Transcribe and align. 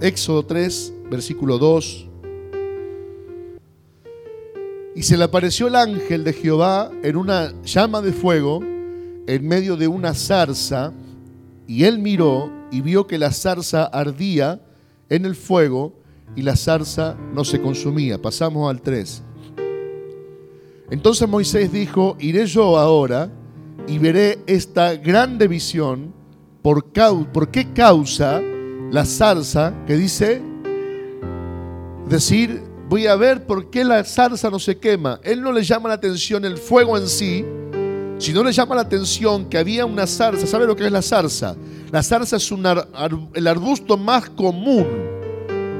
Éxodo 0.00 0.44
3, 0.44 0.92
versículo 1.10 1.58
2. 1.58 2.08
Y 4.94 5.02
se 5.02 5.16
le 5.16 5.24
apareció 5.24 5.68
el 5.68 5.76
ángel 5.76 6.22
de 6.22 6.32
Jehová 6.34 6.90
en 7.02 7.16
una 7.16 7.54
llama 7.62 8.02
de 8.02 8.12
fuego 8.12 8.60
en 9.26 9.48
medio 9.48 9.76
de 9.76 9.88
una 9.88 10.14
zarza, 10.14 10.92
y 11.66 11.84
él 11.84 11.98
miró 11.98 12.50
y 12.70 12.80
vio 12.80 13.06
que 13.06 13.18
la 13.18 13.32
zarza 13.32 13.84
ardía 13.84 14.60
en 15.08 15.24
el 15.24 15.34
fuego 15.34 15.94
y 16.36 16.42
la 16.42 16.56
zarza 16.56 17.16
no 17.34 17.44
se 17.44 17.60
consumía. 17.60 18.20
Pasamos 18.20 18.70
al 18.70 18.80
3. 18.82 19.22
Entonces 20.90 21.28
Moisés 21.28 21.72
dijo, 21.72 22.16
iré 22.20 22.46
yo 22.46 22.76
ahora 22.76 23.30
y 23.88 23.98
veré 23.98 24.38
esta 24.46 24.94
grande 24.94 25.48
visión, 25.48 26.12
por, 26.62 26.84
por 27.32 27.50
qué 27.50 27.72
causa 27.72 28.40
la 28.90 29.04
zarza 29.04 29.74
que 29.86 29.96
dice, 29.96 30.40
decir, 32.08 32.62
voy 32.88 33.06
a 33.06 33.16
ver 33.16 33.46
por 33.46 33.70
qué 33.70 33.84
la 33.84 34.04
zarza 34.04 34.50
no 34.50 34.58
se 34.58 34.78
quema. 34.78 35.20
Él 35.22 35.42
no 35.42 35.52
le 35.52 35.62
llama 35.62 35.88
la 35.88 35.94
atención 35.94 36.44
el 36.44 36.56
fuego 36.56 36.96
en 36.96 37.08
sí, 37.08 37.44
sino 38.18 38.42
le 38.42 38.52
llama 38.52 38.74
la 38.74 38.82
atención 38.82 39.48
que 39.48 39.58
había 39.58 39.84
una 39.84 40.06
zarza. 40.06 40.46
¿Sabe 40.46 40.66
lo 40.66 40.76
que 40.76 40.86
es 40.86 40.92
la 40.92 41.02
zarza? 41.02 41.56
La 41.90 42.02
zarza 42.02 42.36
es 42.36 42.52
el 43.34 43.46
arbusto 43.46 43.96
más 43.96 44.30
común 44.30 44.86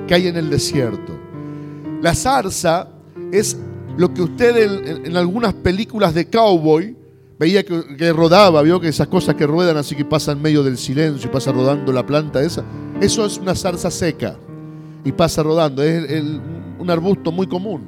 que 0.07 0.15
hay 0.15 0.29
en 0.29 0.37
el 0.37 0.51
desierto. 0.51 1.13
La 2.03 2.15
zarza 2.15 2.89
es 3.33 3.57
lo 3.97 4.13
que 4.13 4.23
usted 4.23 5.05
en, 5.07 5.17
algunas 5.17 5.55
películas 5.55 6.15
de 6.15 6.29
cowboy 6.29 6.97
veía 7.39 7.65
que, 7.65 8.13
rodaba, 8.13 8.63
vio 8.63 8.81
que 8.81 8.89
esas 8.89 9.09
cosas 9.09 9.35
que 9.35 9.47
ruedan 9.47 9.77
así 9.77 9.95
que 9.95 10.05
pasan 10.05 10.39
en 10.39 10.43
medio 10.43 10.63
del 10.63 10.79
silencio 10.79 11.29
y 11.29 11.33
pasa 11.33 11.53
rodando 11.53 11.93
la 11.93 12.05
planta 12.05 12.43
esa. 12.43 12.65
Eso 13.01 13.27
es 13.27 13.39
una 13.39 13.55
zarza 13.55 13.91
seca 13.91 14.37
y 15.05 15.13
pasa 15.13 15.43
rodando. 15.43 15.83
Es 15.83 16.23
un 16.79 16.91
arbusto 16.91 17.31
muy 17.31 17.47
común. 17.47 17.83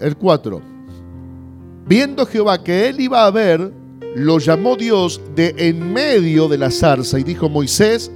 El 0.00 0.16
4. 0.16 0.60
Viendo 1.86 2.26
Jehová 2.26 2.62
que 2.62 2.88
él 2.88 3.00
iba 3.00 3.26
a 3.26 3.30
ver, 3.30 3.72
lo 4.14 4.38
llamó 4.38 4.76
Dios 4.76 5.20
de 5.34 5.54
en 5.56 5.92
medio 5.92 6.48
de 6.48 6.58
la 6.58 6.70
zarza 6.70 7.18
y 7.18 7.22
dijo, 7.22 7.48
Moisés, 7.48 8.10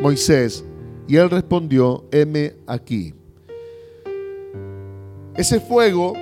Moisés. 0.00 0.64
Y 1.08 1.16
él 1.16 1.30
respondió, 1.30 2.04
heme 2.10 2.54
aquí. 2.66 3.14
Ese 5.34 5.60
fuego 5.60 6.14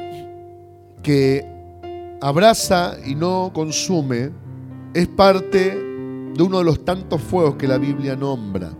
que 1.02 1.49
abraza 2.20 2.96
y 3.04 3.14
no 3.14 3.50
consume 3.52 4.30
es 4.94 5.08
parte 5.08 5.76
de 6.34 6.42
uno 6.42 6.58
de 6.58 6.64
los 6.64 6.84
tantos 6.84 7.20
fuegos 7.20 7.56
que 7.56 7.66
la 7.66 7.78
Biblia 7.78 8.16
nombra 8.16 8.70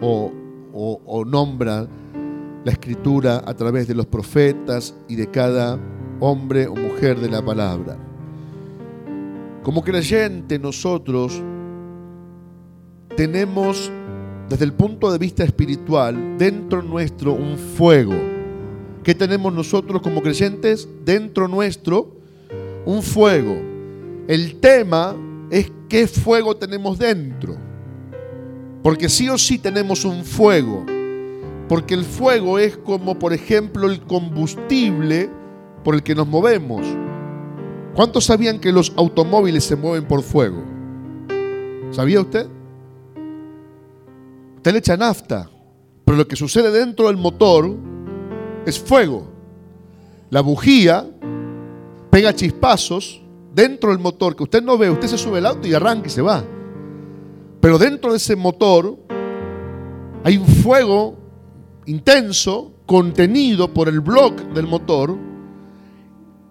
o, 0.00 0.32
o 0.72 1.24
nombra 1.24 1.86
la 2.64 2.72
escritura 2.72 3.42
a 3.44 3.54
través 3.54 3.88
de 3.88 3.94
los 3.94 4.06
profetas 4.06 4.94
y 5.08 5.16
de 5.16 5.30
cada 5.30 5.78
hombre 6.20 6.66
o 6.66 6.74
mujer 6.74 7.18
de 7.18 7.30
la 7.30 7.42
palabra. 7.42 7.96
Como 9.62 9.82
creyente 9.82 10.58
nosotros 10.58 11.42
tenemos 13.16 13.90
desde 14.48 14.64
el 14.64 14.72
punto 14.72 15.10
de 15.12 15.18
vista 15.18 15.44
espiritual 15.44 16.36
dentro 16.38 16.82
nuestro 16.82 17.32
un 17.34 17.56
fuego. 17.56 18.14
¿Qué 19.02 19.14
tenemos 19.14 19.52
nosotros 19.52 20.02
como 20.02 20.22
creyentes? 20.22 20.88
Dentro 21.04 21.48
nuestro 21.48 22.19
un 22.86 23.02
fuego. 23.02 23.56
El 24.28 24.60
tema 24.60 25.16
es 25.50 25.70
qué 25.88 26.06
fuego 26.06 26.56
tenemos 26.56 26.98
dentro. 26.98 27.56
Porque 28.82 29.08
sí 29.08 29.28
o 29.28 29.36
sí 29.36 29.58
tenemos 29.58 30.04
un 30.04 30.24
fuego. 30.24 30.86
Porque 31.68 31.94
el 31.94 32.04
fuego 32.04 32.58
es 32.58 32.76
como, 32.76 33.18
por 33.18 33.32
ejemplo, 33.32 33.88
el 33.88 34.00
combustible 34.00 35.30
por 35.84 35.94
el 35.94 36.02
que 36.02 36.14
nos 36.14 36.26
movemos. 36.26 36.86
¿Cuántos 37.94 38.24
sabían 38.24 38.58
que 38.58 38.72
los 38.72 38.92
automóviles 38.96 39.64
se 39.64 39.76
mueven 39.76 40.06
por 40.06 40.22
fuego? 40.22 40.62
¿Sabía 41.90 42.20
usted? 42.20 42.48
Usted 44.56 44.72
le 44.72 44.78
echa 44.78 44.96
nafta, 44.96 45.50
pero 46.04 46.18
lo 46.18 46.28
que 46.28 46.36
sucede 46.36 46.70
dentro 46.70 47.08
del 47.08 47.16
motor 47.16 47.76
es 48.66 48.78
fuego. 48.78 49.28
La 50.30 50.40
bujía 50.40 51.08
pega 52.10 52.34
chispazos 52.34 53.22
dentro 53.54 53.90
del 53.90 53.98
motor 53.98 54.36
que 54.36 54.42
usted 54.42 54.62
no 54.62 54.76
ve, 54.76 54.90
usted 54.90 55.08
se 55.08 55.18
sube 55.18 55.38
al 55.38 55.46
auto 55.46 55.66
y 55.66 55.74
arranca 55.74 56.08
y 56.08 56.10
se 56.10 56.22
va. 56.22 56.44
Pero 57.60 57.78
dentro 57.78 58.10
de 58.10 58.16
ese 58.16 58.36
motor 58.36 58.98
hay 60.24 60.36
un 60.36 60.46
fuego 60.46 61.16
intenso 61.86 62.72
contenido 62.86 63.72
por 63.72 63.88
el 63.88 64.00
bloque 64.00 64.44
del 64.54 64.66
motor 64.66 65.16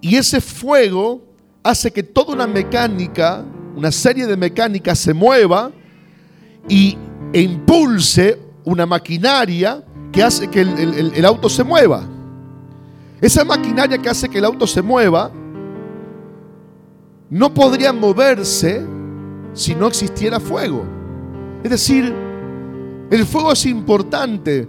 y 0.01 0.15
ese 0.15 0.39
fuego 0.39 1.23
hace 1.63 1.91
que 1.91 2.03
toda 2.03 2.33
una 2.33 2.47
mecánica, 2.47 3.43
una 3.75 3.91
serie 3.91 4.25
de 4.25 4.37
mecánicas 4.37 4.99
se 4.99 5.13
mueva 5.13 5.71
y, 6.67 6.97
e 7.33 7.41
impulse 7.41 8.39
una 8.63 8.85
maquinaria 8.85 9.83
que 10.11 10.23
hace 10.23 10.49
que 10.49 10.61
el, 10.61 11.11
el 11.15 11.25
auto 11.25 11.49
se 11.49 11.63
mueva. 11.63 12.03
Esa 13.21 13.43
maquinaria 13.43 13.97
que 13.97 14.09
hace 14.09 14.29
que 14.29 14.37
el 14.37 14.45
auto 14.45 14.65
se 14.65 14.81
mueva 14.81 15.31
no 17.29 17.53
podría 17.53 17.93
moverse 17.93 18.85
si 19.53 19.75
no 19.75 19.87
existiera 19.87 20.39
fuego. 20.39 20.85
Es 21.63 21.69
decir, 21.69 22.13
el 23.11 23.25
fuego 23.25 23.51
es 23.51 23.65
importante. 23.65 24.67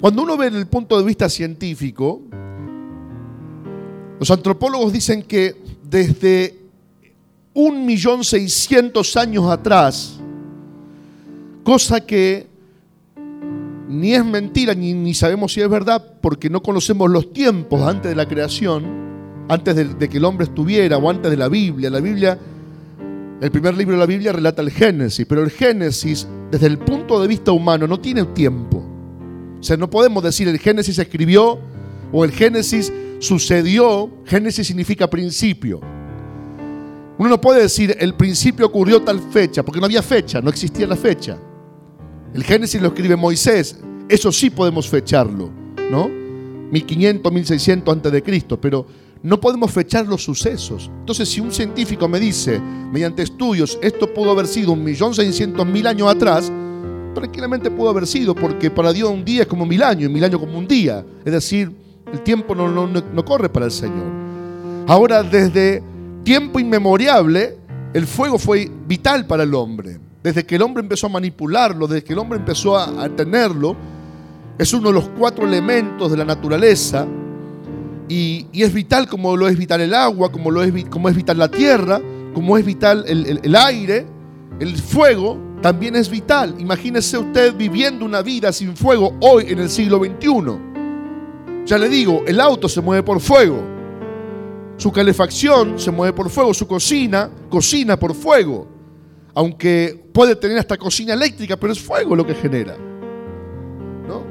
Cuando 0.00 0.22
uno 0.22 0.36
ve 0.36 0.46
el 0.46 0.66
punto 0.66 0.98
de 0.98 1.04
vista 1.04 1.28
científico, 1.28 2.22
los 4.18 4.30
antropólogos 4.30 4.92
dicen 4.92 5.22
que 5.22 5.56
desde 5.82 6.58
un 7.54 7.84
millón 7.84 8.24
seiscientos 8.24 9.16
años 9.16 9.50
atrás, 9.50 10.20
cosa 11.64 12.00
que 12.00 12.46
ni 13.88 14.12
es 14.14 14.24
mentira 14.24 14.74
ni, 14.74 15.14
sabemos 15.14 15.52
si 15.52 15.60
es 15.60 15.68
verdad 15.68 16.04
porque 16.20 16.50
no 16.50 16.62
conocemos 16.62 17.10
los 17.10 17.32
tiempos 17.32 17.80
antes 17.82 18.10
de 18.10 18.14
la 18.14 18.28
creación, 18.28 19.07
antes 19.48 19.74
de, 19.74 19.84
de, 19.84 20.08
que 20.08 20.18
el 20.18 20.24
hombre 20.24 20.44
estuviera 20.44 20.98
o 20.98 21.08
antes 21.10 21.30
de 21.30 21.36
la 21.36 21.48
Biblia. 21.48 21.90
La 21.90 22.00
Biblia, 22.00 22.38
el 23.40 23.50
primer 23.50 23.76
libro 23.76 23.94
de 23.94 24.00
la 24.00 24.06
Biblia 24.06 24.32
relata 24.32 24.62
el 24.62 24.70
Génesis, 24.70 25.26
pero 25.26 25.42
el 25.42 25.50
Génesis 25.50 26.26
desde 26.50 26.66
el 26.66 26.78
punto 26.78 27.20
de 27.20 27.28
vista 27.28 27.52
humano 27.52 27.86
no 27.86 28.00
tiene 28.00 28.24
tiempo. 28.24 28.84
O 29.58 29.62
sea, 29.62 29.76
no 29.76 29.90
podemos 29.90 30.22
decir 30.22 30.48
el 30.48 30.58
Génesis 30.58 30.96
se 30.96 31.02
escribió 31.02 31.58
o 32.12 32.24
el 32.24 32.32
Génesis 32.32 32.92
sucedió, 33.18 34.10
Génesis 34.24 34.66
significa 34.66 35.08
principio. 35.08 35.80
Uno 37.18 37.30
no 37.30 37.40
puede 37.40 37.62
decir 37.62 37.96
el 37.98 38.14
principio 38.14 38.66
ocurrió 38.66 39.02
tal 39.02 39.20
fecha, 39.20 39.64
porque 39.64 39.80
no 39.80 39.86
había 39.86 40.02
fecha, 40.02 40.40
no 40.40 40.50
existía 40.50 40.86
la 40.86 40.96
fecha. 40.96 41.36
El 42.32 42.44
Génesis 42.44 42.80
lo 42.80 42.88
escribe 42.88 43.16
Moisés, 43.16 43.80
eso 44.08 44.30
sí 44.30 44.50
podemos 44.50 44.88
fecharlo, 44.88 45.50
¿no? 45.90 46.08
1500, 46.70 47.32
1600 47.32 47.92
antes 47.92 48.12
de 48.12 48.22
Cristo, 48.22 48.60
pero 48.60 48.86
no 49.22 49.40
podemos 49.40 49.70
fechar 49.70 50.06
los 50.06 50.22
sucesos. 50.22 50.90
Entonces, 51.00 51.28
si 51.28 51.40
un 51.40 51.52
científico 51.52 52.08
me 52.08 52.20
dice, 52.20 52.60
mediante 52.60 53.22
estudios, 53.22 53.78
esto 53.82 54.12
pudo 54.12 54.30
haber 54.30 54.46
sido 54.46 54.72
un 54.72 54.84
millón 54.84 55.14
seiscientos 55.14 55.66
mil 55.66 55.86
años 55.86 56.08
atrás, 56.08 56.52
tranquilamente 57.14 57.70
pudo 57.70 57.90
haber 57.90 58.06
sido, 58.06 58.34
porque 58.34 58.70
para 58.70 58.92
Dios 58.92 59.10
un 59.10 59.24
día 59.24 59.42
es 59.42 59.48
como 59.48 59.66
mil 59.66 59.82
años, 59.82 60.10
y 60.10 60.12
mil 60.12 60.24
años 60.24 60.40
como 60.40 60.58
un 60.58 60.68
día. 60.68 61.04
Es 61.24 61.32
decir, 61.32 61.72
el 62.12 62.20
tiempo 62.22 62.54
no, 62.54 62.68
no, 62.86 63.24
corre 63.24 63.48
para 63.48 63.66
el 63.66 63.72
Señor. 63.72 64.06
Ahora, 64.86 65.22
desde 65.22 65.82
tiempo 66.24 66.58
inmemoriable, 66.58 67.56
el 67.92 68.06
fuego 68.06 68.38
fue 68.38 68.70
vital 68.86 69.26
para 69.26 69.42
el 69.42 69.54
hombre. 69.54 69.98
Desde 70.22 70.44
que 70.44 70.56
el 70.56 70.62
hombre 70.62 70.82
empezó 70.82 71.06
a 71.06 71.10
manipularlo, 71.10 71.86
desde 71.86 72.04
que 72.04 72.12
el 72.12 72.18
hombre 72.18 72.38
empezó 72.38 72.76
a, 72.76 73.08
tenerlo, 73.10 73.76
es 74.58 74.72
uno 74.72 74.88
de 74.88 74.94
los 74.94 75.08
cuatro 75.10 75.46
elementos 75.46 76.10
de 76.10 76.16
la 76.16 76.24
naturaleza 76.24 77.06
y, 78.08 78.46
es 78.52 78.72
vital 78.72 79.08
como 79.08 79.36
lo 79.36 79.48
es 79.48 79.56
vital 79.58 79.80
el 79.80 79.94
agua, 79.94 80.32
como, 80.32 80.50
lo 80.50 80.62
es, 80.62 80.72
como 80.86 81.08
es 81.08 81.16
vital 81.16 81.38
la 81.38 81.50
tierra, 81.50 82.00
como 82.34 82.56
es 82.56 82.64
vital 82.64 83.04
el, 83.06 83.56
aire, 83.56 84.06
el 84.60 84.76
fuego 84.76 85.38
también 85.60 85.96
es 85.96 86.08
vital. 86.08 86.54
Imagínese 86.58 87.18
usted 87.18 87.54
viviendo 87.54 88.04
una 88.04 88.22
vida 88.22 88.52
sin 88.52 88.76
fuego 88.76 89.14
hoy 89.20 89.46
en 89.48 89.58
el 89.58 89.68
siglo 89.68 89.98
XXI. 89.98 91.66
Ya 91.66 91.76
le 91.76 91.88
digo, 91.88 92.22
el 92.26 92.40
auto 92.40 92.68
se 92.68 92.80
mueve 92.80 93.02
por 93.02 93.20
fuego. 93.20 93.60
Su 94.76 94.92
calefacción 94.92 95.78
se 95.78 95.90
mueve 95.90 96.12
por 96.12 96.30
fuego. 96.30 96.54
Su 96.54 96.66
cocina 96.66 97.30
cocina 97.50 97.98
por 97.98 98.14
fuego. 98.14 98.68
Aunque 99.34 100.08
puede 100.12 100.34
tener 100.36 100.58
hasta 100.58 100.76
cocina 100.76 101.12
eléctrica, 101.12 101.56
pero 101.56 101.72
es 101.72 101.80
fuego 101.80 102.16
lo 102.16 102.26
que 102.26 102.34
genera. 102.34 102.76
¿No? 104.06 104.22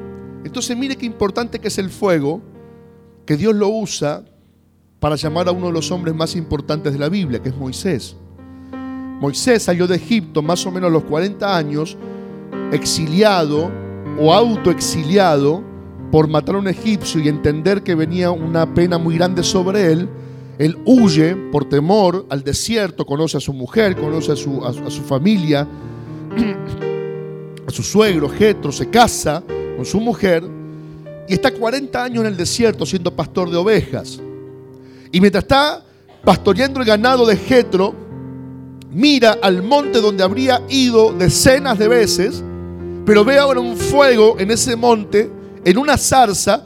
Entonces 0.43 0.75
mire 0.75 0.95
qué 0.95 1.05
importante 1.05 1.59
que 1.59 1.67
es 1.67 1.77
el 1.77 1.89
fuego, 1.89 2.41
que 3.27 3.37
Dios 3.37 3.53
lo 3.53 3.67
usa 3.67 4.23
para 4.99 5.15
llamar 5.17 5.47
a 5.49 5.51
uno 5.51 5.67
de 5.67 5.73
los 5.73 5.91
hombres 5.91 6.15
más 6.15 6.35
importantes 6.35 6.93
de 6.93 6.97
la 6.97 7.09
Biblia, 7.09 7.43
que 7.43 7.49
es 7.49 7.55
Moisés. 7.55 8.15
Moisés 9.19 9.63
salió 9.63 9.85
de 9.85 9.97
Egipto 9.97 10.41
más 10.41 10.65
o 10.65 10.71
menos 10.71 10.89
a 10.89 10.93
los 10.93 11.03
40 11.03 11.55
años, 11.55 11.97
exiliado 12.71 13.69
o 14.19 14.33
autoexiliado 14.33 15.61
por 16.11 16.27
matar 16.27 16.55
a 16.55 16.59
un 16.59 16.69
egipcio 16.69 17.19
y 17.19 17.27
entender 17.27 17.83
que 17.83 17.95
venía 17.95 18.31
una 18.31 18.73
pena 18.73 18.97
muy 18.97 19.17
grande 19.17 19.43
sobre 19.43 19.91
él, 19.91 20.09
él 20.57 20.77
huye 20.85 21.35
por 21.51 21.67
temor 21.67 22.25
al 22.29 22.43
desierto, 22.43 23.05
conoce 23.05 23.37
a 23.37 23.41
su 23.41 23.53
mujer, 23.53 23.95
conoce 23.95 24.31
a 24.31 24.35
su, 24.35 24.65
a, 24.65 24.73
familia, 24.73 25.67
a 27.67 27.71
su 27.71 27.83
suegro, 27.83 28.29
Jetro, 28.29 28.71
se 28.71 28.89
casa 28.89 29.43
con 29.75 29.85
su 29.85 29.99
mujer 29.99 30.56
y 31.27 31.33
está 31.33 31.51
40 31.51 32.03
años 32.03 32.21
en 32.21 32.27
el 32.27 32.37
desierto 32.37 32.85
siendo 32.85 33.15
pastor 33.15 33.49
de 33.49 33.57
ovejas. 33.57 34.19
Y 35.11 35.19
mientras 35.19 35.43
está 35.43 35.83
pastoreando 36.23 36.79
el 36.79 36.85
ganado 36.85 37.25
de 37.25 37.35
Jetro, 37.37 37.93
mira 38.91 39.37
al 39.41 39.61
monte 39.61 39.99
donde 39.99 40.23
habría 40.23 40.61
ido 40.69 41.13
decenas 41.13 41.77
de 41.77 41.87
veces, 41.87 42.43
pero 43.05 43.23
ve 43.23 43.37
ahora 43.37 43.59
un 43.59 43.77
fuego 43.77 44.35
en 44.39 44.51
ese 44.51 44.75
monte, 44.75 45.29
en 45.63 45.77
una 45.77 45.97
zarza, 45.97 46.63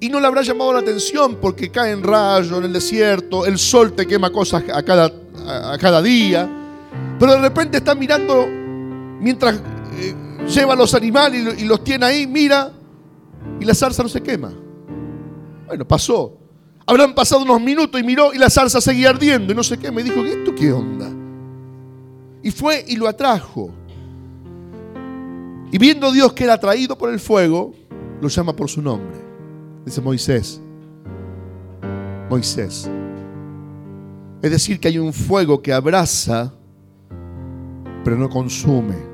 y 0.00 0.08
no 0.08 0.20
le 0.20 0.26
habrá 0.26 0.42
llamado 0.42 0.72
la 0.72 0.78
atención 0.78 1.36
porque 1.40 1.70
cae 1.70 1.90
en 1.90 2.02
rayo 2.02 2.58
en 2.58 2.64
el 2.64 2.72
desierto, 2.72 3.46
el 3.46 3.58
sol 3.58 3.92
te 3.92 4.06
quema 4.06 4.30
cosas 4.30 4.62
a 4.72 4.82
cada, 4.82 5.12
a 5.46 5.76
cada 5.78 6.00
día, 6.00 6.48
pero 7.18 7.32
de 7.32 7.40
repente 7.40 7.78
está 7.78 7.96
mirando 7.96 8.46
mientras 9.20 9.56
eh, 9.98 10.14
lleva 10.48 10.76
los 10.76 10.94
animales 10.94 11.60
y 11.60 11.64
los 11.64 11.82
tiene 11.82 12.06
ahí, 12.06 12.26
mira, 12.28 12.72
y 13.60 13.64
la 13.64 13.74
zarza 13.74 14.02
no 14.02 14.08
se 14.08 14.22
quema. 14.22 14.52
Bueno, 15.66 15.86
pasó. 15.86 16.38
Habrán 16.86 17.14
pasado 17.14 17.42
unos 17.42 17.60
minutos 17.60 18.00
y 18.00 18.04
miró 18.04 18.32
y 18.32 18.38
la 18.38 18.48
zarza 18.48 18.80
seguía 18.80 19.10
ardiendo 19.10 19.52
y 19.52 19.56
no 19.56 19.62
sé 19.62 19.76
qué. 19.78 19.92
Me 19.92 20.02
dijo, 20.02 20.24
¿esto 20.24 20.54
qué 20.54 20.72
onda? 20.72 21.10
Y 22.42 22.50
fue 22.50 22.84
y 22.88 22.96
lo 22.96 23.06
atrajo. 23.08 23.70
Y 25.70 25.78
viendo 25.78 26.10
Dios 26.12 26.32
que 26.32 26.44
era 26.44 26.54
atraído 26.54 26.96
por 26.96 27.10
el 27.10 27.20
fuego, 27.20 27.74
lo 28.20 28.28
llama 28.28 28.54
por 28.54 28.70
su 28.70 28.80
nombre. 28.80 29.18
Dice 29.84 30.00
Moisés. 30.00 30.62
Moisés. 32.30 32.90
Es 34.40 34.50
decir, 34.50 34.78
que 34.78 34.88
hay 34.88 34.98
un 34.98 35.12
fuego 35.12 35.60
que 35.60 35.72
abraza, 35.72 36.54
pero 38.04 38.16
no 38.16 38.30
consume. 38.30 39.07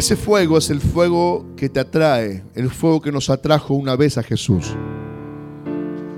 Ese 0.00 0.16
fuego 0.16 0.56
es 0.56 0.70
el 0.70 0.80
fuego 0.80 1.44
que 1.58 1.68
te 1.68 1.78
atrae, 1.78 2.42
el 2.54 2.70
fuego 2.70 3.02
que 3.02 3.12
nos 3.12 3.28
atrajo 3.28 3.74
una 3.74 3.96
vez 3.96 4.16
a 4.16 4.22
Jesús. 4.22 4.74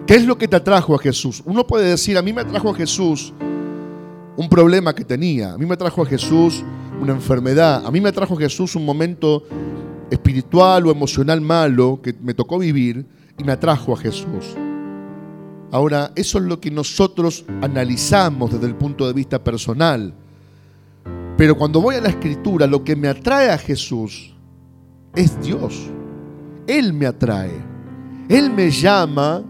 ¿Qué 0.07 0.15
es 0.15 0.25
lo 0.25 0.39
que 0.39 0.47
te 0.47 0.55
atrajo 0.55 0.95
a 0.95 1.01
Jesús? 1.01 1.43
Uno 1.47 1.67
puede 1.67 1.89
decir, 1.89 2.17
a 2.17 2.23
mí 2.23 2.33
me 2.33 2.43
atrajo 2.43 2.71
a 2.71 2.75
Jesús 2.77 3.35
un 4.37 4.49
problema 4.49 4.95
que 4.95 5.05
tenía, 5.05 5.55
a 5.55 5.59
mí 5.59 5.67
me 5.67 5.75
atrajo 5.75 6.01
a 6.01 6.07
Jesús 6.07 6.63
una 7.01 7.13
enfermedad, 7.13 7.85
a 7.85 7.91
mí 7.91 8.01
me 8.01 8.11
atrajo 8.11 8.35
a 8.35 8.39
Jesús 8.39 8.77
un 8.77 8.85
momento 8.85 9.43
espiritual 10.13 10.87
o 10.87 10.93
emocional 10.93 11.41
malo 11.41 11.99
que 12.01 12.15
me 12.23 12.35
tocó 12.35 12.61
vivir 12.61 13.05
y 13.37 13.43
me 13.43 13.51
atrajo 13.51 13.95
a 13.95 13.97
Jesús. 13.97 14.55
Ahora, 15.73 16.13
eso 16.15 16.39
es 16.39 16.45
lo 16.45 16.61
que 16.61 16.71
nosotros 16.71 17.45
analizamos 17.61 18.53
desde 18.53 18.67
el 18.67 18.77
punto 18.77 19.09
de 19.09 19.13
vista 19.13 19.43
personal. 19.43 20.15
Pero 21.37 21.57
cuando 21.57 21.81
voy 21.81 21.97
a 21.97 22.01
la 22.01 22.09
escritura, 22.09 22.67
lo 22.67 22.85
que 22.85 22.95
me 22.95 23.09
atrae 23.09 23.51
a 23.51 23.59
Jesús 23.59 24.35
es 25.15 25.41
Dios. 25.43 25.91
Él 26.67 26.93
me 26.93 27.07
atrae. 27.07 27.53
Él 28.29 28.51
me 28.51 28.71
llama 28.71 29.45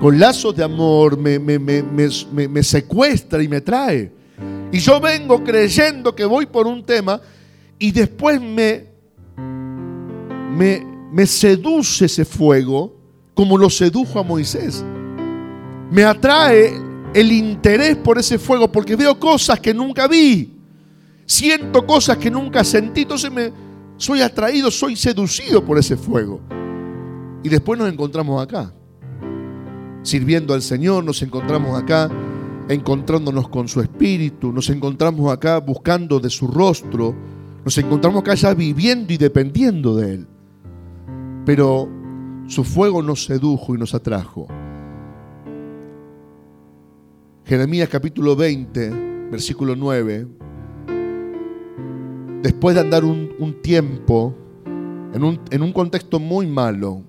con 0.00 0.18
lazos 0.18 0.54
de 0.54 0.62
amor 0.62 1.18
me, 1.18 1.38
me, 1.38 2.62
secuestra 2.62 3.42
y 3.42 3.48
me 3.48 3.60
trae. 3.60 4.12
Y 4.70 4.78
yo 4.78 5.00
vengo 5.00 5.42
creyendo 5.42 6.14
que 6.14 6.24
voy 6.24 6.46
por 6.46 6.66
un 6.66 6.84
tema 6.84 7.20
y 7.78 7.90
después 7.90 8.40
me, 8.40 8.84
me, 9.36 10.86
me 11.10 11.26
seduce 11.26 12.04
ese 12.04 12.24
fuego 12.24 12.96
como 13.34 13.58
lo 13.58 13.68
sedujo 13.68 14.20
a 14.20 14.22
Moisés. 14.22 14.84
Me 15.90 16.04
atrae 16.04 16.72
el 17.14 17.32
interés 17.32 17.96
por 17.96 18.18
ese 18.18 18.38
fuego 18.38 18.70
porque 18.70 18.94
veo 18.94 19.18
cosas 19.18 19.58
que 19.58 19.74
nunca 19.74 20.06
vi. 20.06 20.57
Siento 21.28 21.86
cosas 21.86 22.16
que 22.16 22.30
nunca 22.30 22.64
sentí. 22.64 23.02
Entonces 23.02 23.30
me, 23.30 23.52
soy 23.98 24.22
atraído, 24.22 24.70
soy 24.70 24.96
seducido 24.96 25.62
por 25.62 25.78
ese 25.78 25.96
fuego. 25.96 26.40
Y 27.44 27.50
después 27.50 27.78
nos 27.78 27.92
encontramos 27.92 28.42
acá 28.42 28.72
sirviendo 30.02 30.54
al 30.54 30.62
Señor, 30.62 31.04
nos 31.04 31.20
encontramos 31.22 31.78
acá 31.78 32.10
encontrándonos 32.68 33.48
con 33.48 33.68
su 33.68 33.82
espíritu, 33.82 34.52
nos 34.52 34.70
encontramos 34.70 35.30
acá 35.30 35.58
buscando 35.58 36.18
de 36.18 36.30
su 36.30 36.46
rostro, 36.46 37.14
nos 37.62 37.76
encontramos 37.76 38.22
acá 38.22 38.34
ya 38.34 38.54
viviendo 38.54 39.12
y 39.12 39.18
dependiendo 39.18 39.96
de 39.96 40.14
Él. 40.14 40.26
Pero 41.44 41.88
su 42.46 42.64
fuego 42.64 43.02
nos 43.02 43.24
sedujo 43.24 43.74
y 43.74 43.78
nos 43.78 43.94
atrajo. 43.94 44.46
Jeremías 47.44 47.88
capítulo 47.90 48.34
20, 48.34 49.28
versículo 49.30 49.76
9. 49.76 50.47
Después 52.42 52.74
de 52.74 52.80
andar 52.80 53.04
un, 53.04 53.56
tiempo 53.62 54.34
en 55.12 55.24
un, 55.24 55.40
en 55.50 55.62
un 55.62 55.72
contexto 55.72 56.20
muy 56.20 56.46
malo, 56.46 57.02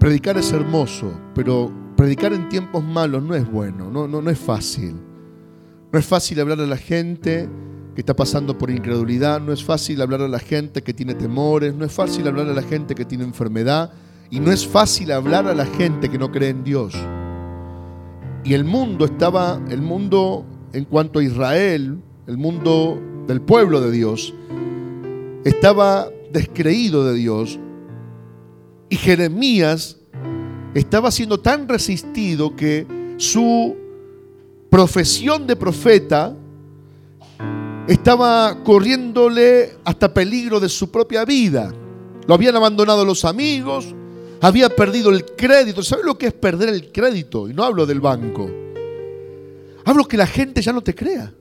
Predicar 0.00 0.38
es 0.38 0.50
hermoso, 0.50 1.12
pero 1.34 1.70
predicar 1.94 2.32
en 2.32 2.48
tiempos 2.48 2.82
malos 2.82 3.22
no 3.22 3.34
es 3.34 3.46
bueno, 3.46 3.90
no, 3.90 4.08
no, 4.08 4.22
no 4.22 4.30
es 4.30 4.38
fácil. 4.38 4.96
No 5.92 5.98
es 5.98 6.06
fácil 6.06 6.40
hablar 6.40 6.58
a 6.58 6.66
la 6.66 6.78
gente 6.78 7.50
que 7.94 8.00
está 8.00 8.16
pasando 8.16 8.56
por 8.56 8.70
incredulidad, 8.70 9.42
no 9.42 9.52
es 9.52 9.62
fácil 9.62 10.00
hablar 10.00 10.22
a 10.22 10.28
la 10.28 10.38
gente 10.38 10.80
que 10.80 10.94
tiene 10.94 11.12
temores, 11.12 11.74
no 11.74 11.84
es 11.84 11.92
fácil 11.92 12.26
hablar 12.26 12.48
a 12.48 12.54
la 12.54 12.62
gente 12.62 12.94
que 12.94 13.04
tiene 13.04 13.24
enfermedad 13.24 13.92
y 14.30 14.40
no 14.40 14.50
es 14.50 14.66
fácil 14.66 15.12
hablar 15.12 15.46
a 15.46 15.54
la 15.54 15.66
gente 15.66 16.08
que 16.08 16.16
no 16.16 16.32
cree 16.32 16.48
en 16.48 16.64
Dios. 16.64 16.94
Y 18.42 18.54
el 18.54 18.64
mundo 18.64 19.04
estaba, 19.04 19.60
el 19.68 19.82
mundo 19.82 20.46
en 20.72 20.86
cuanto 20.86 21.18
a 21.18 21.24
Israel, 21.24 21.98
el 22.26 22.38
mundo 22.38 22.98
del 23.30 23.40
pueblo 23.40 23.80
de 23.80 23.92
Dios, 23.92 24.34
estaba 25.44 26.08
descreído 26.32 27.04
de 27.04 27.14
Dios 27.14 27.60
y 28.88 28.96
Jeremías 28.96 29.98
estaba 30.74 31.12
siendo 31.12 31.38
tan 31.38 31.68
resistido 31.68 32.56
que 32.56 32.86
su 33.18 33.76
profesión 34.68 35.46
de 35.46 35.54
profeta 35.54 36.34
estaba 37.86 38.64
corriéndole 38.64 39.76
hasta 39.84 40.12
peligro 40.12 40.58
de 40.58 40.68
su 40.68 40.90
propia 40.90 41.24
vida. 41.24 41.72
Lo 42.26 42.34
habían 42.34 42.56
abandonado 42.56 43.04
los 43.04 43.24
amigos, 43.24 43.94
había 44.40 44.68
perdido 44.70 45.10
el 45.10 45.24
crédito. 45.24 45.84
¿Sabes 45.84 46.04
lo 46.04 46.18
que 46.18 46.26
es 46.26 46.32
perder 46.32 46.70
el 46.70 46.90
crédito? 46.90 47.48
Y 47.48 47.54
no 47.54 47.62
hablo 47.62 47.86
del 47.86 48.00
banco. 48.00 48.50
Hablo 49.84 50.04
que 50.06 50.16
la 50.16 50.26
gente 50.26 50.62
ya 50.62 50.72
no 50.72 50.82
te 50.82 50.96
crea. 50.96 51.32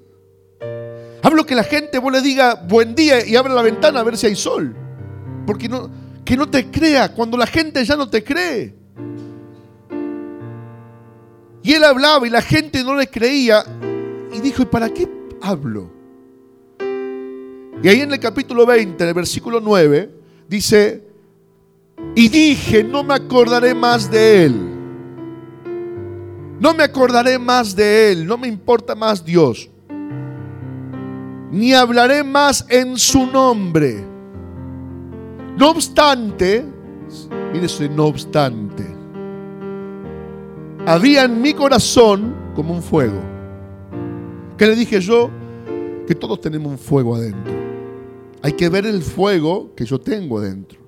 Hablo 1.21 1.45
que 1.45 1.55
la 1.55 1.63
gente 1.63 1.99
vos 1.99 2.11
le 2.11 2.21
diga 2.21 2.55
buen 2.55 2.95
día 2.95 3.25
y 3.25 3.35
abre 3.35 3.53
la 3.53 3.61
ventana 3.61 3.99
a 3.99 4.03
ver 4.03 4.17
si 4.17 4.27
hay 4.27 4.35
sol. 4.35 4.75
Porque 5.45 5.67
no, 5.67 5.89
que 6.23 6.38
no 6.38 6.49
te 6.49 6.69
crea 6.69 7.13
cuando 7.13 7.38
la 7.38 7.47
gente 7.47 7.83
ya 7.83 7.95
no 7.95 8.09
te 8.09 8.23
cree. 8.23 8.75
Y 11.61 11.73
él 11.73 11.83
hablaba 11.83 12.25
y 12.25 12.29
la 12.29 12.41
gente 12.41 12.83
no 12.83 12.95
le 12.95 13.07
creía. 13.07 13.63
Y 14.31 14.39
dijo, 14.39 14.61
¿y 14.61 14.65
para 14.65 14.89
qué 14.89 15.09
hablo? 15.41 15.91
Y 17.81 17.88
ahí 17.88 18.01
en 18.01 18.11
el 18.11 18.19
capítulo 18.19 18.65
20, 18.65 19.03
en 19.03 19.07
el 19.07 19.13
versículo 19.13 19.59
9, 19.59 20.09
dice, 20.47 21.03
y 22.15 22.29
dije, 22.29 22.83
no 22.83 23.03
me 23.03 23.13
acordaré 23.13 23.73
más 23.73 24.09
de 24.09 24.45
él. 24.45 24.55
No 26.59 26.73
me 26.73 26.83
acordaré 26.83 27.39
más 27.39 27.75
de 27.75 28.11
él, 28.11 28.25
no 28.25 28.38
me 28.38 28.47
importa 28.47 28.95
más 28.95 29.23
Dios. 29.23 29.69
Ni 31.51 31.73
hablaré 31.73 32.23
más 32.23 32.65
en 32.69 32.97
su 32.97 33.25
nombre. 33.25 34.03
No 35.57 35.71
obstante, 35.71 36.65
mire 37.51 37.89
no 37.89 38.05
obstante, 38.05 38.85
había 40.85 41.25
en 41.25 41.41
mi 41.41 41.53
corazón 41.53 42.33
como 42.55 42.73
un 42.73 42.81
fuego. 42.81 43.19
¿Qué 44.57 44.67
le 44.67 44.75
dije 44.75 44.99
yo? 45.01 45.29
Que 46.07 46.15
todos 46.15 46.39
tenemos 46.41 46.71
un 46.71 46.77
fuego 46.77 47.15
adentro. 47.15 47.53
Hay 48.41 48.53
que 48.53 48.69
ver 48.69 48.85
el 48.85 49.01
fuego 49.01 49.73
que 49.75 49.85
yo 49.85 49.99
tengo 49.99 50.39
adentro. 50.39 50.79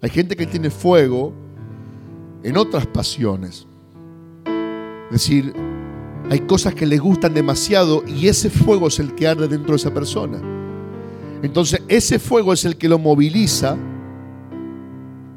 Hay 0.00 0.10
gente 0.10 0.34
que 0.34 0.46
tiene 0.46 0.70
fuego 0.70 1.32
en 2.42 2.56
otras 2.56 2.86
pasiones. 2.86 3.66
Es 5.06 5.12
decir, 5.12 5.52
hay 6.30 6.38
cosas 6.40 6.76
que 6.76 6.86
les 6.86 7.00
gustan 7.00 7.34
demasiado 7.34 8.04
y 8.06 8.28
ese 8.28 8.50
fuego 8.50 8.86
es 8.86 9.00
el 9.00 9.16
que 9.16 9.26
arde 9.26 9.48
dentro 9.48 9.72
de 9.72 9.76
esa 9.78 9.92
persona. 9.92 10.40
Entonces 11.42 11.82
ese 11.88 12.20
fuego 12.20 12.52
es 12.52 12.64
el 12.64 12.76
que 12.76 12.88
lo 12.88 13.00
moviliza 13.00 13.76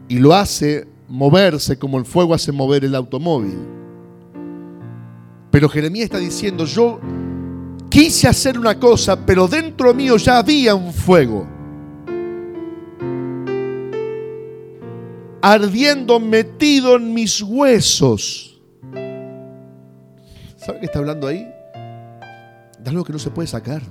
y 0.08 0.20
lo 0.20 0.36
hace 0.36 0.88
moverse 1.08 1.80
como 1.80 1.98
el 1.98 2.06
fuego 2.06 2.36
hace 2.36 2.52
mover 2.52 2.86
el 2.86 2.94
automóvil. 2.94 3.58
Pero 5.50 5.68
Jeremías 5.68 6.06
está 6.06 6.20
diciendo, 6.20 6.66
yo 6.66 7.00
quise 7.90 8.28
hacer 8.28 8.60
una 8.60 8.80
cosa, 8.80 9.26
pero 9.26 9.48
dentro 9.48 9.96
mío 9.96 10.18
ya 10.18 10.38
había 10.38 10.76
un 10.76 10.94
fuego. 10.94 11.48
Ardiendo, 15.42 16.20
metido 16.20 16.98
en 16.98 17.16
mis 17.16 17.42
huesos. 17.42 18.53
¿Sabe 20.66 20.80
qué 20.80 20.86
está 20.86 21.00
hablando 21.00 21.28
ahí? 21.28 21.46
De 22.80 22.90
algo 22.90 23.04
que 23.04 23.12
no 23.12 23.20
se 23.20 23.30
puede 23.30 23.48
sacar. 23.48 23.82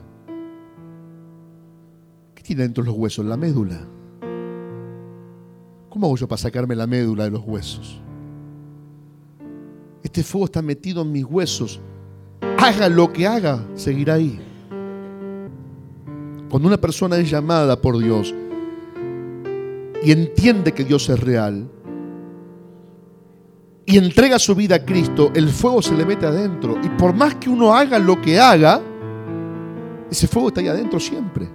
¿Qué 2.34 2.42
tiene 2.42 2.62
dentro 2.62 2.82
de 2.82 2.88
los 2.88 2.98
huesos? 2.98 3.26
La 3.26 3.36
médula. 3.36 3.78
¿Cómo 5.90 6.06
hago 6.06 6.16
yo 6.16 6.26
para 6.26 6.40
sacarme 6.40 6.74
la 6.74 6.86
médula 6.86 7.24
de 7.24 7.30
los 7.30 7.42
huesos? 7.44 8.00
Este 10.02 10.22
fuego 10.22 10.46
está 10.46 10.62
metido 10.62 11.02
en 11.02 11.12
mis 11.12 11.24
huesos. 11.24 11.78
Haga 12.56 12.88
lo 12.88 13.12
que 13.12 13.26
haga, 13.26 13.62
seguirá 13.74 14.14
ahí. 14.14 14.40
Cuando 16.48 16.68
una 16.68 16.78
persona 16.78 17.18
es 17.18 17.30
llamada 17.30 17.78
por 17.78 17.98
Dios 17.98 18.34
y 20.02 20.10
entiende 20.10 20.72
que 20.72 20.84
Dios 20.84 21.06
es 21.10 21.20
real 21.20 21.68
y 23.92 23.98
entrega 23.98 24.38
su 24.38 24.54
vida 24.54 24.76
a 24.76 24.84
Cristo, 24.86 25.30
el 25.34 25.50
fuego 25.50 25.82
se 25.82 25.94
le 25.94 26.06
mete 26.06 26.24
adentro. 26.24 26.80
Y 26.82 26.88
por 26.88 27.12
más 27.12 27.34
que 27.34 27.50
uno 27.50 27.74
haga 27.74 27.98
lo 27.98 28.18
que 28.22 28.40
haga, 28.40 28.80
ese 30.10 30.26
fuego 30.26 30.48
está 30.48 30.62
ahí 30.62 30.68
adentro 30.68 30.98
siempre. 30.98 31.46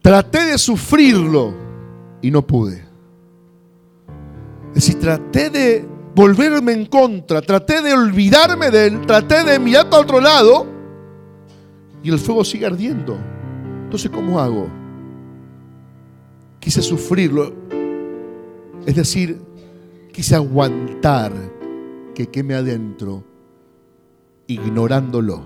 Traté 0.00 0.44
de 0.46 0.56
sufrirlo 0.56 1.52
y 2.22 2.30
no 2.30 2.40
pude. 2.46 2.82
Es 4.68 4.74
decir, 4.76 4.98
traté 4.98 5.50
de 5.50 5.86
volverme 6.14 6.72
en 6.72 6.86
contra, 6.86 7.42
traté 7.42 7.82
de 7.82 7.92
olvidarme 7.92 8.70
de 8.70 8.86
él, 8.86 9.02
traté 9.06 9.44
de 9.44 9.58
mirar 9.58 9.90
para 9.90 10.00
otro 10.00 10.18
lado 10.18 10.66
y 12.02 12.08
el 12.08 12.18
fuego 12.18 12.42
sigue 12.42 12.64
ardiendo. 12.64 13.18
Entonces, 13.84 14.10
¿cómo 14.10 14.40
hago? 14.40 14.66
Quise 16.58 16.80
sufrirlo. 16.80 17.60
Es 18.86 18.96
decir, 18.96 19.40
quise 20.12 20.34
aguantar 20.34 21.32
que 22.14 22.26
queme 22.26 22.54
adentro, 22.54 23.22
ignorándolo. 24.48 25.44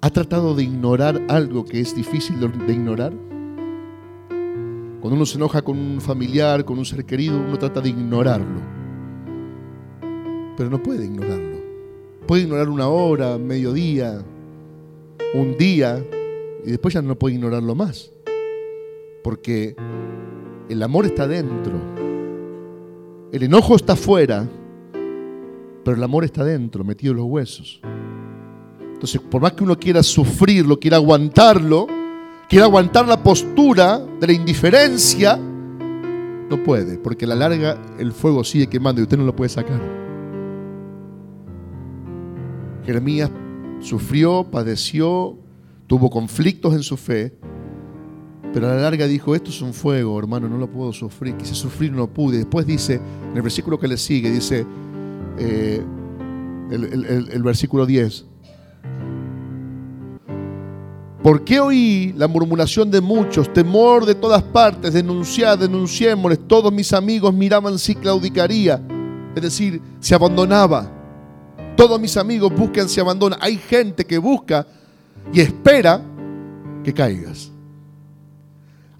¿Ha 0.00 0.10
tratado 0.10 0.54
de 0.54 0.64
ignorar 0.64 1.20
algo 1.28 1.64
que 1.64 1.80
es 1.80 1.94
difícil 1.94 2.40
de 2.40 2.72
ignorar? 2.72 3.12
Cuando 5.00 5.16
uno 5.16 5.26
se 5.26 5.36
enoja 5.36 5.62
con 5.62 5.78
un 5.78 6.00
familiar, 6.00 6.64
con 6.64 6.78
un 6.78 6.86
ser 6.86 7.04
querido, 7.04 7.38
uno 7.38 7.58
trata 7.58 7.80
de 7.80 7.90
ignorarlo. 7.90 8.60
Pero 10.56 10.70
no 10.70 10.82
puede 10.82 11.04
ignorarlo. 11.04 11.58
Puede 12.26 12.42
ignorar 12.44 12.70
una 12.70 12.88
hora, 12.88 13.36
mediodía, 13.36 14.24
un 15.34 15.56
día, 15.58 16.02
y 16.64 16.70
después 16.70 16.94
ya 16.94 17.02
no 17.02 17.18
puede 17.18 17.34
ignorarlo 17.34 17.74
más. 17.74 18.10
Porque 19.22 19.76
el 20.68 20.82
amor 20.82 21.06
está 21.06 21.26
dentro. 21.26 21.72
El 23.32 23.42
enojo 23.42 23.76
está 23.76 23.94
afuera, 23.94 24.48
pero 25.84 25.96
el 25.96 26.02
amor 26.02 26.24
está 26.24 26.44
dentro, 26.44 26.84
metido 26.84 27.12
en 27.12 27.18
los 27.18 27.26
huesos. 27.26 27.80
Entonces, 28.92 29.20
por 29.20 29.42
más 29.42 29.52
que 29.52 29.64
uno 29.64 29.78
quiera 29.78 30.02
sufrirlo, 30.02 30.78
quiera 30.78 30.98
aguantarlo, 30.98 31.86
quiera 32.48 32.66
aguantar 32.66 33.08
la 33.08 33.22
postura 33.22 33.98
de 33.98 34.26
la 34.26 34.32
indiferencia, 34.32 35.36
no 35.36 36.62
puede, 36.62 36.98
porque 36.98 37.24
a 37.24 37.28
la 37.28 37.34
larga 37.34 37.80
el 37.98 38.12
fuego 38.12 38.44
sigue 38.44 38.68
quemando 38.68 39.00
y 39.00 39.04
usted 39.04 39.18
no 39.18 39.24
lo 39.24 39.34
puede 39.34 39.48
sacar. 39.48 39.80
Jeremías 42.84 43.30
sufrió, 43.80 44.44
padeció, 44.50 45.38
tuvo 45.86 46.10
conflictos 46.10 46.74
en 46.74 46.82
su 46.82 46.96
fe, 46.96 47.34
pero 48.52 48.70
a 48.70 48.74
la 48.74 48.82
larga 48.82 49.06
dijo, 49.06 49.34
esto 49.34 49.50
es 49.50 49.62
un 49.62 49.72
fuego, 49.72 50.18
hermano, 50.18 50.48
no 50.48 50.58
lo 50.58 50.70
puedo 50.70 50.92
sufrir, 50.92 51.36
quise 51.36 51.54
sufrir, 51.54 51.92
no 51.92 52.06
pude. 52.06 52.38
Después 52.38 52.66
dice, 52.66 53.00
en 53.30 53.36
el 53.36 53.42
versículo 53.42 53.78
que 53.78 53.88
le 53.88 53.96
sigue, 53.96 54.30
dice, 54.30 54.66
eh, 55.38 55.82
el, 56.70 57.28
el 57.32 57.42
versículo 57.42 57.86
10, 57.86 58.26
¿Por 61.22 61.44
qué 61.44 61.60
oí 61.60 62.12
la 62.16 62.26
murmuración 62.26 62.90
de 62.90 63.00
muchos, 63.00 63.52
temor 63.52 64.04
de 64.04 64.16
todas 64.16 64.42
partes, 64.42 64.92
denunciad, 64.92 65.56
denunciémosles? 65.56 66.48
Todos 66.48 66.72
mis 66.72 66.92
amigos 66.92 67.32
miraban 67.32 67.78
si 67.78 67.94
claudicaría, 67.94 68.82
es 69.36 69.40
decir, 69.40 69.80
se 70.00 70.16
abandonaba. 70.16 70.90
Todos 71.76 72.00
mis 72.00 72.16
amigos 72.16 72.52
buscan, 72.52 72.88
se 72.88 73.00
abandona. 73.00 73.38
Hay 73.40 73.56
gente 73.56 74.04
que 74.04 74.18
busca 74.18 74.66
y 75.32 75.40
espera 75.40 76.02
que 76.82 76.92
caigas. 76.92 77.51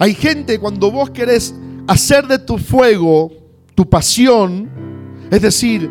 Hay 0.03 0.15
gente 0.15 0.59
cuando 0.59 0.91
vos 0.91 1.11
querés 1.11 1.55
hacer 1.87 2.27
de 2.27 2.37
tu 2.37 2.59
fuego 2.59 3.31
tu 3.77 3.89
pasión, 3.89 4.69
es 5.31 5.41
decir, 5.41 5.89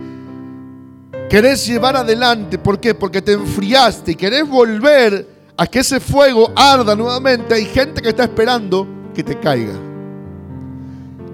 querés 1.30 1.66
llevar 1.66 1.96
adelante, 1.96 2.58
¿por 2.58 2.78
qué? 2.78 2.94
Porque 2.94 3.22
te 3.22 3.32
enfriaste 3.32 4.12
y 4.12 4.16
querés 4.16 4.46
volver 4.50 5.26
a 5.56 5.66
que 5.66 5.80
ese 5.80 6.02
fuego 6.02 6.52
arda 6.58 6.94
nuevamente, 6.94 7.54
hay 7.54 7.64
gente 7.64 8.02
que 8.02 8.10
está 8.10 8.24
esperando 8.24 8.86
que 9.14 9.24
te 9.24 9.40
caiga. 9.40 9.80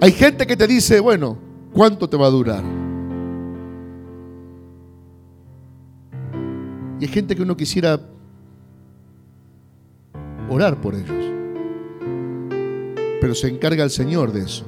Hay 0.00 0.12
gente 0.12 0.46
que 0.46 0.56
te 0.56 0.68
dice, 0.68 1.00
bueno, 1.00 1.36
¿cuánto 1.72 2.08
te 2.08 2.16
va 2.16 2.26
a 2.26 2.30
durar? 2.30 2.62
Y 7.00 7.06
hay 7.06 7.10
gente 7.10 7.34
que 7.34 7.42
uno 7.42 7.56
quisiera 7.56 7.98
orar 10.48 10.80
por 10.80 10.94
ellos. 10.94 11.27
Pero 13.20 13.34
se 13.34 13.48
encarga 13.48 13.84
el 13.84 13.90
Señor 13.90 14.32
de 14.32 14.40
eso. 14.40 14.64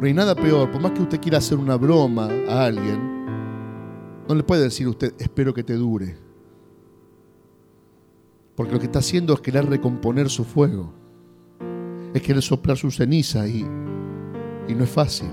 No 0.00 0.06
hay 0.06 0.12
nada 0.12 0.34
peor, 0.34 0.70
por 0.70 0.82
más 0.82 0.92
que 0.92 1.02
usted 1.02 1.20
quiera 1.20 1.38
hacer 1.38 1.56
una 1.56 1.76
broma 1.76 2.28
a 2.48 2.66
alguien, 2.66 3.14
no 4.28 4.34
le 4.34 4.42
puede 4.42 4.62
decir 4.62 4.86
a 4.86 4.90
usted, 4.90 5.14
espero 5.18 5.54
que 5.54 5.62
te 5.62 5.74
dure. 5.74 6.16
Porque 8.54 8.72
lo 8.72 8.78
que 8.78 8.86
está 8.86 8.98
haciendo 8.98 9.34
es 9.34 9.40
querer 9.40 9.66
recomponer 9.66 10.28
su 10.28 10.44
fuego. 10.44 10.92
Es 12.12 12.22
querer 12.22 12.42
soplar 12.42 12.76
su 12.76 12.90
ceniza 12.90 13.48
y, 13.48 13.66
y 14.68 14.74
no 14.74 14.84
es 14.84 14.90
fácil. 14.90 15.28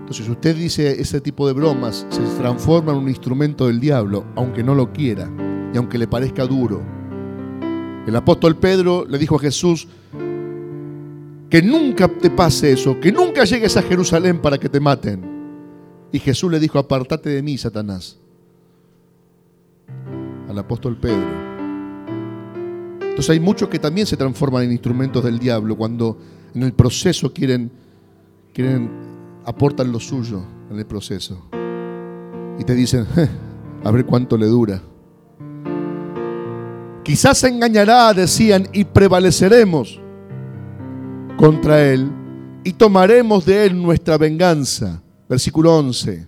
Entonces, 0.00 0.24
si 0.24 0.32
usted 0.32 0.56
dice 0.56 1.00
ese 1.00 1.20
tipo 1.20 1.46
de 1.46 1.52
bromas, 1.52 2.06
se 2.08 2.22
transforma 2.38 2.92
en 2.92 2.98
un 2.98 3.08
instrumento 3.10 3.66
del 3.66 3.78
diablo, 3.78 4.24
aunque 4.36 4.62
no 4.62 4.74
lo 4.74 4.90
quiera 4.90 5.30
y 5.72 5.76
aunque 5.76 5.98
le 5.98 6.08
parezca 6.08 6.46
duro. 6.46 6.97
El 8.08 8.16
apóstol 8.16 8.56
Pedro 8.56 9.04
le 9.06 9.18
dijo 9.18 9.36
a 9.36 9.38
Jesús 9.38 9.86
que 11.50 11.60
nunca 11.60 12.08
te 12.08 12.30
pase 12.30 12.72
eso, 12.72 12.98
que 12.98 13.12
nunca 13.12 13.44
llegues 13.44 13.76
a 13.76 13.82
Jerusalén 13.82 14.40
para 14.40 14.56
que 14.56 14.70
te 14.70 14.80
maten. 14.80 15.20
Y 16.10 16.18
Jesús 16.18 16.50
le 16.50 16.58
dijo, 16.58 16.78
apartate 16.78 17.28
de 17.28 17.42
mí, 17.42 17.58
Satanás, 17.58 18.16
al 20.48 20.58
apóstol 20.58 20.96
Pedro. 20.96 21.28
Entonces 23.02 23.28
hay 23.28 23.40
muchos 23.40 23.68
que 23.68 23.78
también 23.78 24.06
se 24.06 24.16
transforman 24.16 24.64
en 24.64 24.72
instrumentos 24.72 25.22
del 25.22 25.38
diablo 25.38 25.76
cuando 25.76 26.16
en 26.54 26.62
el 26.62 26.72
proceso 26.72 27.30
quieren, 27.34 27.70
quieren 28.54 28.88
aportan 29.44 29.92
lo 29.92 30.00
suyo 30.00 30.42
en 30.70 30.78
el 30.78 30.86
proceso. 30.86 31.44
Y 32.58 32.64
te 32.64 32.74
dicen, 32.74 33.06
a 33.84 33.90
ver 33.90 34.06
cuánto 34.06 34.38
le 34.38 34.46
dura. 34.46 34.80
Quizás 37.08 37.38
se 37.38 37.48
engañará, 37.48 38.12
decían, 38.12 38.68
y 38.70 38.84
prevaleceremos 38.84 39.98
contra 41.38 41.82
él 41.82 42.12
y 42.62 42.74
tomaremos 42.74 43.46
de 43.46 43.64
él 43.64 43.80
nuestra 43.80 44.18
venganza. 44.18 45.02
Versículo 45.26 45.74
11. 45.78 46.26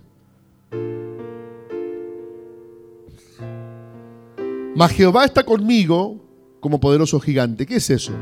Mas 4.75 4.93
Jehová 4.93 5.27
está 5.27 5.45
conmigo 5.45 6.19
como 6.61 6.81
poderoso 6.81 7.21
gigante. 7.21 7.67
¿Qué 7.67 7.77
es 7.77 7.91
eso? 7.91 8.13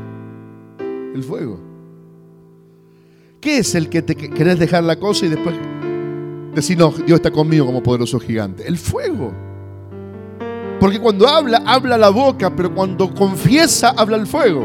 El 1.15 1.23
fuego. 1.23 1.61
¿Qué 3.39 3.59
es 3.59 3.73
el 3.73 3.87
que 3.87 4.01
te 4.01 4.17
querés 4.17 4.59
dejar 4.59 4.83
la 4.83 4.99
cosa 4.99 5.25
y 5.25 5.29
después 5.29 5.55
decir, 6.53 6.77
no, 6.77 6.91
Dios 6.91 7.19
está 7.19 7.31
conmigo 7.31 7.65
como 7.65 7.81
poderoso 7.81 8.19
gigante? 8.19 8.67
El 8.67 8.77
fuego. 8.77 9.48
Porque 10.79 10.99
cuando 10.99 11.27
habla, 11.27 11.61
habla 11.65 11.97
la 11.97 12.09
boca, 12.09 12.55
pero 12.55 12.73
cuando 12.73 13.13
confiesa, 13.13 13.93
habla 13.97 14.17
el 14.17 14.27
fuego. 14.27 14.63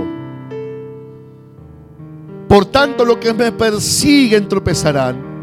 Por 2.48 2.66
tanto, 2.66 3.04
lo 3.04 3.18
que 3.18 3.34
me 3.34 3.50
persiguen 3.50 4.48
tropezarán 4.48 5.34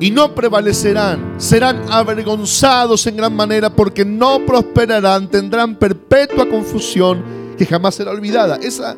y 0.00 0.10
no 0.10 0.34
prevalecerán, 0.34 1.34
serán 1.36 1.82
avergonzados 1.90 3.06
en 3.06 3.16
gran 3.16 3.34
manera 3.34 3.70
porque 3.70 4.04
no 4.04 4.44
prosperarán, 4.46 5.28
tendrán 5.28 5.76
perpetua 5.76 6.48
confusión 6.48 7.22
que 7.58 7.66
jamás 7.66 7.94
será 7.94 8.10
olvidada. 8.10 8.56
Esa, 8.56 8.96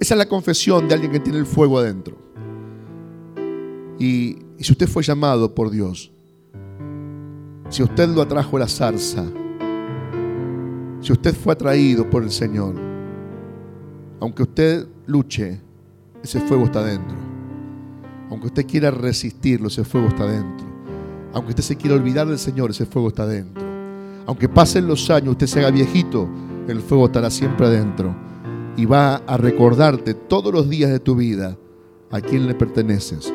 esa 0.00 0.14
es 0.14 0.18
la 0.18 0.28
confesión 0.28 0.88
de 0.88 0.94
alguien 0.94 1.12
que 1.12 1.20
tiene 1.20 1.38
el 1.38 1.46
fuego 1.46 1.78
adentro. 1.78 2.16
Y, 3.98 4.38
y 4.58 4.64
si 4.64 4.72
usted 4.72 4.88
fue 4.88 5.02
llamado 5.02 5.54
por 5.54 5.70
Dios, 5.70 6.10
si 7.68 7.82
usted 7.82 8.08
lo 8.08 8.22
atrajo 8.22 8.58
la 8.58 8.66
zarza, 8.66 9.24
Si 11.00 11.12
usted 11.12 11.34
fue 11.34 11.54
atraído 11.54 12.08
por 12.08 12.22
el 12.22 12.30
Señor, 12.30 12.74
aunque 14.20 14.42
usted 14.42 14.86
luche, 15.06 15.60
ese 16.22 16.40
fuego 16.40 16.64
está 16.64 16.84
dentro. 16.84 17.16
Aunque 18.28 18.48
usted 18.48 18.66
quiera 18.66 18.90
resistirlo, 18.90 19.68
ese 19.68 19.82
fuego 19.82 20.08
está 20.08 20.26
dentro. 20.26 20.66
Aunque 21.32 21.50
usted 21.50 21.62
se 21.62 21.76
quiera 21.76 21.96
olvidar 21.96 22.28
del 22.28 22.38
Señor, 22.38 22.70
ese 22.70 22.84
fuego 22.84 23.08
está 23.08 23.26
dentro. 23.26 23.64
Aunque 24.26 24.48
pasen 24.48 24.86
los 24.86 25.08
años, 25.10 25.30
usted 25.32 25.46
se 25.46 25.60
haga 25.60 25.70
viejito, 25.70 26.28
el 26.68 26.80
fuego 26.80 27.06
estará 27.06 27.30
siempre 27.30 27.66
adentro. 27.66 28.14
Y 28.76 28.84
va 28.84 29.16
a 29.16 29.36
recordarte 29.38 30.12
todos 30.12 30.52
los 30.52 30.68
días 30.68 30.90
de 30.90 31.00
tu 31.00 31.16
vida 31.16 31.56
a 32.10 32.20
quién 32.20 32.46
le 32.46 32.54
perteneces. 32.54 33.32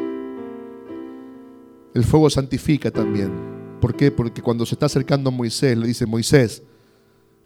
El 1.95 2.03
fuego 2.03 2.29
santifica 2.29 2.91
también. 2.91 3.31
¿Por 3.81 3.95
qué? 3.95 4.11
Porque 4.11 4.41
cuando 4.41 4.65
se 4.65 4.75
está 4.75 4.85
acercando 4.85 5.29
a 5.29 5.33
Moisés, 5.33 5.77
le 5.77 5.87
dice, 5.87 6.05
Moisés, 6.05 6.63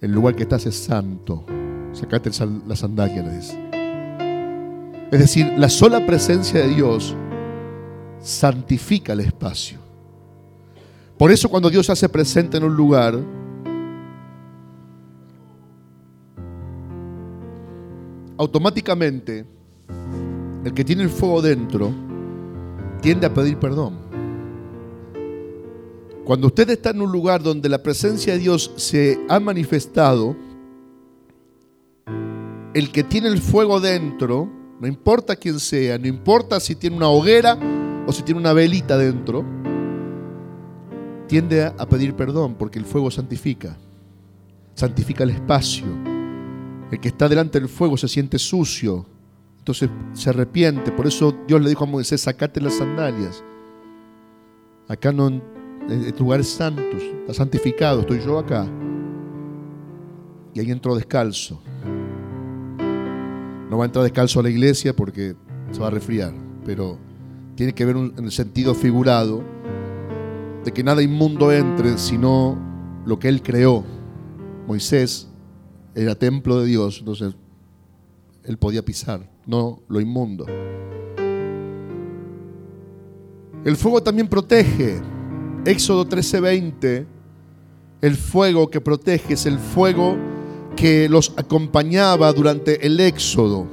el 0.01 0.11
lugar 0.11 0.35
que 0.35 0.43
estás 0.43 0.65
es 0.65 0.75
santo. 0.75 1.45
Sacate 1.93 2.29
la 2.67 2.75
sandalia, 2.75 3.23
le 3.23 3.35
dice. 3.35 3.69
Es 5.11 5.19
decir, 5.19 5.53
la 5.57 5.69
sola 5.69 6.05
presencia 6.05 6.61
de 6.61 6.67
Dios 6.69 7.15
santifica 8.21 9.13
el 9.13 9.21
espacio. 9.21 9.79
Por 11.17 11.31
eso 11.31 11.49
cuando 11.49 11.69
Dios 11.69 11.85
se 11.85 11.91
hace 11.91 12.07
presente 12.07 12.57
en 12.57 12.63
un 12.63 12.75
lugar, 12.75 13.19
automáticamente 18.37 19.45
el 20.63 20.73
que 20.73 20.85
tiene 20.85 21.03
el 21.03 21.09
fuego 21.09 21.41
dentro 21.41 21.91
tiende 23.01 23.25
a 23.25 23.33
pedir 23.33 23.57
perdón. 23.57 24.08
Cuando 26.29 26.45
usted 26.45 26.69
está 26.69 26.91
en 26.91 27.01
un 27.01 27.12
lugar 27.12 27.41
donde 27.41 27.67
la 27.69 27.81
presencia 27.81 28.33
de 28.33 28.39
Dios 28.39 28.71
se 28.75 29.19
ha 29.29 29.39
manifestado, 29.39 30.36
el 32.75 32.91
que 32.91 33.03
tiene 33.03 33.29
el 33.29 33.41
fuego 33.41 33.79
dentro, 33.79 34.48
no 34.79 34.86
importa 34.86 35.36
quién 35.36 35.59
sea, 35.59 35.98
no 35.98 36.05
importa 36.05 36.59
si 36.59 36.75
tiene 36.75 36.98
una 36.98 37.09
hoguera 37.09 37.57
o 38.05 38.12
si 38.12 38.21
tiene 38.21 38.39
una 38.39 38.53
velita 38.53 38.95
dentro, 38.95 39.43
tiende 41.25 41.63
a 41.63 41.89
pedir 41.89 42.13
perdón 42.13 42.53
porque 42.59 42.77
el 42.77 42.86
fuego 42.86 43.09
santifica, 43.09 43.75
santifica 44.75 45.24
el 45.24 45.31
espacio. 45.31 45.88
El 46.91 47.00
que 47.00 47.07
está 47.07 47.27
delante 47.27 47.59
del 47.59 47.69
fuego 47.69 47.98
se 47.98 48.07
siente 48.07 48.38
sucio, 48.38 49.03
entonces 49.57 49.89
se 50.13 50.29
arrepiente. 50.29 50.91
Por 50.91 51.07
eso 51.07 51.36
Dios 51.48 51.59
le 51.59 51.69
dijo 51.69 51.86
a 51.86 51.88
Moisés, 51.88 52.21
sacate 52.21 52.62
las 52.62 52.75
sandalias. 52.75 53.43
Acá 54.88 55.12
no 55.12 55.58
lugares 56.19 56.48
santos, 56.48 57.01
está 57.22 57.34
santificado, 57.34 58.01
estoy 58.01 58.19
yo 58.19 58.38
acá. 58.38 58.67
Y 60.53 60.60
ahí 60.60 60.72
entró 60.72 60.96
descalzo. 60.96 61.62
No 63.69 63.77
va 63.77 63.84
a 63.84 63.86
entrar 63.86 64.03
descalzo 64.03 64.39
a 64.39 64.43
la 64.43 64.50
iglesia 64.50 64.96
porque 64.96 65.36
se 65.72 65.79
va 65.79 65.88
a 65.88 65.91
resfriar, 65.91 66.34
pero 66.65 66.98
tiene 67.55 67.74
que 67.74 67.86
ver 67.86 67.96
en 67.96 68.24
el 68.24 68.31
sentido 68.31 68.74
figurado 68.74 69.43
de 70.63 70.72
que 70.72 70.84
nada 70.84 71.01
inmundo 71.01 71.51
entre 71.51 71.98
sino 71.98 72.58
lo 73.05 73.19
que 73.19 73.27
él 73.27 73.41
creó. 73.41 73.84
Moisés 74.67 75.29
era 75.96 76.15
templo 76.15 76.62
de 76.62 76.67
Dios, 76.67 77.00
entonces 77.00 77.36
él 78.43 78.58
podía 78.58 78.84
pisar, 78.84 79.29
no 79.46 79.81
lo 79.88 80.00
inmundo. 80.00 80.46
El 83.65 83.75
fuego 83.75 84.01
también 84.01 84.27
protege. 84.27 85.01
Éxodo 85.65 86.05
13:20, 86.05 87.05
el 88.01 88.15
fuego 88.15 88.69
que 88.69 88.79
protege 88.79 89.33
es 89.33 89.45
el 89.45 89.59
fuego 89.59 90.15
que 90.75 91.09
los 91.09 91.34
acompañaba 91.36 92.31
durante 92.31 92.86
el 92.86 92.99
éxodo. 92.99 93.67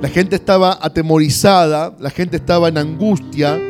La 0.00 0.08
gente 0.08 0.36
estaba 0.36 0.78
atemorizada, 0.80 1.94
la 2.00 2.10
gente 2.10 2.38
estaba 2.38 2.68
en 2.68 2.78
angustia 2.78 3.60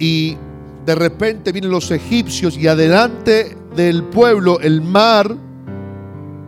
y 0.00 0.36
de 0.84 0.94
repente 0.94 1.52
vienen 1.52 1.70
los 1.70 1.90
egipcios 1.92 2.58
y 2.58 2.66
adelante 2.66 3.56
del 3.76 4.02
pueblo 4.02 4.58
el 4.60 4.82
mar 4.82 5.36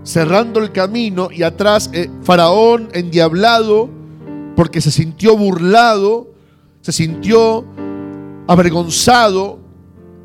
cerrando 0.02 0.60
el 0.60 0.72
camino 0.72 1.28
y 1.32 1.44
atrás 1.44 1.88
eh, 1.92 2.10
Faraón 2.22 2.88
endiablado 2.92 3.88
porque 4.56 4.80
se 4.80 4.90
sintió 4.90 5.36
burlado, 5.36 6.32
se 6.80 6.92
sintió 6.92 7.64
avergonzado 8.48 9.65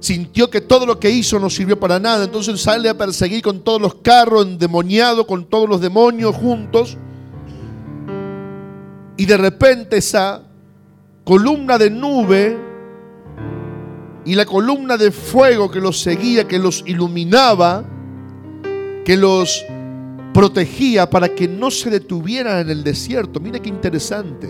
sintió 0.02 0.50
que 0.50 0.62
todo 0.62 0.86
lo 0.86 1.00
que 1.00 1.10
hizo 1.10 1.40
no 1.40 1.50
sirvió 1.50 1.80
para 1.80 2.00
nada. 2.00 2.26
Entonces 2.26 2.60
sale 2.60 2.90
a 2.90 2.98
perseguir 2.98 3.42
con 3.42 3.64
todos 3.64 3.80
los 3.80 3.96
carros, 3.96 4.46
endemoniado, 4.46 5.26
con 5.26 5.46
todos 5.46 5.70
los 5.70 5.80
demonios 5.80 6.36
juntos. 6.36 6.98
Y 9.16 9.26
de 9.26 9.38
repente 9.38 9.98
esa 9.98 10.44
columna 11.24 11.78
de 11.78 11.92
nube 11.92 12.58
y 14.26 14.34
la 14.34 14.46
columna 14.46 14.98
de 14.98 15.12
fuego 15.12 15.70
que 15.70 15.80
los 15.80 16.02
seguía, 16.02 16.48
que 16.48 16.58
los 16.58 16.84
iluminaba, 16.88 17.86
que 19.06 19.16
los 19.16 19.64
protegía 20.34 21.10
para 21.10 21.30
que 21.30 21.48
no 21.48 21.70
se 21.70 21.92
detuvieran 21.92 22.60
en 22.60 22.70
el 22.72 22.84
desierto. 22.84 23.40
Mira 23.40 23.60
qué 23.60 23.70
interesante. 23.70 24.50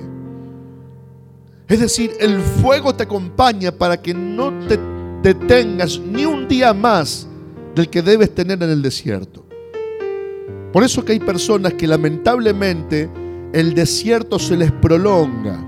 Es 1.68 1.80
decir, 1.80 2.12
el 2.20 2.40
fuego 2.40 2.96
te 2.96 3.04
acompaña 3.04 3.72
para 3.72 4.02
que 4.02 4.14
no 4.14 4.52
te 4.68 4.80
detengas 5.22 6.00
ni 6.00 6.26
un 6.26 6.48
día 6.48 6.74
más 6.74 7.28
del 7.76 7.90
que 7.90 8.02
debes 8.02 8.34
tener 8.34 8.62
en 8.62 8.70
el 8.70 8.82
desierto. 8.82 9.46
Por 10.72 10.84
eso 10.84 11.04
que 11.04 11.14
hay 11.14 11.20
personas 11.20 11.74
que 11.74 11.88
lamentablemente 11.88 13.10
el 13.54 13.74
desierto 13.74 14.40
se 14.40 14.56
les 14.56 14.72
prolonga. 14.72 15.60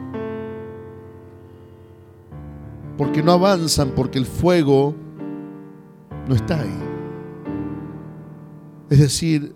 Porque 2.97 3.21
no 3.21 3.33
avanzan, 3.33 3.91
porque 3.95 4.19
el 4.19 4.25
fuego 4.25 4.95
no 6.27 6.35
está 6.35 6.61
ahí. 6.61 6.79
Es 8.89 8.99
decir, 8.99 9.53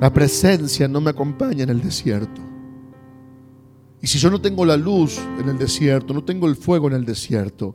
la 0.00 0.12
presencia 0.12 0.86
no 0.86 1.00
me 1.00 1.10
acompaña 1.10 1.64
en 1.64 1.70
el 1.70 1.80
desierto. 1.80 2.42
Y 4.00 4.06
si 4.06 4.18
yo 4.18 4.30
no 4.30 4.40
tengo 4.40 4.64
la 4.64 4.76
luz 4.76 5.18
en 5.40 5.48
el 5.48 5.58
desierto, 5.58 6.12
no 6.12 6.22
tengo 6.22 6.46
el 6.46 6.54
fuego 6.54 6.86
en 6.88 6.94
el 6.94 7.04
desierto, 7.04 7.74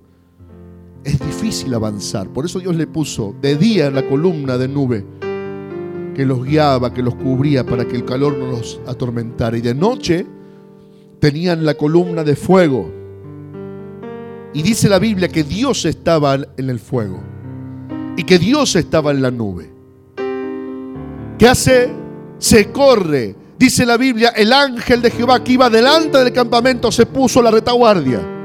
es 1.04 1.20
difícil 1.20 1.74
avanzar. 1.74 2.30
Por 2.30 2.46
eso 2.46 2.60
Dios 2.60 2.76
le 2.76 2.88
puso 2.88 3.36
de 3.42 3.56
día 3.56 3.88
en 3.88 3.96
la 3.96 4.08
columna 4.08 4.58
de 4.58 4.68
nube 4.68 5.06
que 6.16 6.26
los 6.26 6.44
guiaba, 6.44 6.94
que 6.94 7.02
los 7.02 7.16
cubría 7.16 7.66
para 7.66 7.86
que 7.86 7.96
el 7.96 8.06
calor 8.06 8.38
no 8.38 8.48
los 8.48 8.80
atormentara. 8.86 9.58
Y 9.58 9.62
de 9.62 9.74
noche 9.74 10.26
tenían 11.20 11.66
la 11.66 11.76
columna 11.76 12.24
de 12.24 12.36
fuego. 12.36 12.92
Y 14.54 14.62
dice 14.62 14.90
la 14.90 15.00
Biblia 15.00 15.30
que 15.30 15.44
Dios 15.44 15.86
estaba 15.86 16.36
en 16.36 16.70
el 16.70 16.80
fuego 16.80 17.22
y 18.18 18.24
que 18.24 18.38
Dios 18.38 18.76
estaba 18.76 19.12
en 19.12 19.22
la 19.22 19.32
nube. 19.32 19.72
¿Qué 21.38 21.48
hace? 21.48 21.90
Se 22.38 22.72
corre. 22.72 23.36
Dice 23.58 23.86
la 23.86 23.96
Biblia, 23.98 24.30
el 24.30 24.52
ángel 24.52 25.02
de 25.02 25.12
Jehová 25.12 25.44
que 25.44 25.54
iba 25.54 25.70
delante 25.70 26.18
del 26.18 26.34
campamento 26.34 26.92
se 26.92 27.06
puso 27.06 27.42
la 27.42 27.52
retaguardia. 27.52 28.41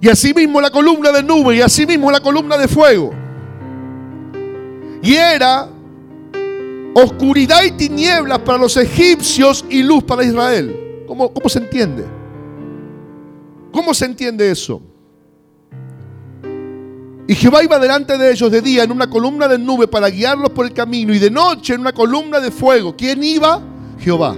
Y 0.00 0.08
asimismo 0.08 0.60
la 0.60 0.70
columna 0.70 1.10
de 1.10 1.22
nube 1.22 1.56
y 1.56 1.60
asimismo 1.60 2.10
la 2.10 2.20
columna 2.20 2.56
de 2.56 2.68
fuego. 2.68 3.12
Y 5.02 5.14
era 5.14 5.68
oscuridad 6.94 7.64
y 7.64 7.72
tinieblas 7.72 8.38
para 8.40 8.58
los 8.58 8.76
egipcios 8.76 9.64
y 9.68 9.82
luz 9.82 10.04
para 10.04 10.24
Israel. 10.24 11.04
¿Cómo, 11.06 11.32
cómo 11.32 11.48
se 11.48 11.58
entiende? 11.58 12.04
¿Cómo 13.72 13.94
se 13.94 14.04
entiende 14.04 14.50
eso? 14.50 14.82
Y 17.26 17.34
Jehová 17.34 17.62
iba 17.62 17.78
delante 17.78 18.16
de 18.16 18.32
ellos 18.32 18.50
de 18.50 18.62
día 18.62 18.84
en 18.84 18.90
una 18.90 19.10
columna 19.10 19.46
de 19.48 19.58
nube 19.58 19.86
para 19.86 20.08
guiarlos 20.08 20.50
por 20.50 20.64
el 20.64 20.72
camino 20.72 21.12
y 21.12 21.18
de 21.18 21.30
noche 21.30 21.74
en 21.74 21.80
una 21.82 21.92
columna 21.92 22.40
de 22.40 22.50
fuego. 22.50 22.96
¿Quién 22.96 23.22
iba? 23.22 23.60
Jehová. 24.00 24.34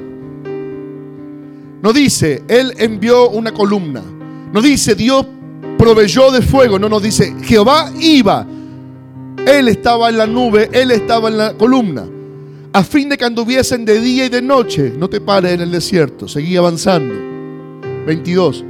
No 1.82 1.92
dice, 1.92 2.42
Él 2.48 2.74
envió 2.78 3.30
una 3.30 3.52
columna. 3.52 4.02
No 4.52 4.60
dice, 4.60 4.96
Dios 4.96 5.24
proveyó 5.78 6.30
de 6.30 6.42
fuego. 6.42 6.78
No 6.78 6.88
nos 6.88 7.02
dice, 7.02 7.34
Jehová 7.42 7.90
iba. 7.98 8.46
Él 9.46 9.68
estaba 9.68 10.08
en 10.08 10.18
la 10.18 10.26
nube, 10.26 10.68
Él 10.72 10.90
estaba 10.90 11.28
en 11.28 11.38
la 11.38 11.54
columna. 11.54 12.04
A 12.72 12.84
fin 12.84 13.08
de 13.08 13.18
que 13.18 13.24
anduviesen 13.24 13.84
de 13.84 14.00
día 14.00 14.26
y 14.26 14.28
de 14.28 14.42
noche. 14.42 14.92
No 14.96 15.08
te 15.08 15.20
pares 15.20 15.52
en 15.52 15.60
el 15.60 15.72
desierto. 15.72 16.28
Seguí 16.28 16.56
avanzando. 16.56 17.14
22. 18.06 18.64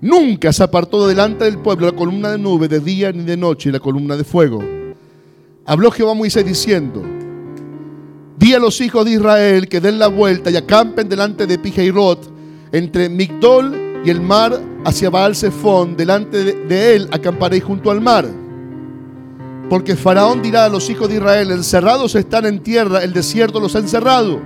Nunca 0.00 0.52
se 0.52 0.62
apartó 0.62 1.06
delante 1.06 1.44
del 1.44 1.58
pueblo 1.58 1.86
la 1.86 1.92
columna 1.92 2.30
de 2.30 2.38
nube 2.38 2.68
de 2.68 2.80
día 2.80 3.12
ni 3.12 3.22
de 3.24 3.36
noche 3.36 3.68
y 3.68 3.72
la 3.72 3.80
columna 3.80 4.16
de 4.16 4.24
fuego. 4.24 4.62
Habló 5.66 5.90
Jehová 5.90 6.12
a 6.12 6.14
Moisés 6.14 6.44
diciendo, 6.44 7.02
di 8.38 8.54
a 8.54 8.58
los 8.58 8.80
hijos 8.80 9.04
de 9.04 9.12
Israel 9.12 9.68
que 9.68 9.80
den 9.80 9.98
la 9.98 10.08
vuelta 10.08 10.50
y 10.50 10.56
acampen 10.56 11.08
delante 11.08 11.46
de 11.46 11.58
Pijeirot, 11.58 12.32
entre 12.72 13.10
Migdol 13.10 14.00
y 14.02 14.08
el 14.08 14.22
mar 14.22 14.58
hacia 14.84 15.10
Baal 15.10 15.34
delante 15.96 16.44
de 16.54 16.96
él 16.96 17.08
acamparéis 17.12 17.64
junto 17.64 17.90
al 17.90 18.00
mar. 18.00 18.26
Porque 19.68 19.94
Faraón 19.94 20.42
dirá 20.42 20.64
a 20.64 20.68
los 20.68 20.90
hijos 20.90 21.08
de 21.08 21.16
Israel, 21.16 21.50
encerrados 21.52 22.14
están 22.16 22.44
en 22.46 22.60
tierra, 22.60 23.04
el 23.04 23.12
desierto 23.12 23.60
los 23.60 23.76
ha 23.76 23.78
encerrado. 23.78 24.40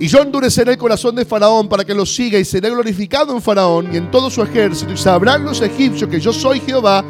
Y 0.00 0.08
yo 0.08 0.22
endureceré 0.22 0.72
el 0.72 0.78
corazón 0.78 1.14
de 1.14 1.24
Faraón 1.24 1.68
para 1.68 1.84
que 1.84 1.94
los 1.94 2.12
siga 2.14 2.38
y 2.38 2.44
seré 2.44 2.70
glorificado 2.70 3.34
en 3.34 3.42
Faraón 3.42 3.90
y 3.92 3.98
en 3.98 4.10
todo 4.10 4.30
su 4.30 4.42
ejército 4.42 4.92
y 4.92 4.96
sabrán 4.96 5.44
los 5.44 5.60
egipcios 5.60 6.08
que 6.08 6.18
yo 6.18 6.32
soy 6.32 6.58
Jehová 6.60 7.04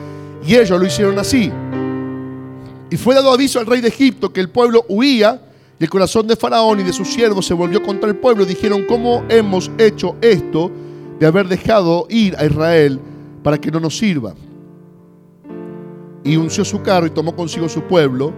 y 0.45 0.57
ellos 0.57 0.79
lo 0.79 0.85
hicieron 0.85 1.19
así. 1.19 1.51
Y 2.91 2.97
fue 2.97 3.15
dado 3.15 3.33
aviso 3.33 3.61
al 3.61 3.67
rey 3.67 3.81
de 3.81 3.89
Egipto 3.89 4.33
que 4.33 4.41
el 4.41 4.49
pueblo 4.49 4.85
huía 4.89 5.41
y 5.79 5.85
el 5.85 5.89
corazón 5.89 6.27
de 6.27 6.35
Faraón 6.35 6.81
y 6.81 6.83
de 6.83 6.93
sus 6.93 7.09
siervos 7.09 7.47
se 7.47 7.55
volvió 7.55 7.81
contra 7.81 8.09
el 8.09 8.17
pueblo. 8.17 8.45
Dijeron, 8.45 8.85
¿cómo 8.87 9.25
hemos 9.29 9.71
hecho 9.79 10.17
esto 10.21 10.71
de 11.21 11.27
haber 11.27 11.47
dejado 11.47 12.07
ir 12.11 12.35
a 12.37 12.45
Israel 12.45 12.99
para 13.45 13.59
que 13.59 13.71
no 13.71 13.79
nos 13.79 13.97
sirva? 13.97 14.35
y 16.23 16.37
unció 16.37 16.65
su 16.65 16.83
carro 16.83 17.07
y 17.07 17.11
tomó 17.11 17.35
consigo 17.35 17.69
su 17.69 17.83
pueblo. 17.83 18.33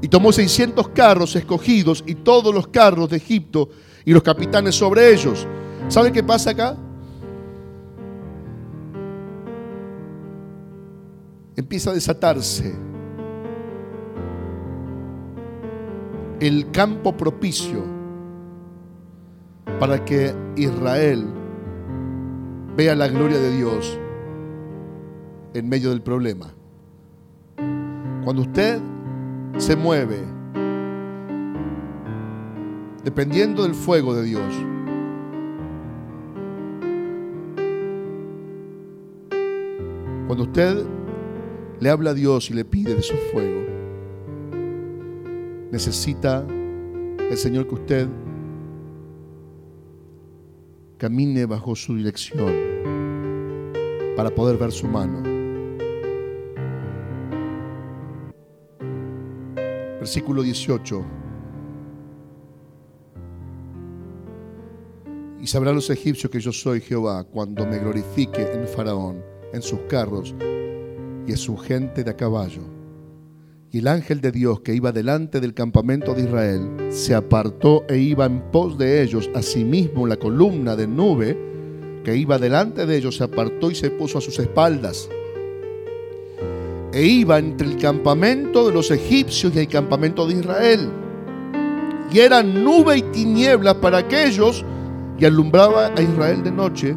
Y 0.00 0.08
tomó 0.08 0.32
600 0.32 0.90
carros 0.90 1.34
escogidos 1.34 2.04
y 2.06 2.14
todos 2.14 2.54
los 2.54 2.68
carros 2.68 3.10
de 3.10 3.16
Egipto 3.16 3.68
y 4.04 4.12
los 4.12 4.22
capitanes 4.22 4.76
sobre 4.76 5.12
ellos. 5.12 5.46
¿Saben 5.88 6.12
qué 6.12 6.22
pasa 6.22 6.50
acá? 6.50 6.76
Empieza 11.56 11.90
a 11.90 11.94
desatarse 11.94 12.76
el 16.38 16.70
campo 16.70 17.16
propicio 17.16 17.97
para 19.78 20.04
que 20.04 20.34
Israel 20.56 21.26
vea 22.76 22.94
la 22.94 23.08
gloria 23.08 23.38
de 23.38 23.56
Dios 23.56 23.98
en 25.54 25.68
medio 25.68 25.90
del 25.90 26.02
problema. 26.02 26.54
Cuando 28.24 28.42
usted 28.42 28.80
se 29.56 29.74
mueve 29.74 30.18
dependiendo 33.04 33.62
del 33.62 33.74
fuego 33.74 34.14
de 34.14 34.22
Dios, 34.22 34.54
cuando 40.26 40.44
usted 40.44 40.84
le 41.80 41.90
habla 41.90 42.10
a 42.10 42.14
Dios 42.14 42.50
y 42.50 42.54
le 42.54 42.64
pide 42.64 42.94
de 42.94 43.02
su 43.02 43.14
fuego, 43.32 43.62
necesita 45.70 46.44
el 47.30 47.36
Señor 47.36 47.66
que 47.66 47.74
usted 47.74 48.08
camine 50.98 51.46
bajo 51.46 51.74
su 51.74 51.96
dirección 51.96 52.52
para 54.16 54.30
poder 54.30 54.58
ver 54.58 54.72
su 54.72 54.86
mano. 54.86 55.38
versículo 60.08 60.42
18. 60.42 61.04
Y 65.40 65.46
sabrán 65.46 65.74
los 65.74 65.90
egipcios 65.90 66.32
que 66.32 66.40
yo 66.40 66.50
soy 66.50 66.80
Jehová 66.80 67.24
cuando 67.24 67.66
me 67.66 67.78
glorifique 67.78 68.40
en 68.40 68.66
Faraón, 68.66 69.22
en 69.52 69.60
sus 69.60 69.80
carros 69.80 70.34
y 71.26 71.30
en 71.30 71.36
su 71.36 71.58
gente 71.58 72.04
de 72.04 72.10
a 72.10 72.16
caballo. 72.16 72.77
Y 73.70 73.78
el 73.78 73.88
ángel 73.88 74.20
de 74.20 74.32
Dios 74.32 74.60
que 74.60 74.74
iba 74.74 74.92
delante 74.92 75.40
del 75.40 75.52
campamento 75.52 76.14
de 76.14 76.22
Israel 76.22 76.68
se 76.90 77.14
apartó 77.14 77.84
e 77.88 77.98
iba 77.98 78.24
en 78.24 78.40
pos 78.50 78.78
de 78.78 79.02
ellos. 79.02 79.28
Asimismo, 79.34 80.06
la 80.06 80.16
columna 80.16 80.74
de 80.74 80.86
nube 80.86 81.36
que 82.02 82.16
iba 82.16 82.38
delante 82.38 82.86
de 82.86 82.96
ellos 82.96 83.16
se 83.16 83.24
apartó 83.24 83.70
y 83.70 83.74
se 83.74 83.90
puso 83.90 84.18
a 84.18 84.20
sus 84.22 84.38
espaldas 84.38 85.10
e 86.92 87.04
iba 87.04 87.38
entre 87.38 87.68
el 87.68 87.76
campamento 87.76 88.66
de 88.66 88.72
los 88.72 88.90
egipcios 88.90 89.54
y 89.54 89.58
el 89.58 89.68
campamento 89.68 90.26
de 90.26 90.34
Israel. 90.34 90.88
Y 92.10 92.20
era 92.20 92.42
nube 92.42 92.96
y 92.96 93.02
tiniebla 93.02 93.80
para 93.80 93.98
aquellos 93.98 94.64
y 95.18 95.24
alumbraba 95.24 95.92
a 95.94 96.00
Israel 96.00 96.42
de 96.42 96.50
noche. 96.50 96.96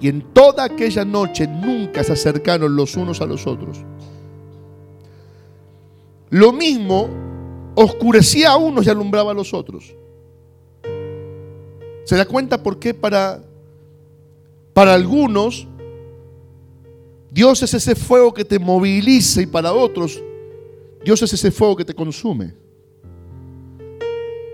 Y 0.00 0.08
en 0.08 0.20
toda 0.34 0.64
aquella 0.64 1.04
noche 1.04 1.46
nunca 1.46 2.04
se 2.04 2.12
acercaron 2.12 2.76
los 2.76 2.96
unos 2.96 3.22
a 3.22 3.26
los 3.26 3.46
otros. 3.46 3.82
Lo 6.30 6.52
mismo 6.52 7.08
oscurecía 7.74 8.50
a 8.50 8.56
unos 8.56 8.86
y 8.86 8.90
alumbraba 8.90 9.32
a 9.32 9.34
los 9.34 9.52
otros. 9.54 9.94
¿Se 12.04 12.16
da 12.16 12.24
cuenta 12.24 12.62
por 12.62 12.78
qué 12.78 12.94
para, 12.94 13.42
para 14.72 14.94
algunos 14.94 15.66
Dios 17.36 17.62
es 17.62 17.74
ese 17.74 17.94
fuego 17.94 18.32
que 18.32 18.46
te 18.46 18.58
moviliza 18.58 19.42
y 19.42 19.46
para 19.46 19.70
otros, 19.70 20.22
Dios 21.04 21.20
es 21.20 21.34
ese 21.34 21.50
fuego 21.50 21.76
que 21.76 21.84
te 21.84 21.92
consume. 21.92 22.54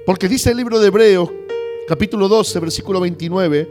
Porque 0.05 0.29
dice 0.29 0.51
el 0.51 0.57
libro 0.57 0.81
de 0.81 0.89
Hebreos, 0.89 1.31
capítulo 1.87 2.27
12, 2.27 2.59
versículo 2.59 2.99
29, 2.99 3.71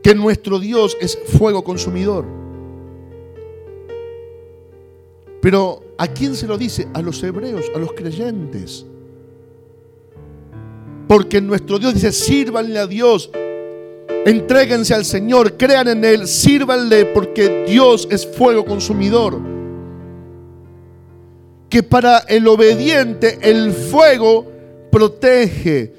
que 0.00 0.14
nuestro 0.14 0.60
Dios 0.60 0.96
es 1.00 1.18
fuego 1.26 1.64
consumidor. 1.64 2.24
Pero 5.42 5.82
¿a 5.98 6.08
quién 6.08 6.34
se 6.34 6.46
lo 6.46 6.56
dice? 6.56 6.88
A 6.94 7.02
los 7.02 7.22
hebreos, 7.22 7.66
a 7.74 7.78
los 7.78 7.92
creyentes. 7.92 8.86
Porque 11.06 11.42
nuestro 11.42 11.78
Dios 11.78 11.92
dice, 11.92 12.12
sírvanle 12.12 12.78
a 12.78 12.86
Dios 12.86 13.30
Entréguense 14.24 14.94
al 14.94 15.04
Señor, 15.04 15.56
crean 15.56 15.88
en 15.88 16.04
Él, 16.04 16.28
sírvanle 16.28 17.06
porque 17.06 17.64
Dios 17.66 18.06
es 18.08 18.24
fuego 18.24 18.64
consumidor. 18.64 19.40
Que 21.68 21.82
para 21.82 22.18
el 22.28 22.46
obediente 22.46 23.38
el 23.42 23.72
fuego 23.72 24.46
protege, 24.92 25.92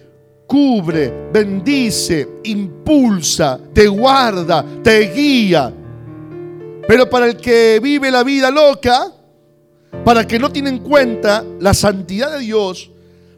cubre, 0.47 1.29
bendice, 1.33 2.29
impulsa, 2.43 3.59
te 3.73 3.87
guarda, 3.87 4.63
te 4.81 4.99
guía. 5.11 5.73
Pero 6.87 7.09
para 7.09 7.25
el 7.25 7.35
que 7.35 7.81
vive 7.83 8.09
la 8.09 8.23
vida 8.23 8.49
loca, 8.51 9.11
para 10.03 10.21
el 10.21 10.27
que 10.27 10.39
no 10.39 10.51
tiene 10.51 10.69
en 10.69 10.79
cuenta 10.79 11.43
la 11.59 11.73
santidad 11.73 12.31
de 12.31 12.39
Dios, 12.39 12.91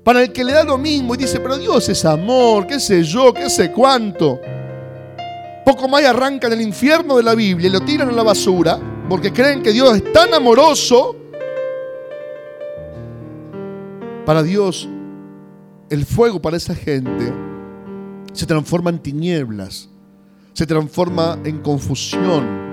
para 0.04 0.22
el 0.22 0.32
que 0.32 0.44
le 0.44 0.54
da 0.54 0.63
lo 0.63 0.78
mismo 0.78 1.15
y 1.15 1.18
dice, 1.18 1.39
pero 1.39 1.58
Dios 1.58 1.89
es 1.89 2.06
amor, 2.06 2.68
qué 2.68 2.80
sé 2.80 3.04
yo, 3.04 3.34
qué 3.34 3.50
sé 3.50 3.72
cuánto. 3.72 4.39
Poco 5.65 5.88
más 5.88 6.04
arrancan 6.04 6.54
el 6.54 6.62
infierno 6.62 7.18
de 7.18 7.24
la 7.24 7.34
Biblia 7.34 7.70
y 7.70 7.72
lo 7.72 7.82
tiran 7.82 8.10
a 8.10 8.12
la 8.12 8.24
basura 8.24 8.80
porque 9.10 9.34
creen 9.34 9.63
que 9.63 9.72
Dios 9.72 9.96
es 9.96 10.13
tan 10.13 10.34
amoroso. 10.34 11.15
Para 14.26 14.41
Dios, 14.44 14.88
el 15.89 16.06
fuego 16.06 16.41
para 16.41 16.58
esa 16.58 16.76
gente 16.76 17.32
se 18.34 18.46
transforma 18.46 18.89
en 18.89 19.00
tinieblas, 19.00 19.89
se 20.54 20.65
transforma 20.65 21.39
en 21.44 21.60
confusión, 21.60 22.64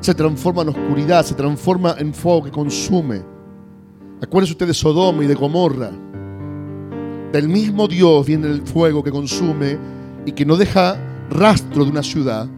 se 0.00 0.14
transforma 0.14 0.62
en 0.62 0.70
oscuridad, 0.70 1.24
se 1.24 1.34
transforma 1.34 1.94
en 1.98 2.14
fuego 2.14 2.44
que 2.44 2.50
consume. 2.50 3.22
Acuérdense 4.22 4.52
ustedes 4.52 4.68
de 4.70 4.74
Sodoma 4.74 5.24
y 5.24 5.26
de 5.26 5.34
Gomorra. 5.34 5.90
Del 7.32 7.48
mismo 7.48 7.86
Dios 7.86 8.26
viene 8.26 8.48
el 8.48 8.62
fuego 8.62 9.02
que 9.04 9.10
consume 9.10 9.78
y 10.26 10.32
que 10.32 10.44
no 10.44 10.56
deja 10.56 10.98
rastro 11.30 11.84
de 11.84 11.90
una 11.90 12.02
ciudad. 12.02 12.48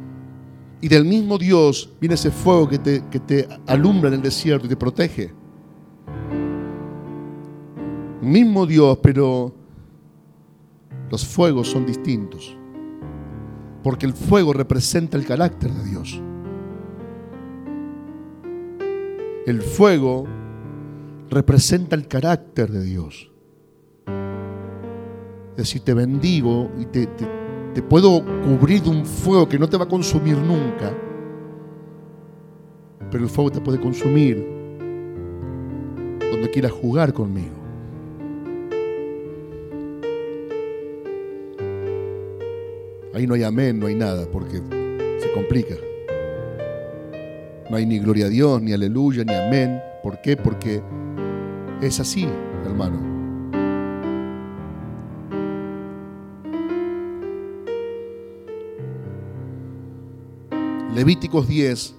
Y 0.80 0.88
del 0.88 1.04
mismo 1.04 1.38
Dios 1.38 1.90
viene 2.00 2.14
ese 2.14 2.30
fuego 2.30 2.68
que 2.68 2.78
te, 2.78 3.04
que 3.10 3.20
te 3.20 3.48
alumbra 3.66 4.08
en 4.08 4.14
el 4.14 4.22
desierto 4.22 4.66
y 4.66 4.68
te 4.68 4.76
protege. 4.76 5.32
Mismo 8.20 8.66
Dios, 8.66 8.98
pero 9.02 9.52
los 11.10 11.26
fuegos 11.26 11.68
son 11.68 11.86
distintos. 11.86 12.56
Porque 13.82 14.06
el 14.06 14.14
fuego 14.14 14.52
representa 14.52 15.16
el 15.16 15.26
carácter 15.26 15.72
de 15.72 15.84
Dios. 15.90 16.22
El 19.44 19.60
fuego 19.60 20.24
representa 21.28 21.96
el 21.96 22.06
carácter 22.06 22.70
de 22.70 22.84
Dios. 22.84 23.32
Es 25.52 25.56
decir, 25.56 25.82
te 25.82 25.94
bendigo 25.94 26.70
y 26.78 26.86
te, 26.86 27.08
puedo 27.82 28.24
cubrir 28.44 28.82
de 28.82 28.90
un 28.90 29.04
fuego 29.04 29.48
que 29.48 29.58
no 29.58 29.68
te 29.68 29.76
va 29.76 29.84
a 29.84 29.88
consumir 29.88 30.36
nunca, 30.38 30.96
pero 33.10 33.24
el 33.24 33.30
fuego 33.30 33.50
te 33.50 33.60
puede 33.60 33.80
consumir 33.80 34.46
donde 36.20 36.48
quieras 36.52 36.72
jugar 36.72 37.12
conmigo. 37.12 37.56
Ahí 43.12 43.26
no 43.26 43.34
hay 43.34 43.42
amén, 43.42 43.80
no 43.80 43.86
hay 43.86 43.96
nada, 43.96 44.24
porque 44.30 44.62
se 45.18 45.32
complica. 45.34 45.74
No 47.72 47.78
hay 47.78 47.86
ni 47.86 47.98
gloria 47.98 48.26
a 48.26 48.28
Dios, 48.28 48.60
ni 48.60 48.74
aleluya, 48.74 49.24
ni 49.24 49.32
amén. 49.32 49.80
¿Por 50.02 50.20
qué? 50.20 50.36
Porque 50.36 50.82
es 51.80 51.98
así, 52.00 52.28
hermano. 52.66 53.00
Levíticos 60.94 61.48
10. 61.48 61.94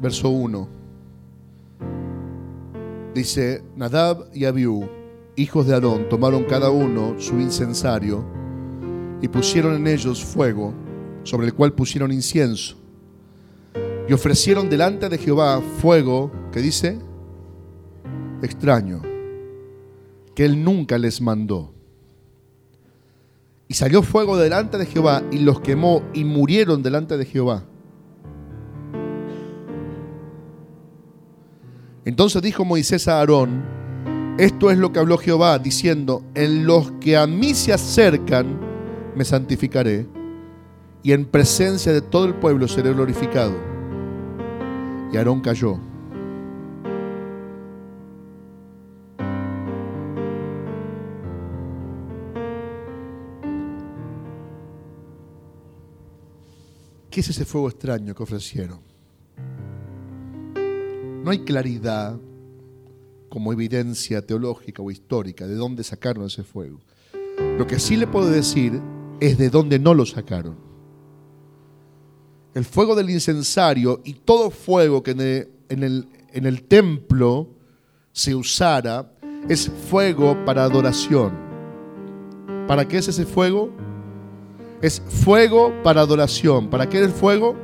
Verso 0.00 0.28
1. 0.30 0.77
Dice, 3.14 3.62
Nadab 3.76 4.28
y 4.34 4.44
Abiú, 4.44 4.88
hijos 5.36 5.66
de 5.66 5.74
Aarón, 5.74 6.08
tomaron 6.08 6.44
cada 6.44 6.70
uno 6.70 7.14
su 7.18 7.40
incensario 7.40 8.24
y 9.20 9.28
pusieron 9.28 9.74
en 9.74 9.86
ellos 9.86 10.24
fuego, 10.24 10.74
sobre 11.22 11.46
el 11.46 11.54
cual 11.54 11.72
pusieron 11.72 12.12
incienso. 12.12 12.76
Y 14.08 14.12
ofrecieron 14.12 14.70
delante 14.70 15.08
de 15.08 15.18
Jehová 15.18 15.60
fuego, 15.80 16.30
que 16.52 16.60
dice, 16.60 16.98
extraño, 18.42 19.02
que 20.34 20.44
él 20.44 20.62
nunca 20.62 20.98
les 20.98 21.20
mandó. 21.20 21.74
Y 23.66 23.74
salió 23.74 24.02
fuego 24.02 24.36
delante 24.38 24.78
de 24.78 24.86
Jehová 24.86 25.22
y 25.30 25.38
los 25.40 25.60
quemó 25.60 26.02
y 26.14 26.24
murieron 26.24 26.82
delante 26.82 27.18
de 27.18 27.26
Jehová. 27.26 27.64
Entonces 32.08 32.40
dijo 32.40 32.64
Moisés 32.64 33.06
a 33.06 33.18
Aarón, 33.18 33.62
esto 34.38 34.70
es 34.70 34.78
lo 34.78 34.94
que 34.94 34.98
habló 34.98 35.18
Jehová, 35.18 35.58
diciendo, 35.58 36.24
en 36.34 36.66
los 36.66 36.90
que 36.92 37.18
a 37.18 37.26
mí 37.26 37.52
se 37.52 37.70
acercan, 37.70 38.58
me 39.14 39.26
santificaré, 39.26 40.06
y 41.02 41.12
en 41.12 41.26
presencia 41.26 41.92
de 41.92 42.00
todo 42.00 42.24
el 42.24 42.34
pueblo 42.36 42.66
seré 42.66 42.94
glorificado. 42.94 43.52
Y 45.12 45.18
Aarón 45.18 45.42
cayó. 45.42 45.78
¿Qué 57.10 57.20
es 57.20 57.28
ese 57.28 57.44
fuego 57.44 57.68
extraño 57.68 58.14
que 58.14 58.22
ofrecieron? 58.22 58.87
No 61.28 61.32
hay 61.32 61.40
claridad 61.40 62.18
como 63.28 63.52
evidencia 63.52 64.24
teológica 64.24 64.80
o 64.80 64.90
histórica 64.90 65.46
de 65.46 65.56
dónde 65.56 65.84
sacaron 65.84 66.24
ese 66.24 66.42
fuego. 66.42 66.80
Lo 67.58 67.66
que 67.66 67.78
sí 67.78 67.98
le 67.98 68.06
puedo 68.06 68.30
decir 68.30 68.80
es 69.20 69.36
de 69.36 69.50
dónde 69.50 69.78
no 69.78 69.92
lo 69.92 70.06
sacaron. 70.06 70.56
El 72.54 72.64
fuego 72.64 72.94
del 72.94 73.10
incensario 73.10 74.00
y 74.06 74.14
todo 74.14 74.50
fuego 74.50 75.02
que 75.02 75.10
en 75.10 75.20
el, 75.20 76.08
en 76.32 76.46
el 76.46 76.62
templo 76.62 77.50
se 78.10 78.34
usara 78.34 79.12
es 79.50 79.70
fuego 79.90 80.34
para 80.46 80.64
adoración. 80.64 81.34
¿Para 82.66 82.88
qué 82.88 82.96
es 82.96 83.08
ese 83.08 83.26
fuego? 83.26 83.70
Es 84.80 85.02
fuego 85.06 85.74
para 85.82 86.00
adoración. 86.00 86.70
¿Para 86.70 86.88
qué 86.88 87.00
es 87.00 87.04
el 87.04 87.12
fuego? 87.12 87.54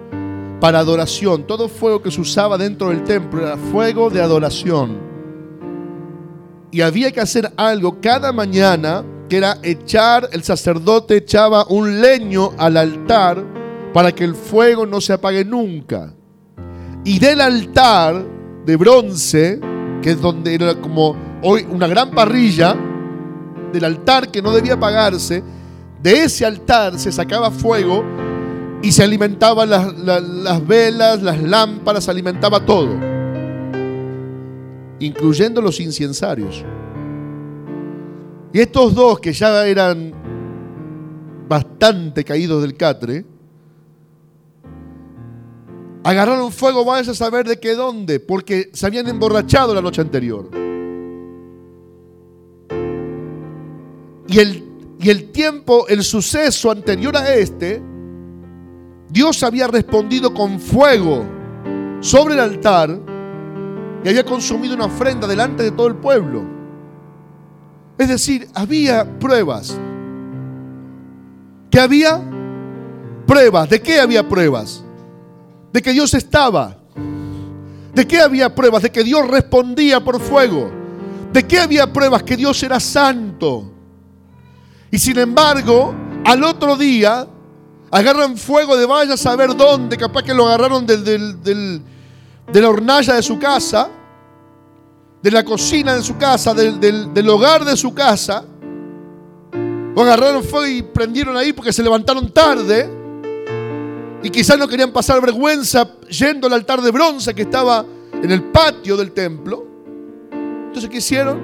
Para 0.65 0.79
adoración. 0.79 1.47
Todo 1.47 1.69
fuego 1.69 2.01
que 2.01 2.11
se 2.11 2.23
usaba 2.23 2.57
dentro 2.57 2.89
del 2.89 3.05
templo 3.05 3.43
era 3.43 3.59
fuego 3.59 4.09
de 4.09 4.23
adoración. 4.23 4.97
Y 6.71 6.81
había 6.81 7.13
que 7.13 7.21
hacer 7.21 7.53
algo 7.59 8.01
cada 8.01 8.33
mañana, 8.33 9.05
que 9.29 9.37
era 9.37 9.59
echar, 9.63 10.31
el 10.33 10.43
sacerdote 10.43 11.19
echaba 11.19 11.67
un 11.69 12.01
leño 12.01 12.53
al 12.57 12.79
altar 12.79 13.45
para 13.93 14.13
que 14.13 14.25
el 14.25 14.35
fuego 14.35 14.87
no 14.87 15.03
se 15.03 15.13
apague 15.13 15.45
nunca. 15.45 16.15
Y 17.05 17.19
del 17.19 17.43
altar 17.43 18.25
de 18.65 18.77
bronce, 18.77 19.61
que 20.01 20.13
es 20.13 20.21
donde 20.23 20.55
era 20.55 20.81
como 20.81 21.15
hoy 21.43 21.67
una 21.71 21.89
gran 21.89 22.11
parrilla, 22.11 22.75
del 23.71 23.85
altar 23.85 24.31
que 24.31 24.41
no 24.41 24.51
debía 24.51 24.73
apagarse, 24.73 25.43
de 26.03 26.23
ese 26.23 26.47
altar 26.47 26.99
se 26.99 27.13
sacaba 27.13 27.51
fuego 27.51 28.03
y 28.85 28.93
se 28.93 29.03
alimentaban 29.03 29.71
las, 29.71 29.97
las, 29.97 30.67
velas, 30.67 31.23
las 31.23 31.43
lámparas, 31.43 32.05
se 32.05 32.11
alimentaba 32.11 32.67
todo, 32.67 32.91
incluyendo 34.99 35.63
los 35.63 35.81
incensarios. 35.81 36.63
Y 38.53 38.61
estos 38.61 38.95
dos 38.95 39.19
que 39.21 39.33
ya 39.33 39.67
eran 39.67 40.13
bastante 41.49 42.25
caídos 42.25 42.61
del 42.61 42.77
catre, 42.77 43.25
agarraron 46.05 46.53
fuego, 46.53 46.85
vayas 46.85 47.09
a 47.09 47.15
saber 47.15 47.49
de 47.49 47.59
qué 47.59 47.75
dónde, 47.75 48.21
porque 48.21 48.69
se 48.75 48.85
habían 48.85 49.09
emborrachado 49.09 49.75
la 49.75 49.81
noche 49.81 50.03
anterior. 50.03 50.51
Y 54.29 54.39
el 54.39 54.75
y 55.05 55.11
el 55.11 55.33
tiempo, 55.33 55.87
el 55.89 56.03
suceso 56.03 56.71
anterior 56.71 57.15
a 57.15 57.35
este, 57.35 57.83
Dios 59.15 59.45
había 59.45 59.69
respondido 59.69 60.35
con 60.35 60.59
fuego 60.59 61.25
sobre 62.01 62.35
el 62.35 62.41
altar 62.41 62.99
y 64.03 64.09
había 64.09 64.25
consumido 64.25 64.75
una 64.75 64.87
ofrenda 64.87 65.29
delante 65.29 65.63
de 65.63 65.71
todo 65.71 65.87
el 65.87 65.95
pueblo. 65.95 66.43
Es 67.97 68.09
decir, 68.09 68.49
había 68.55 69.09
pruebas. 69.21 69.79
¿Qué 71.71 71.79
había? 71.79 72.21
Pruebas. 73.25 73.71
¿De 73.71 73.81
qué 73.81 74.01
había 74.01 74.29
pruebas? 74.29 74.83
De 75.73 75.81
que 75.81 75.93
Dios 75.93 76.13
estaba. 76.15 76.77
¿De 77.95 78.09
qué 78.09 78.21
había 78.21 78.53
pruebas? 78.53 78.83
De 78.83 78.91
que 78.91 79.05
Dios 79.05 79.29
respondía 79.29 80.03
por 80.03 80.21
fuego. 80.21 80.73
¿De 81.33 81.47
qué 81.47 81.61
había 81.61 81.93
pruebas? 81.93 82.25
Que 82.25 82.37
Dios 82.37 82.61
era 82.65 82.81
santo. 82.81 83.71
Y 84.91 84.99
sin 84.99 85.17
embargo, 85.21 85.95
al 86.25 86.43
otro 86.43 86.77
día, 86.77 87.29
agarran 87.95 88.37
fuego 88.37 88.77
de 88.77 88.87
vaya 88.87 89.15
a 89.15 89.17
saber 89.17 89.55
dónde, 89.57 89.97
capaz 89.97 90.25
que 90.25 90.35
lo 90.35 90.47
agarraron 90.47 90.85
de 90.85 91.81
la 92.53 92.69
hornalla 92.69 93.15
de 93.15 93.23
su 93.23 93.39
casa, 93.39 93.89
de 95.23 95.31
la 95.31 95.45
cocina 95.45 95.95
de 95.95 96.03
su 96.03 96.17
casa, 96.17 96.53
del, 96.55 97.29
hogar 97.29 97.65
de 97.65 97.77
su 97.77 97.95
casa. 97.95 98.45
O 99.97 100.03
agarraron 100.03 100.43
fuego 100.43 100.67
y 100.67 100.83
prendieron 100.83 101.37
ahí 101.37 101.53
porque 101.53 101.73
se 101.73 101.85
levantaron 101.85 102.33
tarde. 102.33 102.91
Y 104.25 104.31
quizás 104.31 104.59
no 104.59 104.67
querían 104.67 104.91
pasar 104.91 105.21
vergüenza 105.21 105.89
yendo 106.09 106.49
al 106.49 106.55
altar 106.55 106.83
de 106.83 106.91
bronce 106.91 107.33
que 107.33 107.43
estaba 107.43 107.87
en 108.13 108.31
el 108.33 108.43
patio 108.43 108.97
del 108.97 109.13
templo. 109.13 109.65
Entonces, 110.33 110.91
¿qué 110.91 110.97
hicieron? 110.97 111.41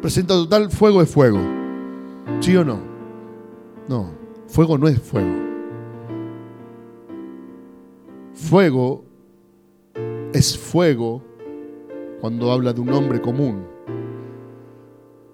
Presenta 0.00 0.34
total 0.34 0.70
fuego 0.70 1.00
de 1.00 1.06
fuego. 1.06 1.40
¿Sí 2.38 2.56
o 2.56 2.64
no? 2.64 2.80
No, 3.88 4.17
fuego 4.48 4.78
no 4.78 4.88
es 4.88 5.00
fuego. 5.00 5.30
Fuego 8.32 9.04
es 10.32 10.58
fuego 10.58 11.22
cuando 12.20 12.50
habla 12.50 12.72
de 12.72 12.80
un 12.80 12.92
hombre 12.92 13.20
común. 13.20 13.64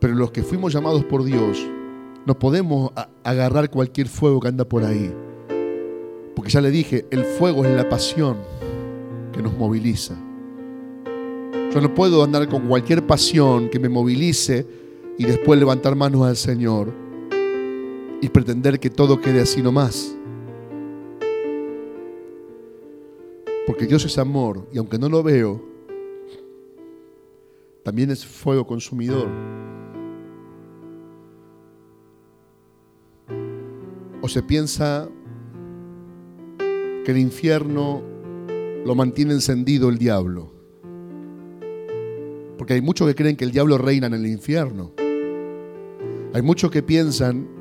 Pero 0.01 0.15
los 0.15 0.33
que 0.33 0.43
fuimos 0.43 0.73
llamados 0.73 1.05
por 1.05 1.25
Dios, 1.25 1.67
no 2.27 2.39
podemos 2.39 2.91
agarrar 3.23 3.71
cualquier 3.71 4.09
fuego 4.09 4.41
que 4.41 4.49
anda 4.49 4.69
por 4.69 4.85
ahí. 4.85 5.15
Porque 6.35 6.51
ya 6.51 6.61
le 6.61 6.71
dije, 6.71 7.07
el 7.11 7.25
fuego 7.25 7.65
es 7.65 7.75
la 7.75 7.89
pasión 7.89 8.37
que 9.33 9.43
nos 9.43 9.57
moviliza. 9.57 10.15
Yo 11.73 11.81
no 11.81 11.95
puedo 11.95 12.23
andar 12.23 12.49
con 12.49 12.69
cualquier 12.69 13.07
pasión 13.07 13.69
que 13.69 13.79
me 13.79 13.89
movilice 13.89 14.67
y 15.19 15.25
después 15.25 15.59
levantar 15.59 15.97
manos 15.97 16.27
al 16.27 16.37
Señor 16.37 17.04
y 18.25 18.31
pretender 18.31 18.81
que 18.81 18.89
todo 18.89 19.21
quede 19.21 19.43
así 19.43 19.61
nomás. 19.61 20.17
Porque 23.67 23.85
Dios 23.87 24.03
es 24.07 24.17
amor 24.17 24.67
y 24.73 24.79
aunque 24.79 24.99
no 24.99 25.11
lo 25.11 25.23
veo, 25.23 25.63
también 27.83 28.11
es 28.11 28.25
fuego 28.25 28.67
consumidor. 28.67 29.29
O 34.23 34.29
se 34.29 34.43
piensa 34.43 35.07
que 37.05 37.11
el 37.11 37.19
infierno 37.19 38.03
lo 38.87 38.95
mantiene 38.95 39.35
encendido 39.35 39.91
el 39.91 39.99
diablo. 39.99 40.51
Porque 42.57 42.73
hay 42.73 42.81
muchos 42.81 43.07
que 43.07 43.15
creen 43.15 43.37
que 43.37 43.45
el 43.45 43.53
diablo 43.53 43.77
reina 43.77 44.07
en 44.07 44.15
el 44.15 44.27
infierno. 44.27 44.93
Hay 46.33 46.41
muchos 46.41 46.71
que 46.71 46.83
piensan 46.83 47.54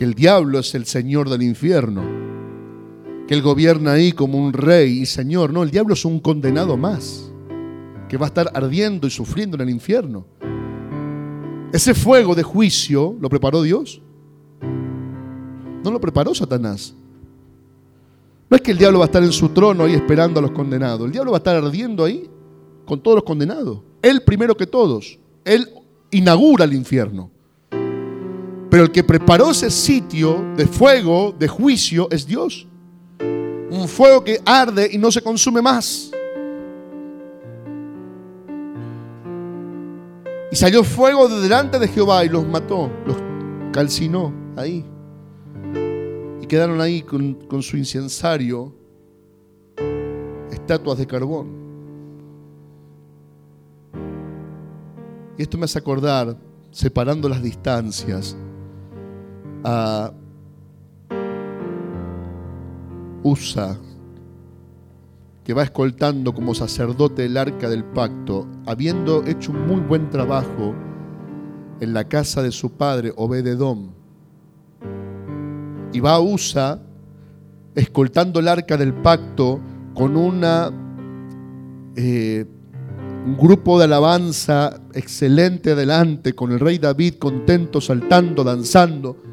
que 0.00 0.06
el 0.06 0.14
diablo 0.14 0.58
es 0.60 0.74
el 0.74 0.86
señor 0.86 1.28
del 1.28 1.42
infierno, 1.42 2.02
que 3.28 3.34
él 3.34 3.42
gobierna 3.42 3.92
ahí 3.92 4.12
como 4.12 4.38
un 4.38 4.54
rey 4.54 5.00
y 5.00 5.04
señor. 5.04 5.52
No, 5.52 5.62
el 5.62 5.70
diablo 5.70 5.92
es 5.92 6.06
un 6.06 6.20
condenado 6.20 6.78
más, 6.78 7.30
que 8.08 8.16
va 8.16 8.24
a 8.24 8.28
estar 8.28 8.50
ardiendo 8.54 9.06
y 9.06 9.10
sufriendo 9.10 9.58
en 9.58 9.60
el 9.60 9.68
infierno. 9.68 10.24
Ese 11.70 11.92
fuego 11.92 12.34
de 12.34 12.42
juicio 12.42 13.14
lo 13.20 13.28
preparó 13.28 13.60
Dios. 13.60 14.00
No 15.84 15.90
lo 15.90 16.00
preparó 16.00 16.34
Satanás. 16.34 16.94
No 18.48 18.56
es 18.56 18.62
que 18.62 18.70
el 18.70 18.78
diablo 18.78 19.00
va 19.00 19.04
a 19.04 19.08
estar 19.08 19.22
en 19.22 19.32
su 19.32 19.50
trono 19.50 19.84
ahí 19.84 19.92
esperando 19.92 20.38
a 20.38 20.42
los 20.42 20.52
condenados. 20.52 21.04
El 21.04 21.12
diablo 21.12 21.32
va 21.32 21.36
a 21.36 21.40
estar 21.40 21.56
ardiendo 21.56 22.04
ahí 22.04 22.26
con 22.86 23.02
todos 23.02 23.16
los 23.16 23.24
condenados. 23.24 23.80
Él 24.00 24.22
primero 24.22 24.56
que 24.56 24.66
todos. 24.66 25.18
Él 25.44 25.68
inaugura 26.10 26.64
el 26.64 26.72
infierno. 26.72 27.30
Pero 28.70 28.84
el 28.84 28.92
que 28.92 29.02
preparó 29.02 29.50
ese 29.50 29.68
sitio 29.70 30.44
de 30.56 30.66
fuego, 30.66 31.34
de 31.36 31.48
juicio, 31.48 32.08
es 32.10 32.24
Dios. 32.24 32.68
Un 33.18 33.88
fuego 33.88 34.22
que 34.22 34.40
arde 34.44 34.88
y 34.92 34.98
no 34.98 35.10
se 35.10 35.20
consume 35.20 35.60
más. 35.60 36.10
Y 40.52 40.56
salió 40.56 40.84
fuego 40.84 41.28
de 41.28 41.40
delante 41.40 41.78
de 41.78 41.88
Jehová 41.88 42.24
y 42.24 42.28
los 42.28 42.46
mató, 42.46 42.90
los 43.06 43.16
calcinó 43.72 44.32
ahí. 44.56 44.84
Y 46.40 46.46
quedaron 46.46 46.80
ahí 46.80 47.02
con, 47.02 47.34
con 47.34 47.62
su 47.62 47.76
incensario 47.76 48.72
estatuas 50.50 50.98
de 50.98 51.06
carbón. 51.06 51.48
Y 55.36 55.42
esto 55.42 55.58
me 55.58 55.64
hace 55.64 55.78
acordar, 55.78 56.36
separando 56.70 57.28
las 57.28 57.42
distancias, 57.42 58.36
a 59.64 60.12
Usa, 63.22 63.76
que 65.44 65.52
va 65.52 65.62
escoltando 65.62 66.32
como 66.32 66.54
sacerdote 66.54 67.26
el 67.26 67.36
arca 67.36 67.68
del 67.68 67.84
pacto, 67.84 68.46
habiendo 68.66 69.24
hecho 69.26 69.52
un 69.52 69.66
muy 69.66 69.80
buen 69.80 70.08
trabajo 70.08 70.74
en 71.80 71.92
la 71.92 72.04
casa 72.04 72.42
de 72.42 72.50
su 72.50 72.72
padre 72.72 73.12
Obededom. 73.16 73.90
Y 75.92 76.00
va 76.00 76.14
a 76.14 76.20
Usa 76.20 76.80
escoltando 77.74 78.40
el 78.40 78.48
arca 78.48 78.76
del 78.76 78.94
pacto 78.94 79.60
con 79.94 80.16
una, 80.16 80.70
eh, 81.96 82.46
un 83.26 83.36
grupo 83.36 83.78
de 83.78 83.84
alabanza 83.84 84.80
excelente 84.94 85.72
adelante, 85.72 86.32
con 86.32 86.52
el 86.52 86.60
rey 86.60 86.78
David 86.78 87.14
contento, 87.14 87.80
saltando, 87.80 88.44
danzando 88.44 89.29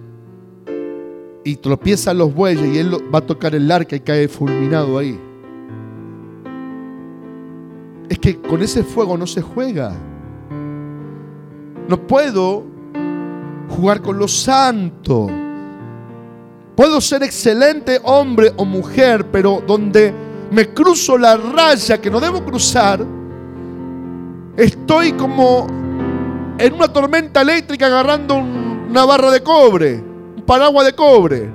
y 1.47 1.55
tropiezan 1.55 2.17
los 2.17 2.33
bueyes 2.33 2.75
y 2.75 2.77
él 2.77 2.93
va 3.13 3.19
a 3.19 3.21
tocar 3.21 3.55
el 3.55 3.71
arca 3.71 3.95
y 3.95 4.01
cae 4.01 4.27
fulminado 4.27 4.97
ahí. 4.97 5.17
Es 8.09 8.19
que 8.19 8.41
con 8.41 8.61
ese 8.61 8.83
fuego 8.83 9.17
no 9.17 9.25
se 9.25 9.41
juega. 9.41 9.93
No 11.87 12.05
puedo 12.05 12.65
jugar 13.69 14.01
con 14.01 14.17
lo 14.17 14.27
santo. 14.27 15.29
Puedo 16.75 16.99
ser 16.99 17.23
excelente 17.23 18.01
hombre 18.03 18.51
o 18.57 18.65
mujer, 18.65 19.27
pero 19.31 19.63
donde 19.65 20.13
me 20.51 20.73
cruzo 20.73 21.17
la 21.17 21.37
raya 21.37 22.01
que 22.01 22.11
no 22.11 22.19
debo 22.19 22.43
cruzar, 22.43 23.05
estoy 24.57 25.13
como 25.13 25.65
en 26.57 26.73
una 26.73 26.91
tormenta 26.91 27.41
eléctrica 27.41 27.85
agarrando 27.85 28.35
una 28.35 29.05
barra 29.05 29.31
de 29.31 29.41
cobre 29.41 30.06
paraguas 30.47 30.87
de 30.87 30.93
cobre. 30.93 31.51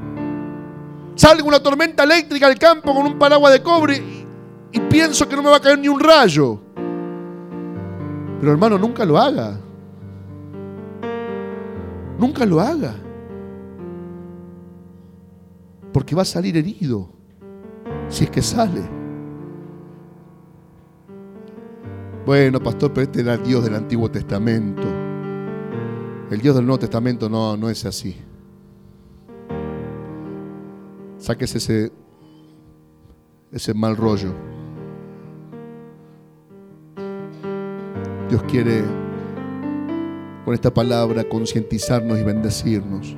Salgo 1.16 1.48
una 1.48 1.60
tormenta 1.60 2.04
eléctrica 2.04 2.46
al 2.46 2.58
campo 2.58 2.94
con 2.94 3.06
un 3.06 3.18
paraguas 3.18 3.52
de 3.52 3.62
cobre 3.62 4.00
y, 4.70 4.80
pienso 4.80 5.28
que 5.28 5.34
no 5.34 5.42
me 5.42 5.50
va 5.50 5.56
a 5.56 5.60
caer 5.60 5.78
ni 5.78 5.88
un 5.88 5.98
rayo. 5.98 6.60
Pero 8.38 8.52
hermano, 8.52 8.78
nunca 8.78 9.04
lo 9.04 9.18
haga. 9.18 9.58
Nunca 12.18 12.46
lo 12.46 12.60
haga. 12.60 12.94
Porque 15.92 16.14
va 16.14 16.22
a 16.22 16.26
salir 16.26 16.56
herido. 16.56 17.08
Si 18.08 18.24
es 18.24 18.30
que 18.30 18.42
sale. 18.42 18.82
Bueno, 22.24 22.62
pastor, 22.62 22.92
pero 22.92 23.04
este 23.04 23.20
era 23.20 23.34
el 23.34 23.42
Dios 23.42 23.64
del 23.64 23.74
Antiguo 23.74 24.10
Testamento. 24.10 24.82
El 26.30 26.40
Dios 26.40 26.54
del 26.54 26.64
Nuevo 26.64 26.78
Testamento 26.78 27.28
no, 27.28 27.56
no 27.56 27.68
es 27.68 27.84
así. 27.84 28.16
Sáquese 31.22 31.58
ese, 31.58 31.92
ese 33.52 33.72
mal 33.74 33.96
rollo. 33.96 34.32
Dios 38.28 38.42
quiere 38.50 38.82
con 40.44 40.52
esta 40.52 40.74
palabra 40.74 41.22
concientizarnos 41.22 42.18
y 42.18 42.24
bendecirnos 42.24 43.16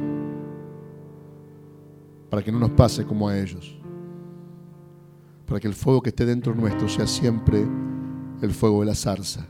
para 2.29 2.43
que 2.43 2.53
no 2.53 2.59
nos 2.59 2.73
pase 2.73 3.07
como 3.07 3.27
a 3.27 3.39
ellos. 3.39 3.81
Para 5.47 5.59
que 5.59 5.67
el 5.67 5.75
fuego 5.75 6.03
que 6.03 6.11
esté 6.11 6.27
dentro 6.27 6.55
nuestro 6.55 6.87
sea 6.91 7.07
siempre 7.07 7.67
el 8.43 8.51
fuego 8.51 8.81
de 8.81 8.87
la 8.87 8.95
zarza. 8.95 9.47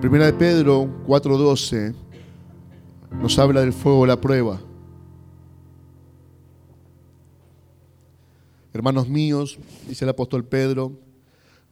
Primera 0.00 0.26
de 0.26 0.34
Pedro 0.34 0.88
4:12 1.06 1.94
nos 3.20 3.38
habla 3.38 3.60
del 3.60 3.72
fuego 3.72 4.02
de 4.02 4.08
la 4.08 4.20
prueba. 4.20 4.60
Hermanos 8.74 9.08
míos, 9.08 9.58
dice 9.88 10.04
el 10.04 10.10
apóstol 10.10 10.44
Pedro, 10.44 10.92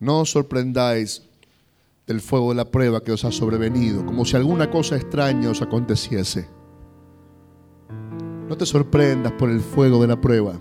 no 0.01 0.21
os 0.21 0.31
sorprendáis 0.31 1.23
del 2.07 2.23
fuego 2.23 2.49
de 2.49 2.57
la 2.57 2.71
prueba 2.71 3.03
que 3.03 3.13
os 3.13 3.27
ha 3.27 3.31
sobrevenido, 3.31 4.07
como 4.07 4.25
si 4.25 4.37
alguna 4.37 4.71
cosa 4.71 4.97
extraña 4.97 5.51
os 5.51 5.61
aconteciese. 5.61 6.49
No 8.49 8.57
te 8.57 8.65
sorprendas 8.65 9.33
por 9.33 9.51
el 9.51 9.61
fuego 9.61 10.01
de 10.01 10.09
la 10.09 10.21
prueba 10.21 10.59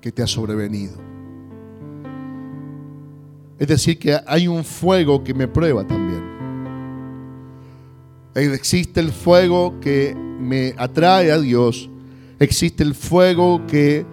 que 0.00 0.12
te 0.12 0.22
ha 0.22 0.26
sobrevenido. 0.26 0.94
Es 3.58 3.68
decir, 3.68 3.98
que 3.98 4.18
hay 4.26 4.46
un 4.46 4.62
fuego 4.62 5.24
que 5.24 5.32
me 5.32 5.48
prueba 5.48 5.86
también. 5.86 6.03
Existe 8.34 9.00
el 9.00 9.12
fuego 9.12 9.78
que 9.80 10.14
me 10.16 10.74
atrae 10.76 11.30
a 11.30 11.38
Dios. 11.38 11.88
Existe 12.40 12.82
el 12.82 12.94
fuego 12.94 13.64
que 13.66 14.04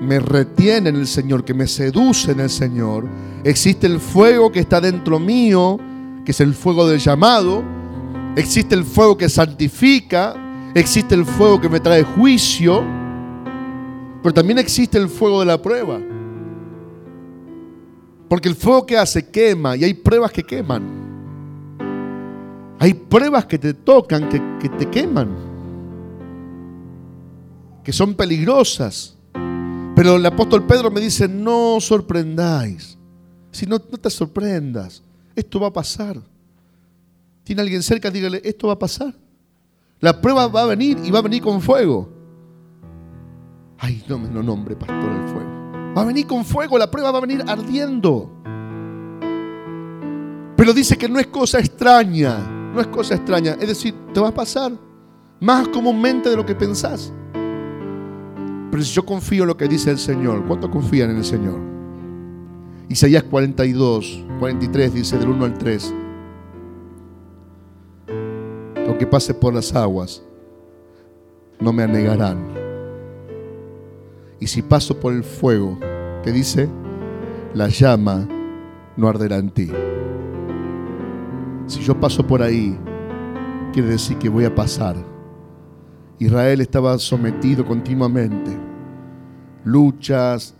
me 0.00 0.18
retiene 0.18 0.88
en 0.88 0.96
el 0.96 1.06
Señor, 1.06 1.44
que 1.44 1.52
me 1.52 1.66
seduce 1.66 2.32
en 2.32 2.40
el 2.40 2.50
Señor. 2.50 3.06
Existe 3.44 3.86
el 3.86 4.00
fuego 4.00 4.50
que 4.50 4.60
está 4.60 4.80
dentro 4.80 5.18
mío, 5.18 5.78
que 6.24 6.32
es 6.32 6.40
el 6.40 6.54
fuego 6.54 6.88
del 6.88 7.00
llamado. 7.00 7.62
Existe 8.34 8.74
el 8.74 8.84
fuego 8.84 9.16
que 9.16 9.28
santifica. 9.28 10.34
Existe 10.74 11.14
el 11.14 11.26
fuego 11.26 11.60
que 11.60 11.68
me 11.68 11.80
trae 11.80 12.02
juicio. 12.02 12.82
Pero 14.22 14.34
también 14.34 14.58
existe 14.58 14.98
el 14.98 15.08
fuego 15.08 15.40
de 15.40 15.46
la 15.46 15.60
prueba. 15.60 16.00
Porque 18.28 18.48
el 18.48 18.56
fuego 18.56 18.84
que 18.86 18.96
hace 18.96 19.30
quema 19.30 19.76
y 19.76 19.84
hay 19.84 19.94
pruebas 19.94 20.32
que 20.32 20.42
queman. 20.42 21.05
Hay 22.78 22.92
pruebas 22.92 23.46
que 23.46 23.58
te 23.58 23.74
tocan, 23.74 24.28
que, 24.28 24.68
te 24.68 24.90
queman, 24.90 25.28
que 27.82 27.92
son 27.92 28.14
peligrosas. 28.14 29.16
Pero 29.94 30.16
el 30.16 30.26
apóstol 30.26 30.66
Pedro 30.66 30.90
me 30.90 31.00
dice, 31.00 31.26
no 31.26 31.80
sorprendáis. 31.80 32.98
Si 33.50 33.64
no, 33.64 33.76
no 33.90 33.96
te 33.96 34.10
sorprendas, 34.10 35.02
esto 35.34 35.58
va 35.58 35.68
a 35.68 35.72
pasar. 35.72 36.20
Tiene 37.44 37.62
alguien 37.62 37.82
cerca, 37.82 38.10
dígale, 38.10 38.42
esto 38.44 38.66
va 38.66 38.74
a 38.74 38.78
pasar. 38.78 39.14
La 40.00 40.20
prueba 40.20 40.46
va 40.48 40.62
a 40.62 40.66
venir 40.66 40.98
y 41.02 41.10
va 41.10 41.20
a 41.20 41.22
venir 41.22 41.42
con 41.42 41.62
fuego. 41.62 42.12
Ay, 43.78 44.04
no 44.06 44.18
me 44.18 44.28
lo 44.28 44.42
nombre, 44.42 44.76
pastor, 44.76 45.10
el 45.10 45.28
fuego. 45.28 45.94
Va 45.96 46.02
a 46.02 46.04
venir 46.04 46.26
con 46.26 46.44
fuego, 46.44 46.76
la 46.76 46.90
prueba 46.90 47.10
va 47.10 47.18
a 47.18 47.22
venir 47.22 47.42
ardiendo. 47.46 48.30
Pero 50.56 50.74
dice 50.74 50.98
que 50.98 51.08
no 51.08 51.18
es 51.18 51.28
cosa 51.28 51.58
extraña 51.58 52.56
no 52.76 52.82
es 52.82 52.88
cosa 52.88 53.14
extraña. 53.14 53.56
Es 53.58 53.68
decir, 53.68 53.94
te 54.12 54.20
va 54.20 54.28
a 54.28 54.34
pasar 54.34 54.72
más 55.40 55.66
comúnmente 55.68 56.28
de 56.28 56.36
lo 56.36 56.44
que 56.46 56.54
pensás. 56.54 57.12
Pero 58.70 58.82
si 58.82 58.92
yo 58.92 59.04
confío 59.04 59.42
en 59.42 59.48
lo 59.48 59.56
que 59.56 59.66
dice 59.66 59.90
el 59.90 59.98
Señor, 59.98 60.44
¿cuánto 60.46 60.70
confían 60.70 61.10
en 61.10 61.16
el 61.16 61.24
Señor? 61.24 61.58
Isaías 62.88 63.24
42, 63.24 64.24
43 64.38 64.94
dice 64.94 65.18
del 65.18 65.30
1 65.30 65.44
al 65.44 65.58
3. 65.58 65.94
Aunque 68.86 69.06
pase 69.06 69.34
por 69.34 69.54
las 69.54 69.74
aguas, 69.74 70.22
no 71.58 71.72
me 71.72 71.82
anegarán. 71.82 72.46
Y 74.38 74.46
si 74.46 74.60
paso 74.60 75.00
por 75.00 75.14
el 75.14 75.24
fuego, 75.24 75.78
¿qué 76.22 76.30
dice? 76.30 76.68
La 77.54 77.68
llama 77.68 78.28
no 78.96 79.08
arderá 79.08 79.38
en 79.38 79.50
ti. 79.50 79.70
Si 81.66 81.80
yo 81.80 81.98
paso 81.98 82.26
por 82.26 82.42
ahí, 82.42 82.78
quiere 83.72 83.88
decir 83.88 84.16
que 84.18 84.28
voy 84.28 84.44
a 84.44 84.54
pasar. 84.54 84.96
Israel 86.18 86.60
estaba 86.60 86.98
sometido 86.98 87.66
continuamente. 87.66 88.56
Luchas, 89.64 90.54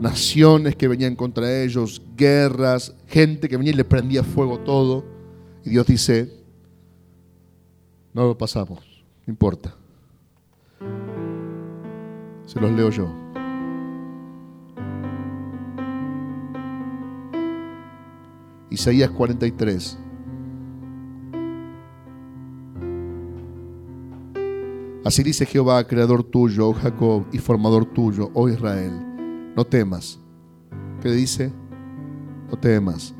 naciones 0.00 0.76
que 0.76 0.86
venían 0.86 1.16
contra 1.16 1.62
ellos, 1.62 2.02
guerras, 2.14 2.94
gente 3.06 3.48
que 3.48 3.56
venía 3.56 3.72
y 3.72 3.76
le 3.76 3.84
prendía 3.84 4.22
fuego 4.22 4.58
todo. 4.58 5.04
Y 5.64 5.70
Dios 5.70 5.86
dice, 5.86 6.30
no 8.12 8.24
lo 8.24 8.36
pasamos, 8.36 9.04
no 9.26 9.32
importa. 9.32 9.74
Se 12.46 12.60
los 12.60 12.70
leo 12.70 12.90
yo. 12.90 13.23
Isaías 18.74 19.10
43. 19.10 19.98
Así 25.04 25.22
dice 25.22 25.46
Jehová, 25.46 25.86
creador 25.86 26.24
tuyo, 26.24 26.68
oh 26.68 26.74
Jacob, 26.74 27.26
y 27.30 27.38
formador 27.38 27.84
tuyo, 27.84 28.30
oh 28.34 28.48
Israel. 28.48 28.90
No 29.54 29.64
temas. 29.64 30.18
¿Qué 31.02 31.10
dice? 31.10 31.52
No 32.50 32.58
temas. 32.58 33.14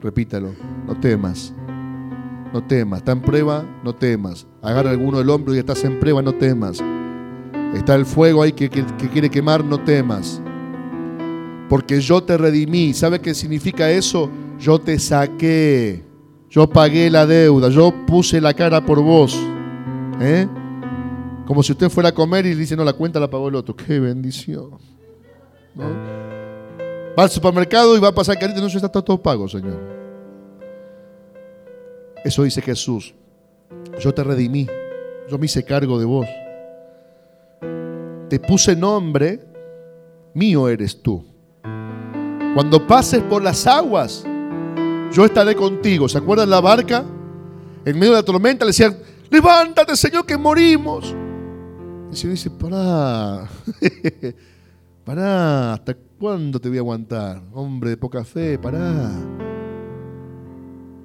Repítalo. 0.00 0.52
No 0.86 0.98
temas. 0.98 1.54
No 2.52 2.62
temas. 2.62 2.98
Está 2.98 3.12
en 3.12 3.22
prueba, 3.22 3.64
no 3.84 3.94
temas. 3.94 4.46
Agarra 4.60 4.90
alguno 4.90 5.20
el 5.20 5.30
hombro 5.30 5.54
y 5.54 5.58
estás 5.58 5.84
en 5.84 5.98
prueba, 5.98 6.20
no 6.20 6.34
temas. 6.34 6.82
Está 7.74 7.94
el 7.94 8.04
fuego 8.04 8.42
ahí 8.42 8.52
que, 8.52 8.68
que 8.68 8.84
quiere 9.08 9.30
quemar, 9.30 9.64
no 9.64 9.78
temas. 9.80 10.42
Porque 11.68 12.00
yo 12.00 12.22
te 12.22 12.36
redimí. 12.36 12.92
¿Sabe 12.92 13.20
qué 13.20 13.32
significa 13.32 13.88
eso? 13.90 14.28
Yo 14.62 14.78
te 14.78 14.96
saqué. 14.96 16.04
Yo 16.48 16.68
pagué 16.68 17.10
la 17.10 17.26
deuda. 17.26 17.68
Yo 17.68 17.92
puse 18.06 18.40
la 18.40 18.54
cara 18.54 18.84
por 18.84 19.02
vos. 19.02 19.36
¿Eh? 20.20 20.46
Como 21.48 21.64
si 21.64 21.72
usted 21.72 21.88
fuera 21.90 22.10
a 22.10 22.12
comer 22.12 22.46
y 22.46 22.54
le 22.54 22.60
dice, 22.60 22.76
no, 22.76 22.84
la 22.84 22.92
cuenta 22.92 23.18
la 23.18 23.28
pagó 23.28 23.48
el 23.48 23.56
otro. 23.56 23.74
Qué 23.74 23.98
bendición. 23.98 24.78
Va 25.76 27.24
al 27.24 27.30
supermercado 27.30 27.96
y 27.96 28.00
va 28.00 28.08
a 28.08 28.14
pasar 28.14 28.38
carita, 28.38 28.60
no, 28.60 28.68
está 28.68 28.88
todo 28.88 29.20
pago, 29.20 29.48
Señor. 29.48 29.80
Eso 32.24 32.44
dice 32.44 32.62
Jesús. 32.62 33.12
Yo 33.98 34.14
te 34.14 34.22
redimí. 34.22 34.68
Yo 35.28 35.38
me 35.38 35.46
hice 35.46 35.64
cargo 35.64 35.98
de 35.98 36.04
vos. 36.04 36.28
Te 38.28 38.38
puse 38.38 38.76
nombre. 38.76 39.40
Mío 40.34 40.68
eres 40.68 41.02
tú. 41.02 41.24
Cuando 42.54 42.86
pases 42.86 43.22
por 43.22 43.42
las 43.42 43.66
aguas, 43.66 44.24
yo 45.12 45.24
estaré 45.24 45.54
contigo. 45.54 46.08
¿Se 46.08 46.18
acuerdan 46.18 46.50
la 46.50 46.60
barca? 46.60 47.04
En 47.84 47.98
medio 47.98 48.12
de 48.12 48.18
la 48.18 48.22
tormenta 48.22 48.64
le 48.64 48.70
decían, 48.70 48.96
levántate, 49.30 49.96
Señor, 49.96 50.24
que 50.24 50.36
morimos. 50.36 51.14
El 52.10 52.16
Señor 52.16 52.34
dice, 52.34 52.50
pará, 52.50 53.48
pará, 55.04 55.74
¿hasta 55.74 55.96
cuándo 56.18 56.60
te 56.60 56.68
voy 56.68 56.78
a 56.78 56.80
aguantar? 56.80 57.42
Hombre 57.52 57.90
de 57.90 57.96
poca 57.96 58.24
fe, 58.24 58.58
pará. 58.58 59.10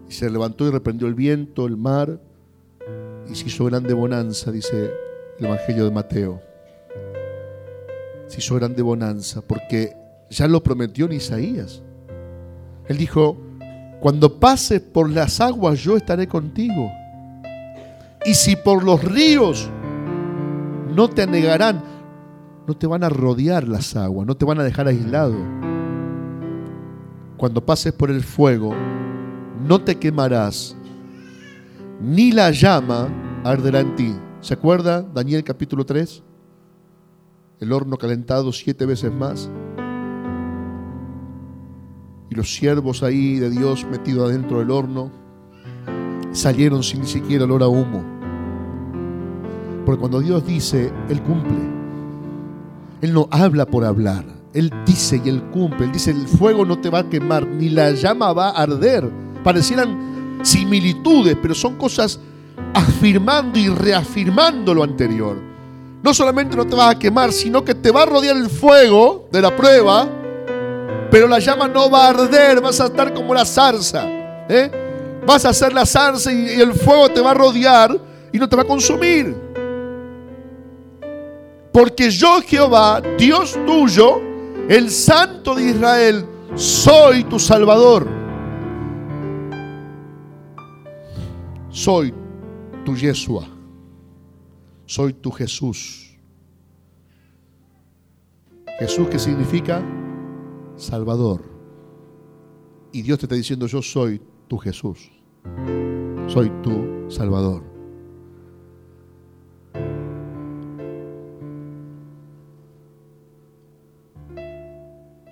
Y 0.09 0.13
se 0.13 0.29
levantó 0.29 0.67
y 0.67 0.71
reprendió 0.71 1.07
el 1.07 1.15
viento, 1.15 1.65
el 1.65 1.75
mar, 1.75 2.19
y 3.29 3.35
se 3.35 3.47
hizo 3.47 3.65
grande 3.65 3.93
bonanza, 3.93 4.51
dice 4.51 4.91
el 5.39 5.45
Evangelio 5.45 5.85
de 5.85 5.91
Mateo. 5.91 6.41
Se 8.27 8.39
hizo 8.39 8.55
grande 8.55 8.81
bonanza, 8.81 9.41
porque 9.41 9.95
ya 10.29 10.47
lo 10.47 10.63
prometió 10.63 11.05
en 11.05 11.13
Isaías. 11.13 11.81
Él 12.87 12.97
dijo, 12.97 13.37
cuando 13.99 14.39
pases 14.39 14.81
por 14.81 15.09
las 15.09 15.41
aguas 15.41 15.79
yo 15.79 15.97
estaré 15.97 16.27
contigo. 16.27 16.91
Y 18.25 18.33
si 18.33 18.55
por 18.55 18.83
los 18.83 19.03
ríos 19.03 19.69
no 20.93 21.09
te 21.09 21.23
anegarán, 21.23 21.83
no 22.67 22.75
te 22.75 22.85
van 22.85 23.03
a 23.03 23.09
rodear 23.09 23.67
las 23.67 23.95
aguas, 23.95 24.27
no 24.27 24.35
te 24.35 24.45
van 24.45 24.59
a 24.59 24.63
dejar 24.63 24.87
aislado. 24.87 25.37
Cuando 27.37 27.65
pases 27.65 27.93
por 27.93 28.11
el 28.11 28.23
fuego, 28.23 28.73
no 29.65 29.79
te 29.81 29.95
quemarás, 29.95 30.75
ni 32.01 32.31
la 32.31 32.51
llama 32.51 33.07
arderá 33.43 33.79
en 33.79 33.95
ti. 33.95 34.15
¿Se 34.41 34.53
acuerda 34.53 35.01
Daniel 35.01 35.43
capítulo 35.43 35.85
3? 35.85 36.23
El 37.59 37.71
horno 37.71 37.97
calentado 37.97 38.51
siete 38.51 38.85
veces 38.85 39.11
más. 39.11 39.49
Los 42.37 42.53
siervos 42.53 43.01
ahí 43.01 43.39
de 43.39 43.49
Dios 43.49 43.83
metidos 43.89 44.29
adentro 44.29 44.59
del 44.59 44.69
horno 44.69 45.09
salieron 46.33 46.83
sin 46.83 47.01
ni 47.01 47.07
siquiera 47.07 47.45
olor 47.45 47.63
a 47.63 47.67
humo. 47.67 48.03
Porque 49.83 49.99
cuando 49.99 50.19
Dios 50.19 50.45
dice, 50.45 50.93
Él 51.09 51.19
cumple. 51.23 51.57
Él 53.01 53.11
no 53.11 53.27
habla 53.31 53.65
por 53.65 53.83
hablar. 53.83 54.23
Él 54.53 54.71
dice 54.85 55.19
y 55.25 55.29
Él 55.29 55.41
cumple. 55.51 55.87
Él 55.87 55.93
dice, 55.93 56.11
el 56.11 56.27
fuego 56.27 56.63
no 56.63 56.77
te 56.77 56.91
va 56.91 56.99
a 56.99 57.09
quemar, 57.09 57.47
ni 57.47 57.69
la 57.69 57.89
llama 57.93 58.31
va 58.33 58.49
a 58.49 58.61
arder. 58.61 59.09
Parecieran 59.43 60.37
similitudes, 60.43 61.35
pero 61.41 61.55
son 61.55 61.75
cosas 61.75 62.19
afirmando 62.75 63.57
y 63.57 63.67
reafirmando 63.69 64.75
lo 64.75 64.83
anterior. 64.83 65.37
No 66.03 66.13
solamente 66.13 66.55
no 66.55 66.67
te 66.67 66.75
vas 66.75 66.93
a 66.93 66.99
quemar, 66.99 67.31
sino 67.31 67.65
que 67.65 67.73
te 67.73 67.89
va 67.89 68.03
a 68.03 68.05
rodear 68.05 68.37
el 68.37 68.51
fuego 68.51 69.27
de 69.31 69.41
la 69.41 69.55
prueba, 69.55 70.07
pero 71.09 71.27
la 71.27 71.39
llama 71.39 71.67
no 71.67 71.89
va 71.89 72.05
a 72.05 72.09
arder, 72.09 72.61
vas 72.61 72.79
a 72.81 72.85
estar 72.85 73.13
como 73.13 73.33
la 73.33 73.45
zarza. 73.45 74.05
¿eh? 74.49 74.71
Vas 75.25 75.45
a 75.45 75.49
hacer 75.49 75.73
la 75.73 75.85
zarza 75.85 76.31
y 76.31 76.59
el 76.59 76.73
fuego 76.73 77.09
te 77.09 77.21
va 77.21 77.31
a 77.31 77.33
rodear 77.33 77.97
y 78.31 78.37
no 78.37 78.47
te 78.47 78.55
va 78.55 78.63
a 78.63 78.65
consumir. 78.65 79.35
Porque 81.71 82.09
yo 82.09 82.41
Jehová, 82.41 83.01
Dios 83.17 83.57
tuyo, 83.65 84.19
el 84.67 84.89
Santo 84.89 85.55
de 85.55 85.69
Israel, 85.69 86.25
soy 86.55 87.23
tu 87.23 87.39
Salvador. 87.39 88.07
Soy 91.69 92.13
tu 92.83 92.95
Yeshua. 92.95 93.47
Soy 94.85 95.13
tu 95.13 95.31
Jesús. 95.31 96.17
Jesús 98.79 99.07
que 99.09 99.19
significa 99.19 99.81
Salvador. 100.77 101.41
Y 102.91 103.01
Dios 103.01 103.19
te 103.19 103.25
está 103.25 103.35
diciendo, 103.35 103.67
yo 103.67 103.81
soy 103.81 104.21
tu 104.47 104.57
Jesús. 104.57 105.11
Soy 106.27 106.49
tu 106.61 107.09
Salvador. 107.09 107.63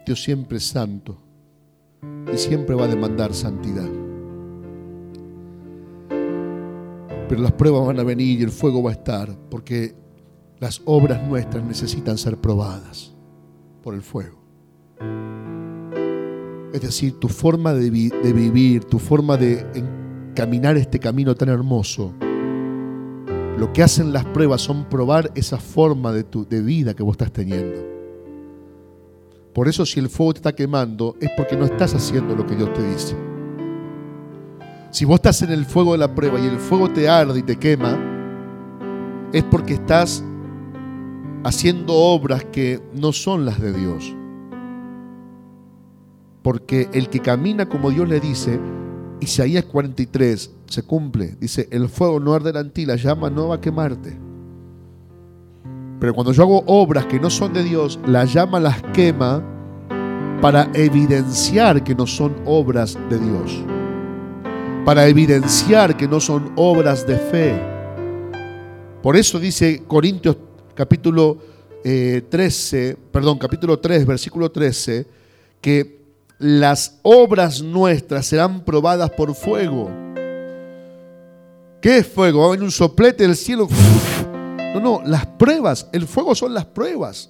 Dios 0.05 0.21
siempre 0.21 0.57
es 0.57 0.67
santo 0.67 1.17
y 2.31 2.37
siempre 2.37 2.75
va 2.75 2.85
a 2.85 2.87
demandar 2.87 3.33
santidad. 3.33 3.89
Pero 7.27 7.41
las 7.41 7.53
pruebas 7.53 7.87
van 7.87 7.99
a 7.99 8.03
venir 8.03 8.39
y 8.39 8.43
el 8.43 8.51
fuego 8.51 8.83
va 8.83 8.91
a 8.91 8.93
estar 8.93 9.35
porque 9.49 9.95
las 10.59 10.81
obras 10.85 11.27
nuestras 11.27 11.63
necesitan 11.65 12.17
ser 12.17 12.37
probadas 12.37 13.15
por 13.81 13.95
el 13.95 14.03
fuego. 14.03 14.44
Es 16.73 16.81
decir, 16.81 17.19
tu 17.19 17.29
forma 17.29 17.73
de, 17.73 17.89
vivir, 17.89 18.83
tu 18.83 18.99
forma 18.99 19.37
de 19.37 19.65
caminar 20.35 20.75
este 20.75 20.99
camino 20.99 21.33
tan 21.33 21.49
hermoso, 21.49 22.13
lo 23.57 23.71
que 23.71 23.81
hacen 23.81 24.11
las 24.11 24.25
pruebas 24.25 24.61
son 24.61 24.83
probar 24.89 25.31
esa 25.35 25.57
forma 25.57 26.11
de, 26.11 26.23
tu, 26.25 26.45
de 26.45 26.61
vida 26.61 26.93
que 26.93 27.03
vos 27.03 27.13
estás 27.13 27.31
teniendo. 27.31 27.81
Por 29.53 29.69
eso 29.69 29.85
si 29.85 30.01
el 30.01 30.09
fuego 30.09 30.33
te 30.33 30.39
está 30.39 30.53
quemando 30.53 31.15
es 31.21 31.29
porque 31.37 31.55
no 31.55 31.63
estás 31.63 31.93
haciendo 31.95 32.35
lo 32.35 32.45
que 32.45 32.57
Dios 32.57 32.73
te 32.73 32.85
dice. 32.85 33.15
Si 34.91 35.05
vos 35.05 35.15
estás 35.15 35.41
en 35.43 35.51
el 35.51 35.65
fuego 35.65 35.93
de 35.93 35.99
la 35.99 36.13
prueba 36.13 36.39
y 36.41 36.45
el 36.45 36.57
fuego 36.57 36.89
te 36.89 37.07
arde 37.07 37.39
y 37.39 37.43
te 37.43 37.55
quema, 37.55 37.97
es 39.31 39.43
porque 39.43 39.75
estás 39.75 40.23
haciendo 41.45 41.93
obras 41.93 42.43
que 42.45 42.81
no 42.93 43.13
son 43.13 43.45
las 43.45 43.61
de 43.61 43.71
Dios. 43.71 44.13
Porque 46.45 46.89
el 46.93 47.09
que 47.09 47.21
camina 47.21 47.67
como 47.67 47.89
Dios 47.89 48.07
le 48.07 48.19
dice, 48.19 48.59
Isaías 49.19 49.65
43 49.65 50.51
se 50.67 50.83
cumple, 50.83 51.35
dice, 51.39 51.67
el 51.71 51.89
fuego 51.89 52.19
no 52.19 52.35
arderá 52.35 52.59
en 52.59 52.69
ti, 52.69 52.85
la 52.85 52.97
llama 52.97 53.31
no 53.31 53.47
va 53.47 53.55
a 53.55 53.61
quemarte. 53.61 54.15
Pero 55.99 56.13
cuando 56.13 56.33
yo 56.33 56.43
hago 56.43 56.63
obras 56.67 57.07
que 57.07 57.19
no 57.19 57.31
son 57.31 57.51
de 57.51 57.63
Dios, 57.63 57.99
la 58.05 58.25
llama 58.25 58.59
las 58.59 58.79
quema 58.93 59.43
para 60.39 60.69
evidenciar 60.75 61.83
que 61.83 61.95
no 61.95 62.05
son 62.05 62.35
obras 62.45 62.95
de 63.09 63.17
Dios. 63.17 63.63
Para 64.85 65.07
evidenciar 65.07 65.97
que 65.97 66.07
no 66.07 66.19
son 66.19 66.51
obras 66.57 67.07
de 67.07 67.17
fe. 67.17 67.59
Por 69.01 69.17
eso 69.17 69.39
dice 69.39 69.81
Corintios 69.87 70.37
capítulo 70.75 71.39
13, 71.81 72.89
eh, 72.89 72.97
perdón, 73.11 73.39
capítulo 73.39 73.79
3, 73.79 74.05
versículo 74.05 74.51
13, 74.51 75.07
que 75.59 76.04
las 76.39 76.99
obras 77.01 77.61
nuestras 77.61 78.25
serán 78.25 78.63
probadas 78.63 79.09
por 79.11 79.33
fuego. 79.35 79.89
¿Qué 81.81 81.99
es 81.99 82.07
fuego? 82.07 82.47
Va 82.47 82.55
a 82.55 82.57
un 82.57 82.71
soplete 82.71 83.23
del 83.23 83.35
cielo. 83.35 83.67
No, 84.73 84.79
no, 84.79 85.01
las 85.05 85.25
pruebas, 85.25 85.87
el 85.93 86.07
fuego 86.07 86.35
son 86.35 86.53
las 86.53 86.65
pruebas. 86.65 87.29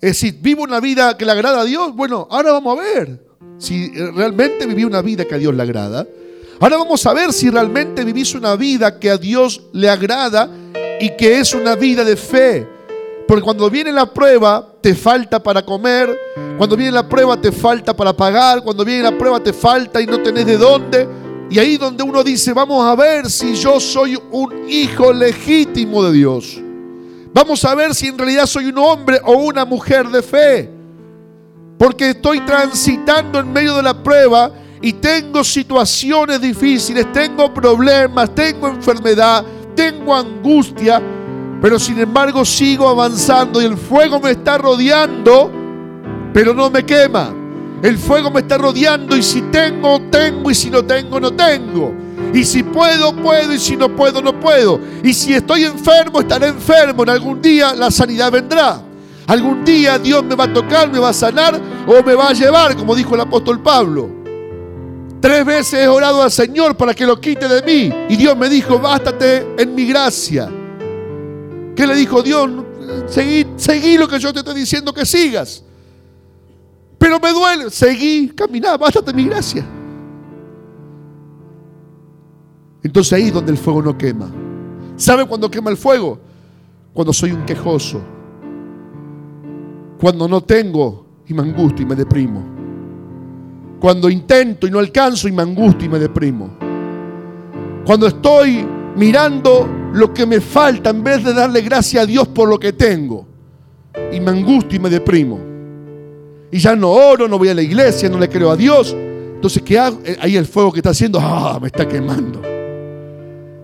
Es 0.00 0.10
decir, 0.10 0.38
vivo 0.40 0.62
una 0.62 0.80
vida 0.80 1.16
que 1.16 1.24
le 1.24 1.32
agrada 1.32 1.60
a 1.60 1.64
Dios. 1.64 1.94
Bueno, 1.94 2.26
ahora 2.30 2.52
vamos 2.52 2.78
a 2.78 2.82
ver 2.82 3.20
si 3.58 3.90
realmente 3.90 4.66
viví 4.66 4.84
una 4.84 5.02
vida 5.02 5.24
que 5.24 5.34
a 5.34 5.38
Dios 5.38 5.54
le 5.54 5.62
agrada. 5.62 6.06
Ahora 6.60 6.76
vamos 6.76 7.04
a 7.06 7.12
ver 7.12 7.32
si 7.32 7.50
realmente 7.50 8.04
vivís 8.04 8.34
una 8.34 8.56
vida 8.56 8.98
que 8.98 9.10
a 9.10 9.16
Dios 9.16 9.62
le 9.72 9.88
agrada 9.88 10.50
y 11.00 11.10
que 11.10 11.38
es 11.38 11.54
una 11.54 11.76
vida 11.76 12.04
de 12.04 12.16
fe. 12.16 12.66
Porque 13.28 13.42
cuando 13.42 13.70
viene 13.70 13.92
la 13.92 14.12
prueba, 14.12 14.74
te 14.88 14.94
falta 14.94 15.38
para 15.38 15.60
comer. 15.60 16.18
Cuando 16.56 16.74
viene 16.74 16.92
la 16.92 17.06
prueba, 17.06 17.38
te 17.38 17.52
falta 17.52 17.94
para 17.94 18.10
pagar. 18.10 18.62
Cuando 18.62 18.86
viene 18.86 19.02
la 19.02 19.18
prueba, 19.18 19.38
te 19.38 19.52
falta 19.52 20.00
y 20.00 20.06
no 20.06 20.18
tenés 20.22 20.46
de 20.46 20.56
dónde. 20.56 21.06
Y 21.50 21.58
ahí 21.58 21.76
donde 21.76 22.02
uno 22.02 22.24
dice, 22.24 22.54
vamos 22.54 22.82
a 22.86 22.94
ver 22.94 23.30
si 23.30 23.54
yo 23.54 23.78
soy 23.80 24.18
un 24.30 24.66
hijo 24.66 25.12
legítimo 25.12 26.02
de 26.04 26.12
Dios. 26.12 26.58
Vamos 27.34 27.62
a 27.66 27.74
ver 27.74 27.94
si 27.94 28.06
en 28.06 28.16
realidad 28.16 28.46
soy 28.46 28.68
un 28.68 28.78
hombre 28.78 29.20
o 29.26 29.34
una 29.34 29.66
mujer 29.66 30.08
de 30.08 30.22
fe. 30.22 30.70
Porque 31.76 32.08
estoy 32.08 32.40
transitando 32.40 33.40
en 33.40 33.52
medio 33.52 33.76
de 33.76 33.82
la 33.82 34.02
prueba 34.02 34.50
y 34.80 34.94
tengo 34.94 35.44
situaciones 35.44 36.40
difíciles, 36.40 37.12
tengo 37.12 37.52
problemas, 37.52 38.34
tengo 38.34 38.68
enfermedad, 38.68 39.44
tengo 39.74 40.16
angustia, 40.16 41.02
pero 41.60 41.78
sin 41.78 41.98
embargo 41.98 42.44
sigo 42.44 42.88
avanzando 42.88 43.60
y 43.60 43.64
el 43.64 43.76
fuego 43.76 44.20
me 44.20 44.30
está 44.30 44.58
rodeando, 44.58 45.50
pero 46.32 46.54
no 46.54 46.70
me 46.70 46.84
quema. 46.84 47.34
El 47.82 47.96
fuego 47.96 48.30
me 48.30 48.40
está 48.40 48.58
rodeando 48.58 49.16
y 49.16 49.22
si 49.22 49.42
tengo, 49.42 50.00
tengo 50.10 50.50
y 50.50 50.54
si 50.54 50.70
no 50.70 50.84
tengo, 50.84 51.20
no 51.20 51.32
tengo. 51.32 51.94
Y 52.34 52.44
si 52.44 52.62
puedo, 52.62 53.14
puedo 53.14 53.54
y 53.54 53.58
si 53.58 53.76
no 53.76 53.94
puedo, 53.94 54.20
no 54.20 54.38
puedo. 54.38 54.80
Y 55.02 55.12
si 55.12 55.34
estoy 55.34 55.64
enfermo, 55.64 56.20
estaré 56.20 56.48
enfermo. 56.48 57.02
En 57.04 57.10
algún 57.10 57.40
día 57.40 57.74
la 57.74 57.90
sanidad 57.90 58.32
vendrá. 58.32 58.82
Algún 59.26 59.64
día 59.64 59.98
Dios 59.98 60.24
me 60.24 60.34
va 60.34 60.44
a 60.44 60.52
tocar, 60.52 60.90
me 60.90 60.98
va 60.98 61.10
a 61.10 61.12
sanar 61.12 61.60
o 61.86 62.02
me 62.02 62.14
va 62.14 62.28
a 62.28 62.32
llevar, 62.32 62.76
como 62.76 62.94
dijo 62.94 63.14
el 63.14 63.20
apóstol 63.20 63.60
Pablo. 63.60 64.10
Tres 65.20 65.44
veces 65.44 65.80
he 65.80 65.88
orado 65.88 66.22
al 66.22 66.30
Señor 66.30 66.76
para 66.76 66.94
que 66.94 67.04
lo 67.04 67.20
quite 67.20 67.48
de 67.48 67.62
mí. 67.62 67.92
Y 68.08 68.16
Dios 68.16 68.36
me 68.36 68.48
dijo, 68.48 68.78
bástate 68.78 69.46
en 69.58 69.74
mi 69.74 69.86
gracia. 69.86 70.48
¿Qué 71.78 71.86
le 71.86 71.94
dijo 71.94 72.24
Dios? 72.24 72.50
Seguí, 73.06 73.46
seguí 73.54 73.96
lo 73.96 74.08
que 74.08 74.18
yo 74.18 74.32
te 74.32 74.40
estoy 74.40 74.56
diciendo 74.56 74.92
que 74.92 75.06
sigas. 75.06 75.62
Pero 76.98 77.20
me 77.20 77.30
duele. 77.30 77.70
Seguí, 77.70 78.30
caminá, 78.30 78.76
bástate 78.76 79.14
mi 79.14 79.26
gracia. 79.26 79.64
Entonces 82.82 83.12
ahí 83.12 83.28
es 83.28 83.32
donde 83.32 83.52
el 83.52 83.58
fuego 83.58 83.80
no 83.80 83.96
quema. 83.96 84.28
¿Sabe 84.96 85.24
cuándo 85.24 85.48
quema 85.48 85.70
el 85.70 85.76
fuego? 85.76 86.18
Cuando 86.92 87.12
soy 87.12 87.30
un 87.30 87.46
quejoso. 87.46 88.00
Cuando 90.00 90.26
no 90.26 90.40
tengo 90.40 91.06
y 91.28 91.32
me 91.32 91.42
angustio 91.42 91.86
y 91.86 91.88
me 91.88 91.94
deprimo. 91.94 92.42
Cuando 93.78 94.10
intento 94.10 94.66
y 94.66 94.72
no 94.72 94.80
alcanzo 94.80 95.28
y 95.28 95.32
me 95.32 95.42
angustio 95.42 95.86
y 95.86 95.90
me 95.90 96.00
deprimo. 96.00 96.50
Cuando 97.86 98.08
estoy 98.08 98.66
mirando 98.96 99.77
lo 99.92 100.12
que 100.12 100.26
me 100.26 100.40
falta 100.40 100.90
en 100.90 101.02
vez 101.02 101.24
de 101.24 101.32
darle 101.32 101.60
gracias 101.62 102.02
a 102.02 102.06
Dios 102.06 102.28
por 102.28 102.48
lo 102.48 102.58
que 102.58 102.72
tengo. 102.72 103.26
Y 104.12 104.20
me 104.20 104.30
angustio 104.30 104.76
y 104.76 104.82
me 104.82 104.90
deprimo. 104.90 105.38
Y 106.50 106.58
ya 106.58 106.74
no 106.74 106.90
oro, 106.90 107.28
no 107.28 107.38
voy 107.38 107.48
a 107.48 107.54
la 107.54 107.62
iglesia, 107.62 108.08
no 108.08 108.18
le 108.18 108.28
creo 108.28 108.50
a 108.50 108.56
Dios. 108.56 108.94
Entonces, 108.94 109.62
¿qué 109.62 109.78
hago? 109.78 110.00
Eh, 110.04 110.16
ahí 110.20 110.36
el 110.36 110.46
fuego 110.46 110.72
que 110.72 110.78
está 110.78 110.90
haciendo, 110.90 111.18
ah, 111.20 111.58
me 111.60 111.68
está 111.68 111.86
quemando. 111.86 112.42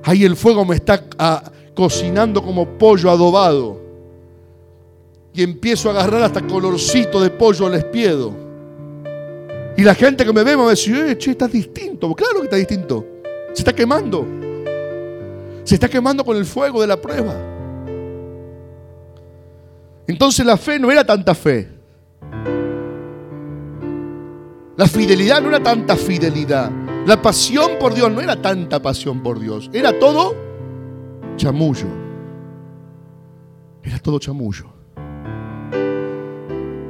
Ahí 0.03 0.25
el 0.25 0.37
fuego 0.37 0.65
me 0.65 0.77
está 0.77 1.03
ah, 1.19 1.51
cocinando 1.75 2.43
como 2.43 2.67
pollo 2.79 3.11
adobado. 3.11 3.81
Y 5.33 5.43
empiezo 5.43 5.89
a 5.89 5.93
agarrar 5.93 6.23
hasta 6.23 6.47
colorcito 6.47 7.21
de 7.21 7.31
pollo 7.31 7.67
al 7.67 7.75
espiedo. 7.75 8.33
Y 9.77 9.83
la 9.83 9.95
gente 9.95 10.25
que 10.25 10.33
me 10.33 10.45
ve 10.45 10.57
me 10.57 10.63
va 10.63 10.69
a 10.69 10.71
decir, 10.71 10.95
eh, 10.97 11.19
che, 11.19 11.33
estás 11.33 11.51
distinto. 11.51 12.15
Claro 12.15 12.41
que 12.41 12.45
está 12.45 12.57
distinto. 12.57 13.05
Se 13.53 13.63
está 13.63 13.73
quemando. 13.73 14.25
Se 15.65 15.75
está 15.75 15.89
quemando 15.89 16.25
con 16.25 16.37
el 16.37 16.45
fuego 16.45 16.81
de 16.81 16.87
la 16.87 17.01
prueba. 17.01 17.35
Entonces 20.07 20.45
la 20.45 20.57
fe 20.57 20.79
no 20.79 20.91
era 20.91 21.05
tanta 21.05 21.35
fe. 21.35 21.69
La 24.77 24.87
fidelidad 24.87 25.41
no 25.41 25.49
era 25.49 25.63
tanta 25.63 25.97
fidelidad. 25.97 26.71
La 27.07 27.21
pasión 27.21 27.73
por 27.79 27.95
Dios 27.95 28.11
no 28.11 28.21
era 28.21 28.41
tanta 28.41 28.81
pasión 28.81 29.23
por 29.23 29.39
Dios. 29.39 29.71
Era 29.73 29.99
todo 29.99 30.35
chamullo. 31.37 31.87
Era 33.83 33.99
todo 33.99 34.19
chamullo. 34.19 34.67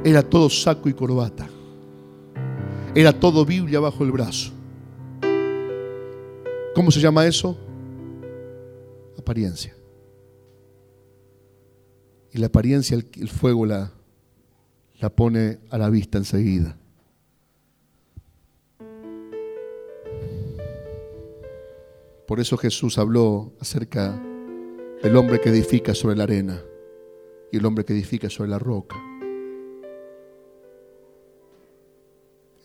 Era 0.03 0.21
todo 0.21 0.49
saco 0.49 0.89
y 0.89 0.93
corbata. 0.93 1.47
Era 2.93 3.13
todo 3.13 3.45
Biblia 3.45 3.79
bajo 3.79 4.03
el 4.03 4.11
brazo. 4.11 4.51
¿Cómo 6.73 6.91
se 6.91 6.99
llama 6.99 7.25
eso? 7.25 7.57
Apariencia. 9.25 9.75
Y 12.31 12.37
la 12.37 12.45
apariencia, 12.45 12.95
el, 12.95 13.27
fuego 13.27 13.65
la, 13.65 13.91
la 14.99 15.09
pone 15.09 15.57
a 15.71 15.79
la 15.79 15.89
vista 15.89 16.19
enseguida. 16.19 16.77
Por 22.27 22.39
eso 22.39 22.55
Jesús 22.55 22.99
habló 22.99 23.51
acerca 23.59 24.21
del 25.01 25.15
hombre 25.15 25.41
que 25.41 25.49
edifica 25.49 25.95
sobre 25.95 26.17
la 26.17 26.25
arena 26.25 26.61
y 27.51 27.57
el 27.57 27.65
hombre 27.65 27.83
que 27.83 27.93
edifica 27.93 28.29
sobre 28.29 28.51
la 28.51 28.59
roca. 28.59 28.95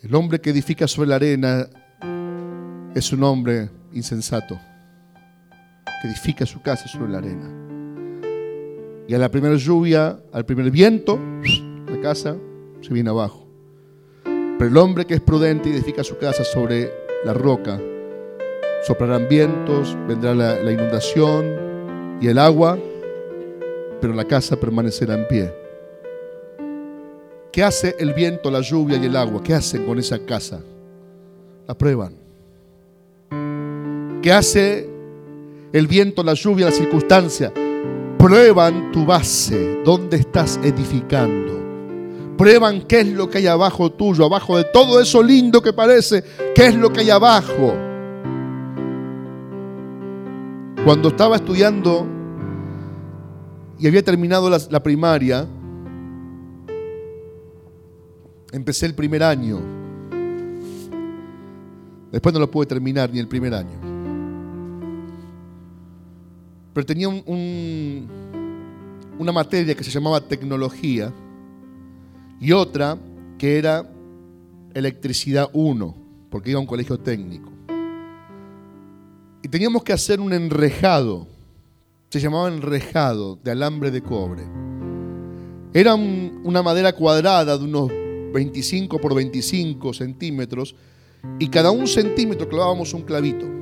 El 0.02 0.14
hombre 0.14 0.42
que 0.42 0.50
edifica 0.50 0.86
sobre 0.86 1.08
la 1.08 1.16
arena 1.16 1.70
es 2.94 3.12
un 3.14 3.22
hombre 3.22 3.70
insensato, 3.94 4.60
que 6.00 6.08
edifica 6.08 6.46
su 6.46 6.62
casa 6.62 6.88
sobre 6.88 7.12
la 7.12 7.18
arena. 7.18 7.50
Y 9.06 9.14
a 9.14 9.18
la 9.18 9.28
primera 9.28 9.56
lluvia, 9.56 10.18
al 10.32 10.44
primer 10.44 10.70
viento, 10.70 11.18
la 11.88 12.00
casa 12.00 12.36
se 12.80 12.94
viene 12.94 13.10
abajo. 13.10 13.46
Pero 14.24 14.70
el 14.70 14.76
hombre 14.76 15.04
que 15.04 15.14
es 15.14 15.20
prudente 15.20 15.70
edifica 15.70 16.04
su 16.04 16.16
casa 16.16 16.44
sobre 16.44 16.90
la 17.24 17.34
roca, 17.34 17.80
soplarán 18.86 19.26
vientos, 19.28 19.96
vendrá 20.06 20.34
la, 20.34 20.60
la 20.60 20.72
inundación 20.72 22.18
y 22.20 22.28
el 22.28 22.38
agua, 22.38 22.78
pero 24.00 24.14
la 24.14 24.24
casa 24.24 24.56
permanecerá 24.56 25.14
en 25.14 25.28
pie. 25.28 25.54
¿Qué 27.52 27.64
hace 27.64 27.96
el 27.98 28.14
viento, 28.14 28.50
la 28.50 28.60
lluvia 28.60 28.96
y 28.96 29.06
el 29.06 29.16
agua? 29.16 29.42
¿Qué 29.42 29.54
hacen 29.54 29.84
con 29.84 29.98
esa 29.98 30.18
casa? 30.20 30.60
La 31.66 31.74
prueban. 31.74 32.14
¿Qué 34.22 34.32
hace 34.32 34.89
el 35.72 35.86
viento, 35.86 36.22
la 36.22 36.34
lluvia, 36.34 36.66
la 36.66 36.72
circunstancia? 36.72 37.52
Prueban 38.18 38.92
tu 38.92 39.04
base, 39.04 39.80
dónde 39.84 40.18
estás 40.18 40.58
edificando. 40.62 41.58
Prueban 42.36 42.82
qué 42.82 43.00
es 43.00 43.08
lo 43.08 43.28
que 43.28 43.38
hay 43.38 43.46
abajo 43.46 43.90
tuyo, 43.90 44.24
abajo 44.24 44.56
de 44.56 44.64
todo 44.64 45.00
eso 45.00 45.22
lindo 45.22 45.62
que 45.62 45.72
parece, 45.72 46.24
qué 46.54 46.66
es 46.66 46.74
lo 46.74 46.92
que 46.92 47.00
hay 47.00 47.10
abajo. 47.10 47.74
Cuando 50.84 51.08
estaba 51.08 51.36
estudiando 51.36 52.06
y 53.78 53.86
había 53.86 54.02
terminado 54.02 54.48
la, 54.48 54.58
la 54.70 54.82
primaria, 54.82 55.46
Empecé 58.52 58.86
el 58.86 58.94
primer 58.94 59.22
año. 59.22 59.60
Después 62.10 62.32
no 62.32 62.40
lo 62.40 62.50
pude 62.50 62.66
terminar 62.66 63.10
ni 63.12 63.20
el 63.20 63.28
primer 63.28 63.54
año. 63.54 63.89
Pero 66.72 66.86
tenía 66.86 67.08
un, 67.08 68.06
una 69.18 69.32
materia 69.32 69.74
que 69.74 69.84
se 69.84 69.90
llamaba 69.90 70.20
tecnología 70.20 71.12
y 72.40 72.52
otra 72.52 72.98
que 73.38 73.58
era 73.58 73.86
electricidad 74.74 75.50
1, 75.52 75.94
porque 76.30 76.50
iba 76.50 76.58
a 76.58 76.60
un 76.60 76.66
colegio 76.66 76.98
técnico. 76.98 77.50
Y 79.42 79.48
teníamos 79.48 79.82
que 79.82 79.92
hacer 79.92 80.20
un 80.20 80.32
enrejado, 80.32 81.26
se 82.08 82.20
llamaba 82.20 82.48
enrejado 82.48 83.36
de 83.42 83.50
alambre 83.50 83.90
de 83.90 84.02
cobre. 84.02 84.44
Era 85.72 85.94
una 85.94 86.62
madera 86.62 86.92
cuadrada 86.92 87.56
de 87.56 87.64
unos 87.64 87.90
25 88.32 88.98
por 89.00 89.14
25 89.14 89.92
centímetros 89.92 90.74
y 91.38 91.48
cada 91.48 91.70
un 91.70 91.86
centímetro 91.86 92.48
clavábamos 92.48 92.94
un 92.94 93.02
clavito. 93.02 93.59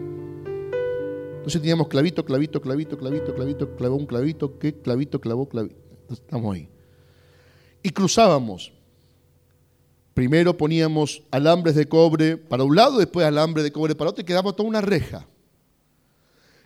Entonces 1.49 1.63
teníamos 1.63 1.89
clavito, 1.89 2.27
clavito, 2.27 2.61
clavito, 2.61 2.99
clavito, 2.99 3.35
clavito, 3.35 3.75
clavó 3.75 3.97
un 3.97 4.05
clavito, 4.05 4.59
¿qué 4.59 4.75
clavito, 4.75 5.19
clavó, 5.19 5.49
clavito? 5.49 5.77
Estamos 6.11 6.55
ahí. 6.55 6.69
Y 7.83 7.89
cruzábamos. 7.89 8.71
Primero 10.13 10.55
poníamos 10.55 11.23
alambres 11.31 11.75
de 11.75 11.89
cobre 11.89 12.37
para 12.37 12.65
un 12.65 12.77
lado, 12.77 12.99
después 12.99 13.27
alambres 13.27 13.65
de 13.65 13.73
cobre 13.73 13.95
para 13.95 14.11
otro 14.11 14.21
y 14.21 14.27
quedaba 14.27 14.53
toda 14.53 14.69
una 14.69 14.83
reja. 14.83 15.27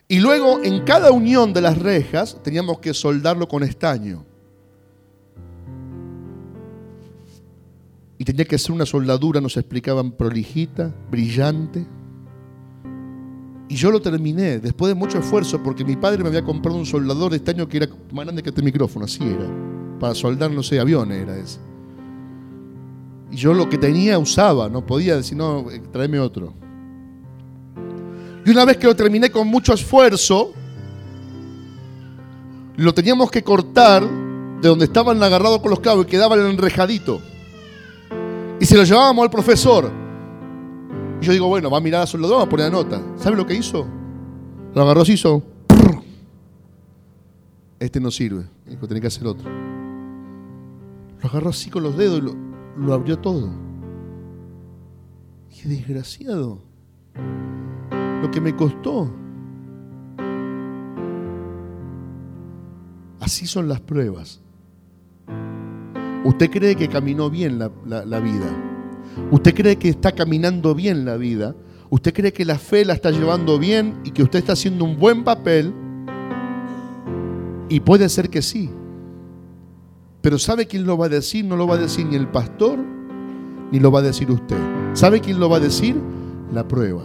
Y 0.09 0.18
luego 0.18 0.61
en 0.64 0.83
cada 0.83 1.12
unión 1.12 1.53
de 1.53 1.61
las 1.61 1.78
rejas 1.78 2.37
teníamos 2.43 2.80
que 2.80 2.93
soldarlo 2.93 3.47
con 3.47 3.62
estaño. 3.62 4.24
y 8.18 8.24
tenía 8.24 8.45
que 8.45 8.57
ser 8.57 8.70
una 8.70 8.87
soldadura, 8.87 9.41
nos 9.41 9.57
explicaban, 9.57 10.12
prolijita, 10.12 10.95
brillante. 11.11 11.85
Y 13.73 13.77
yo 13.77 13.91
lo 13.91 14.03
terminé 14.03 14.59
después 14.59 14.91
de 14.91 14.95
mucho 14.95 15.18
esfuerzo 15.18 15.62
porque 15.62 15.83
mi 15.83 15.97
padre 15.97 16.23
me 16.23 16.29
había 16.29 16.45
comprado 16.45 16.77
un 16.77 16.85
soldador 16.85 17.31
de 17.31 17.39
estaño 17.39 17.66
que 17.66 17.79
era 17.79 17.89
más 18.12 18.27
grande 18.27 18.43
que 18.43 18.51
este 18.51 18.61
micrófono, 18.61 19.07
así 19.07 19.25
era. 19.25 19.49
Para 19.99 20.14
soldar, 20.14 20.51
no 20.51 20.62
sé, 20.62 20.79
aviones 20.79 21.23
era 21.23 21.39
ese. 21.39 21.59
Y 23.31 23.37
yo 23.37 23.55
lo 23.55 23.70
que 23.70 23.79
tenía 23.79 24.18
usaba, 24.18 24.68
no 24.68 24.85
podía 24.85 25.16
decir, 25.16 25.39
no, 25.39 25.70
eh, 25.70 25.81
tráeme 25.91 26.18
otro. 26.18 26.53
Y 28.45 28.51
una 28.51 28.66
vez 28.66 28.77
que 28.77 28.87
lo 28.87 28.95
terminé 28.95 29.31
con 29.31 29.49
mucho 29.49 29.73
esfuerzo, 29.73 30.53
lo 32.77 32.93
teníamos 32.93 33.31
que 33.31 33.43
cortar 33.43 34.03
de 34.03 34.68
donde 34.68 34.85
estaban 34.85 35.23
agarrados 35.23 35.62
con 35.62 35.70
los 35.70 35.81
cabos 35.81 36.05
y 36.05 36.11
quedaba 36.11 36.35
el 36.35 36.43
enrejadito. 36.43 37.23
Y 38.61 38.66
se 38.66 38.77
lo 38.77 38.85
llevábamos 38.85 39.25
al 39.25 39.31
profesor. 39.31 40.02
Yo 41.23 41.33
digo, 41.33 41.47
bueno, 41.49 41.70
va 41.70 41.79
a 41.79 41.81
mirar 41.81 42.03
a 42.03 42.07
su 42.07 42.18
lado, 42.18 42.37
va 42.37 42.43
a 42.43 42.49
poner 42.49 42.66
la 42.66 42.79
nota. 42.79 43.01
¿Sabe 43.16 43.37
lo 43.37 43.47
que 43.47 43.55
hizo? 43.55 43.87
Lo 44.75 44.83
agarró, 44.83 45.05
se 45.05 45.12
hizo. 45.12 45.43
Este 47.79 48.01
no 48.01 48.11
sirve. 48.11 48.45
Dijo, 48.66 48.87
tenía 48.87 49.01
que 49.01 49.07
hacer 49.07 49.27
otro. 49.27 49.49
Lo 51.20 51.29
agarró 51.29 51.51
así 51.51 51.70
con 51.70 51.83
los 51.83 51.97
dedos 51.97 52.18
y 52.18 52.23
lo, 52.23 52.35
lo 52.77 52.93
abrió 52.93 53.18
todo. 53.18 53.51
Qué 55.49 55.68
desgraciado. 55.68 56.61
Lo 58.20 58.31
que 58.31 58.41
me 58.41 58.55
costó. 58.57 59.11
Así 63.20 63.47
son 63.47 63.68
las 63.68 63.81
pruebas. 63.81 64.41
Usted 66.25 66.51
cree 66.51 66.77
que 66.77 66.89
caminó 66.89 67.31
bien 67.31 67.59
la, 67.59 67.70
la, 67.85 68.20
vida. 68.20 68.72
Usted 69.31 69.55
cree 69.55 69.77
que 69.77 69.89
está 69.89 70.13
caminando 70.13 70.75
bien 70.75 71.05
la 71.05 71.17
vida. 71.17 71.55
Usted 71.91 72.15
cree 72.15 72.33
que 72.33 72.45
la 72.45 72.59
fe 72.59 72.85
la 72.85 72.95
está 72.95 73.11
llevando 73.11 73.59
bien 73.59 74.01
y 74.05 74.11
que 74.11 74.23
usted 74.23 74.39
está 74.39 74.55
haciendo 74.55 74.85
un 74.85 74.99
buen 74.99 75.25
papel. 75.25 75.73
Y 77.69 77.81
puede 77.81 78.09
ser 78.09 78.31
que 78.31 78.43
sí. 78.43 78.71
Pero 80.23 80.39
¿sabe 80.39 80.67
quién 80.67 80.87
lo 80.87 80.97
va 80.97 81.07
a 81.07 81.09
decir? 81.09 81.45
No 81.45 81.57
lo 81.57 81.67
va 81.67 81.75
a 81.75 81.79
decir 81.79 82.07
ni 82.07 82.17
el 82.17 82.29
pastor, 82.29 82.79
ni 83.71 83.81
lo 83.81 83.91
va 83.91 83.99
a 83.99 84.03
decir 84.03 84.31
usted. 84.31 84.57
¿Sabe 84.95 85.21
quién 85.21 85.41
lo 85.41 85.49
va 85.51 85.57
a 85.57 85.61
decir? 85.61 85.97
La 86.53 86.67
prueba. 86.67 87.03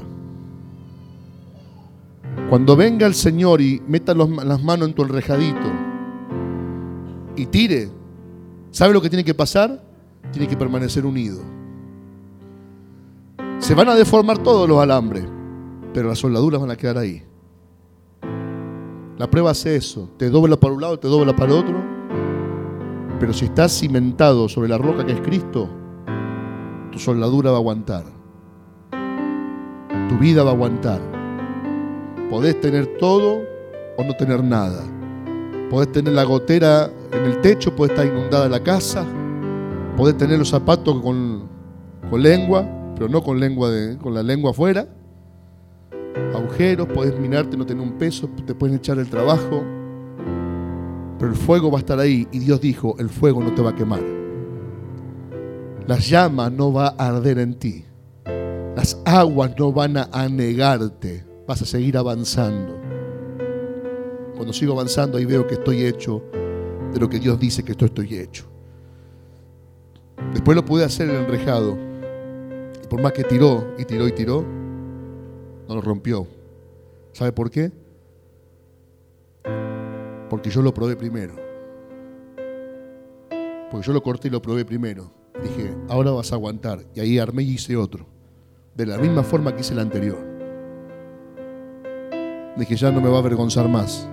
Cuando 2.50 2.76
venga 2.78 3.08
el 3.08 3.16
Señor 3.16 3.60
y 3.60 3.82
meta 3.88 4.14
las 4.14 4.64
manos 4.64 4.88
en 4.88 4.94
tu 4.94 5.04
enrejadito 5.04 5.70
y 7.36 7.46
tire, 7.48 7.90
¿sabe 8.72 8.94
lo 8.94 9.02
que 9.02 9.10
tiene 9.10 9.26
que 9.26 9.34
pasar? 9.34 9.84
Tiene 10.32 10.48
que 10.48 10.56
permanecer 10.56 11.06
unido. 11.06 11.57
Se 13.60 13.74
van 13.74 13.90
a 13.90 13.96
deformar 13.96 14.38
todos 14.38 14.70
los 14.70 14.80
alambres, 14.80 15.26
pero 15.94 16.10
las 16.10 16.20
soldaduras 16.20 16.62
van 16.62 16.72
a 16.72 16.76
quedar 16.76 16.98
ahí. 16.98 17.24
La 19.18 19.30
prueba 19.30 19.50
hace 19.52 19.76
eso, 19.76 20.10
te 20.18 20.30
dobla 20.30 20.58
para 20.58 20.74
un 20.74 20.82
lado, 20.82 21.00
te 21.00 21.08
dobla 21.08 21.36
para 21.36 21.52
el 21.52 21.58
otro, 21.58 21.84
pero 23.20 23.34
si 23.34 23.46
estás 23.46 23.72
cimentado 23.78 24.48
sobre 24.48 24.70
la 24.70 24.78
roca 24.78 25.04
que 25.04 25.14
es 25.14 25.22
Cristo, 25.22 25.68
tu 26.92 27.00
soldadura 27.00 27.50
va 27.50 27.58
a 27.58 27.60
aguantar, 27.60 28.04
tu 30.08 30.18
vida 30.20 30.44
va 30.44 30.52
a 30.52 30.54
aguantar. 30.54 31.02
Podés 32.30 32.62
tener 32.62 32.98
todo 33.00 33.40
o 33.98 34.04
no 34.04 34.14
tener 34.14 34.44
nada. 34.44 34.84
Podés 35.72 35.92
tener 35.92 36.14
la 36.14 36.26
gotera 36.26 36.92
en 37.12 37.26
el 37.26 37.42
techo, 37.42 37.76
puede 37.76 37.94
estar 37.94 38.06
inundada 38.06 38.48
la 38.48 38.62
casa, 38.62 39.04
podés 39.98 40.16
tener 40.16 40.38
los 40.38 40.50
zapatos 40.50 41.02
con, 41.02 41.48
con 42.10 42.22
lengua, 42.22 42.77
pero 42.98 43.10
no 43.10 43.24
con, 43.24 43.40
lengua 43.40 43.70
de, 43.70 43.98
con 43.98 44.14
la 44.14 44.24
lengua 44.24 44.52
afuera 44.52 44.88
agujeros, 46.38 46.88
puedes 46.94 47.20
minarte, 47.20 47.58
no 47.58 47.66
tener 47.66 47.84
un 47.84 47.94
peso, 47.94 48.30
te 48.46 48.54
pueden 48.54 48.78
echar 48.78 48.98
el 49.00 49.10
trabajo, 49.10 49.64
pero 51.20 51.32
el 51.32 51.38
fuego 51.38 51.72
va 51.72 51.78
a 51.78 51.82
estar 51.82 52.00
ahí 52.00 52.28
y 52.32 52.40
Dios 52.40 52.62
dijo, 52.62 52.96
el 53.00 53.10
fuego 53.10 53.44
no 53.44 53.54
te 53.54 53.62
va 53.62 53.72
a 53.72 53.76
quemar. 53.76 54.02
Las 55.88 56.10
llamas 56.10 56.52
no 56.52 56.72
va 56.74 56.96
a 56.98 57.08
arder 57.08 57.40
en 57.40 57.54
ti. 57.56 57.86
Las 58.76 59.02
aguas 59.06 59.54
no 59.58 59.72
van 59.72 59.98
a 59.98 60.10
anegarte. 60.12 61.26
Vas 61.48 61.62
a 61.62 61.66
seguir 61.66 61.98
avanzando. 61.98 62.78
Cuando 64.36 64.54
sigo 64.54 64.74
avanzando 64.74 65.18
ahí 65.18 65.26
veo 65.26 65.48
que 65.48 65.56
estoy 65.56 65.84
hecho 65.84 66.22
de 66.94 67.00
lo 67.00 67.10
que 67.10 67.20
Dios 67.20 67.40
dice 67.40 67.64
que 67.64 67.72
esto 67.72 67.86
estoy 67.86 68.16
hecho. 68.16 68.46
Después 70.34 70.56
lo 70.56 70.66
pude 70.66 70.84
hacer 70.84 71.10
en 71.10 71.16
el 71.16 71.22
enrejado. 71.24 71.87
Y 72.88 72.90
por 72.90 73.02
más 73.02 73.12
que 73.12 73.26
tiró 73.26 73.74
y 73.78 73.84
tiró 73.84 74.08
y 74.08 74.14
tiró, 74.14 74.46
no 75.68 75.76
lo 75.76 75.82
rompió. 75.82 76.26
¿Sabe 77.12 77.34
por 77.34 77.52
qué? 77.52 77.70
Porque 80.30 80.50
yo 80.50 80.62
lo 80.62 80.74
probé 80.74 80.96
primero. 80.96 81.36
Porque 83.70 83.86
yo 83.86 83.92
lo 83.92 84.02
corté 84.02 84.30
y 84.30 84.32
lo 84.32 84.42
probé 84.42 84.64
primero. 84.64 85.12
Dije, 85.44 85.76
ahora 85.90 86.12
vas 86.12 86.32
a 86.32 86.36
aguantar. 86.36 86.86
Y 86.96 87.02
ahí 87.02 87.20
armé 87.20 87.44
y 87.44 87.56
hice 87.56 87.76
otro. 87.76 88.08
De 88.74 88.86
la 88.86 88.98
misma 88.98 89.22
forma 89.22 89.54
que 89.54 89.60
hice 89.60 89.74
el 89.74 89.80
anterior. 89.80 90.26
Dije, 92.56 92.78
ya 92.78 92.90
no 92.90 93.02
me 93.02 93.10
va 93.10 93.18
a 93.18 93.20
avergonzar 93.20 93.68
más. 93.68 94.08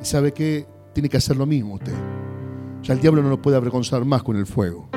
¿Y 0.00 0.04
sabe 0.04 0.30
qué? 0.30 0.68
Tiene 0.92 1.08
que 1.08 1.16
hacer 1.16 1.36
lo 1.36 1.46
mismo 1.46 1.74
usted. 1.74 1.94
Ya 2.80 2.94
el 2.94 3.00
diablo 3.00 3.24
no 3.24 3.28
lo 3.28 3.42
puede 3.42 3.56
avergonzar 3.56 4.04
más 4.04 4.22
con 4.22 4.36
el 4.36 4.46
fuego. 4.46 4.88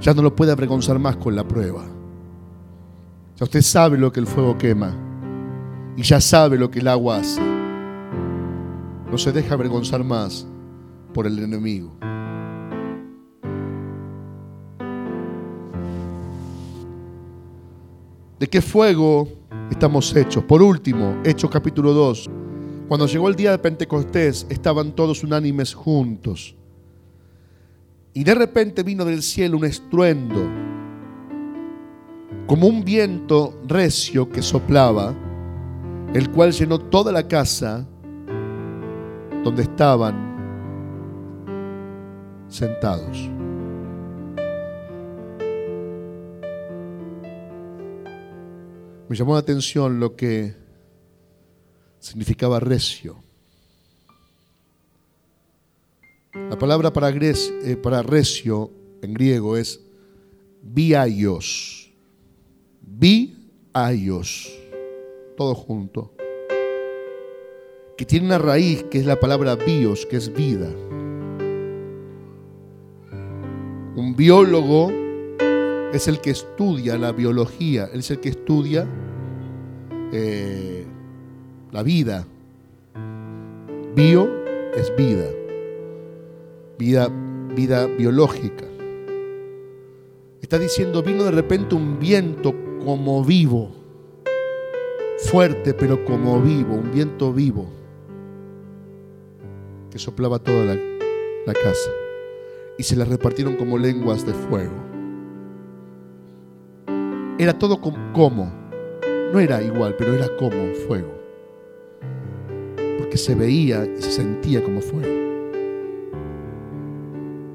Ya 0.00 0.12
no 0.14 0.22
lo 0.22 0.34
puede 0.34 0.52
avergonzar 0.52 0.98
más 0.98 1.16
con 1.16 1.34
la 1.34 1.46
prueba. 1.46 1.84
Ya 3.36 3.44
usted 3.44 3.62
sabe 3.62 3.98
lo 3.98 4.12
que 4.12 4.20
el 4.20 4.26
fuego 4.26 4.56
quema. 4.58 4.94
Y 5.96 6.02
ya 6.02 6.20
sabe 6.20 6.58
lo 6.58 6.70
que 6.70 6.80
el 6.80 6.88
agua 6.88 7.18
hace. 7.18 7.40
No 9.10 9.18
se 9.18 9.32
deja 9.32 9.54
avergonzar 9.54 10.02
más 10.04 10.46
por 11.12 11.26
el 11.26 11.38
enemigo. 11.38 11.96
¿De 18.38 18.48
qué 18.48 18.60
fuego 18.60 19.28
estamos 19.70 20.14
hechos? 20.14 20.44
Por 20.44 20.60
último, 20.60 21.16
Hechos 21.24 21.50
capítulo 21.50 21.92
2. 21.94 22.28
Cuando 22.88 23.06
llegó 23.06 23.28
el 23.28 23.36
día 23.36 23.52
de 23.52 23.58
Pentecostés, 23.58 24.46
estaban 24.50 24.92
todos 24.92 25.24
unánimes 25.24 25.72
juntos. 25.72 26.56
Y 28.14 28.22
de 28.22 28.34
repente 28.34 28.84
vino 28.84 29.04
del 29.04 29.22
cielo 29.22 29.58
un 29.58 29.64
estruendo 29.64 30.48
como 32.46 32.68
un 32.68 32.84
viento 32.84 33.60
recio 33.66 34.28
que 34.28 34.40
soplaba, 34.40 35.12
el 36.14 36.30
cual 36.30 36.52
llenó 36.52 36.78
toda 36.78 37.10
la 37.10 37.26
casa 37.26 37.84
donde 39.42 39.62
estaban 39.62 40.14
sentados. 42.48 43.28
Me 49.08 49.16
llamó 49.16 49.34
la 49.34 49.40
atención 49.40 49.98
lo 49.98 50.14
que 50.14 50.54
significaba 51.98 52.60
recio. 52.60 53.23
La 56.34 56.58
palabra 56.58 56.92
para, 56.92 57.10
eh, 57.10 57.76
para 57.82 58.02
recio 58.02 58.70
en 59.02 59.14
griego 59.14 59.56
es 59.56 59.80
biaios 60.62 61.84
ellos, 63.74 64.56
todo 65.36 65.54
junto, 65.54 66.12
que 67.96 68.04
tiene 68.04 68.26
una 68.26 68.38
raíz 68.38 68.84
que 68.84 68.98
es 68.98 69.06
la 69.06 69.18
palabra 69.18 69.56
bios, 69.56 70.06
que 70.06 70.16
es 70.16 70.32
vida. 70.32 70.68
Un 73.96 74.14
biólogo 74.16 74.90
es 75.92 76.08
el 76.08 76.20
que 76.20 76.30
estudia 76.30 76.98
la 76.98 77.12
biología, 77.12 77.88
es 77.92 78.10
el 78.10 78.20
que 78.20 78.30
estudia 78.30 78.86
eh, 80.12 80.84
la 81.70 81.82
vida. 81.82 82.26
Bio 83.94 84.28
es 84.74 84.92
vida, 84.96 85.26
vida, 86.78 87.08
vida 87.54 87.86
biológica. 87.86 88.64
Está 90.40 90.58
diciendo, 90.58 91.02
vino 91.02 91.24
de 91.24 91.30
repente 91.30 91.74
un 91.74 91.98
viento 91.98 92.54
como 92.84 93.24
vivo, 93.24 93.70
fuerte 95.30 95.72
pero 95.74 96.04
como 96.04 96.40
vivo, 96.40 96.74
un 96.74 96.92
viento 96.92 97.32
vivo 97.32 97.66
que 99.90 99.98
soplaba 99.98 100.38
toda 100.38 100.74
la, 101.46 101.52
casa 101.52 101.90
y 102.76 102.82
se 102.82 102.96
la 102.96 103.04
repartieron 103.04 103.56
como 103.56 103.78
lenguas 103.78 104.26
de 104.26 104.32
fuego. 104.32 104.74
Era 107.38 107.56
todo 107.56 107.80
como, 107.80 108.52
no 109.32 109.40
era 109.40 109.62
igual, 109.62 109.94
pero 109.96 110.14
era 110.14 110.28
como 110.36 110.74
fuego, 110.86 111.14
porque 112.98 113.16
se 113.16 113.34
veía 113.34 113.86
y 113.86 114.02
se 114.02 114.10
sentía 114.10 114.62
como 114.64 114.80
fuego. 114.80 115.23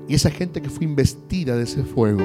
Y 0.09 0.15
esa 0.15 0.31
gente 0.31 0.59
que 0.59 0.71
fue 0.71 0.85
investida 0.85 1.55
de 1.55 1.63
ese 1.63 1.83
fuego, 1.83 2.23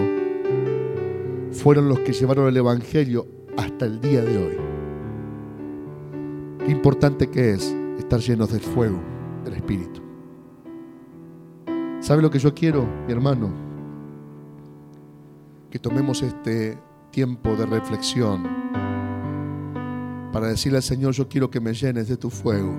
fueron 1.52 1.86
los 1.86 2.00
que 2.00 2.14
llevaron 2.14 2.48
el 2.48 2.56
Evangelio 2.56 3.26
hasta 3.58 3.84
el 3.84 4.00
día 4.00 4.22
de 4.22 4.38
hoy. 4.38 4.56
Qué 6.64 6.72
importante 6.72 7.28
que 7.28 7.50
es 7.52 7.76
estar 7.98 8.20
llenos 8.20 8.50
del 8.50 8.62
fuego 8.62 8.98
del 9.44 9.52
Espíritu. 9.52 10.00
¿Sabe 12.00 12.22
lo 12.22 12.30
que 12.30 12.38
yo 12.38 12.54
quiero, 12.54 12.88
mi 13.06 13.12
hermano? 13.12 13.52
Que 15.70 15.78
tomemos 15.78 16.22
este 16.22 16.78
tiempo 17.10 17.54
de 17.54 17.66
reflexión 17.66 18.44
para 20.32 20.48
decirle 20.48 20.78
al 20.78 20.82
Señor, 20.82 21.12
yo 21.12 21.28
quiero 21.28 21.50
que 21.50 21.60
me 21.60 21.74
llenes 21.74 22.08
de 22.08 22.16
tu 22.16 22.30
fuego. 22.30 22.74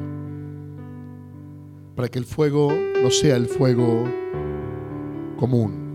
Para 1.96 2.08
que 2.08 2.18
el 2.18 2.26
fuego 2.26 2.74
no 3.04 3.12
sea 3.12 3.36
el 3.36 3.46
fuego 3.46 4.04
común. 5.36 5.86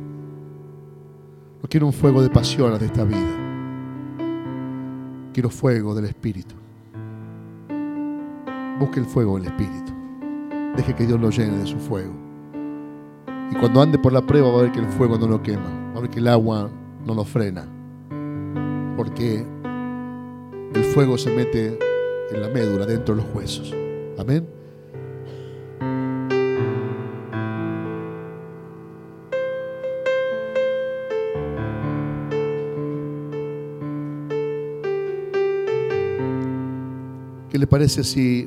No 1.63 1.69
quiero 1.69 1.87
un 1.87 1.93
fuego 1.93 2.23
de 2.23 2.31
pasiones 2.31 2.81
de 2.81 2.87
esta 2.87 3.05
vida. 3.05 3.37
Quiero 5.33 5.51
fuego 5.51 5.95
del 5.95 6.07
Espíritu. 6.07 6.55
Busque 8.79 9.01
el 9.01 9.07
fuego 9.07 9.37
del 9.37 9.47
Espíritu. 9.47 9.93
Deje 10.77 10.95
que 10.95 11.07
Dios 11.07 11.21
lo 11.21 11.31
llene 11.31 11.59
de 11.59 11.67
su 11.67 11.79
fuego. 11.79 12.13
Y 13.51 13.55
cuando 13.57 13.83
ande 13.83 13.99
por 13.99 14.13
la 14.13 14.23
prueba 14.23 14.51
va 14.51 14.61
a 14.61 14.63
ver 14.63 14.73
que 14.73 14.81
el 14.81 14.89
fuego 14.89 15.19
no 15.19 15.27
lo 15.27 15.43
quema. 15.43 15.93
Va 15.93 15.99
a 15.99 16.01
ver 16.01 16.11
que 16.11 16.21
el 16.21 16.29
agua 16.29 16.71
no 17.07 17.15
lo 17.15 17.25
frena. 17.25 17.67
Porque 18.97 19.45
el 20.75 20.85
fuego 20.85 21.19
se 21.19 21.35
mete 21.35 21.79
en 22.31 22.41
la 22.41 22.49
médula, 22.49 22.87
dentro 22.87 23.15
de 23.15 23.23
los 23.23 23.35
huesos. 23.35 23.75
Amén. 24.19 24.60
Parece 37.71 38.03
si 38.03 38.45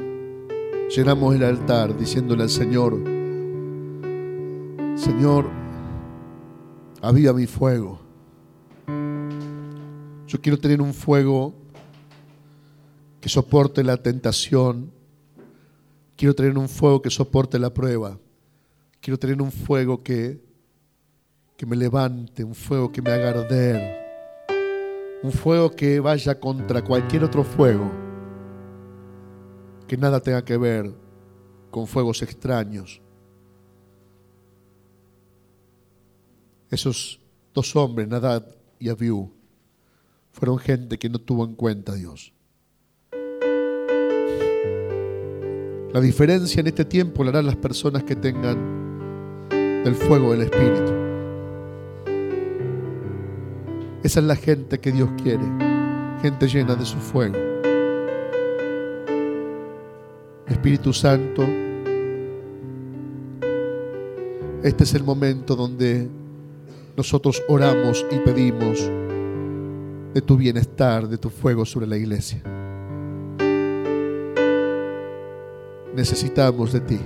llenamos 0.94 1.34
el 1.34 1.44
altar 1.44 1.98
diciéndole 1.98 2.44
al 2.44 2.50
Señor, 2.50 3.02
Señor, 4.98 5.50
aviva 7.02 7.32
mi 7.32 7.48
fuego? 7.48 8.02
Yo 10.28 10.42
quiero 10.42 10.60
tener 10.60 10.82
un 10.82 10.94
fuego 10.94 11.54
que 13.22 13.30
soporte 13.30 13.82
la 13.82 13.96
tentación. 13.96 14.92
Quiero 16.18 16.36
tener 16.36 16.58
un 16.58 16.68
fuego 16.68 17.02
que 17.02 17.10
soporte 17.10 17.58
la 17.58 17.74
prueba. 17.74 18.20
Quiero 19.00 19.18
tener 19.18 19.42
un 19.42 19.54
fuego 19.54 20.04
que, 20.04 20.44
que 21.56 21.66
me 21.66 21.78
levante, 21.78 22.44
un 22.44 22.56
fuego 22.56 22.92
que 22.92 23.02
me 23.02 23.12
haga 23.12 23.30
arder. 23.30 24.04
Un 25.24 25.32
fuego 25.32 25.72
que 25.72 26.02
vaya 26.02 26.38
contra 26.38 26.84
cualquier 26.84 27.24
otro 27.24 27.46
fuego. 27.46 28.03
Que 29.88 29.98
nada 29.98 30.20
tenga 30.22 30.44
que 30.44 30.58
ver 30.58 30.94
con 31.72 31.88
fuegos 31.88 32.22
extraños. 32.22 33.02
Esos 36.70 37.20
dos 37.54 37.76
hombres, 37.76 38.08
Nadad 38.08 38.46
y 38.80 38.90
Abiú, 38.90 39.32
fueron 40.32 40.58
gente 40.58 40.98
que 40.98 41.10
no 41.10 41.20
tuvo 41.20 41.46
en 41.46 41.56
cuenta 41.56 41.92
a 41.92 41.96
Dios. 41.96 42.34
La 45.94 46.02
diferencia 46.02 46.60
en 46.60 46.68
este 46.68 46.86
tiempo 46.86 47.24
la 47.24 47.30
harán 47.30 47.46
las 47.46 47.56
personas 47.56 48.04
que 48.04 48.16
tengan 48.16 49.52
el 49.86 49.94
fuego 49.94 50.32
del 50.32 50.42
Espíritu. 50.42 50.92
Esa 54.04 54.20
es 54.20 54.26
la 54.26 54.36
gente 54.36 54.80
que 54.80 54.92
Dios 54.92 55.10
quiere, 55.22 55.46
gente 56.22 56.48
llena 56.48 56.76
de 56.76 56.86
su 56.86 56.98
fuego. 56.98 57.53
Espíritu 60.48 60.94
Santo, 60.94 61.44
este 64.64 64.84
es 64.84 64.94
el 64.94 65.04
momento 65.04 65.56
donde 65.56 66.10
nosotros 66.96 67.42
oramos 67.48 68.06
y 68.12 68.18
pedimos 68.20 68.80
de 70.14 70.22
tu 70.22 70.38
bienestar, 70.38 71.08
de 71.08 71.18
tu 71.18 71.30
fuego 71.30 71.66
sobre 71.66 71.88
la 71.88 71.98
iglesia. 71.98 72.42
Necesitamos 75.96 76.74
de 76.74 76.80
ti. 76.82 77.00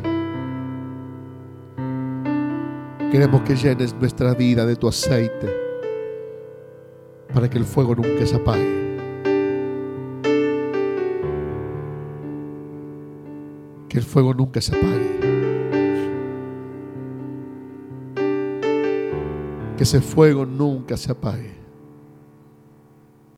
Queremos 3.12 3.42
que 3.42 3.56
llenes 3.56 3.96
nuestra 3.96 4.34
vida 4.34 4.66
de 4.66 4.76
tu 4.76 4.88
aceite 4.88 5.48
para 7.34 7.50
que 7.50 7.58
el 7.58 7.66
fuego 7.66 7.96
nunca 7.96 8.26
se 8.26 8.36
apague. 8.36 8.87
Que 13.98 14.02
el 14.02 14.08
fuego 14.08 14.32
nunca 14.32 14.62
se 14.62 14.76
apague. 14.76 15.20
Que 19.76 19.82
ese 19.82 20.02
fuego 20.02 20.46
nunca 20.46 20.96
se 20.98 21.12
apague. 21.12 21.50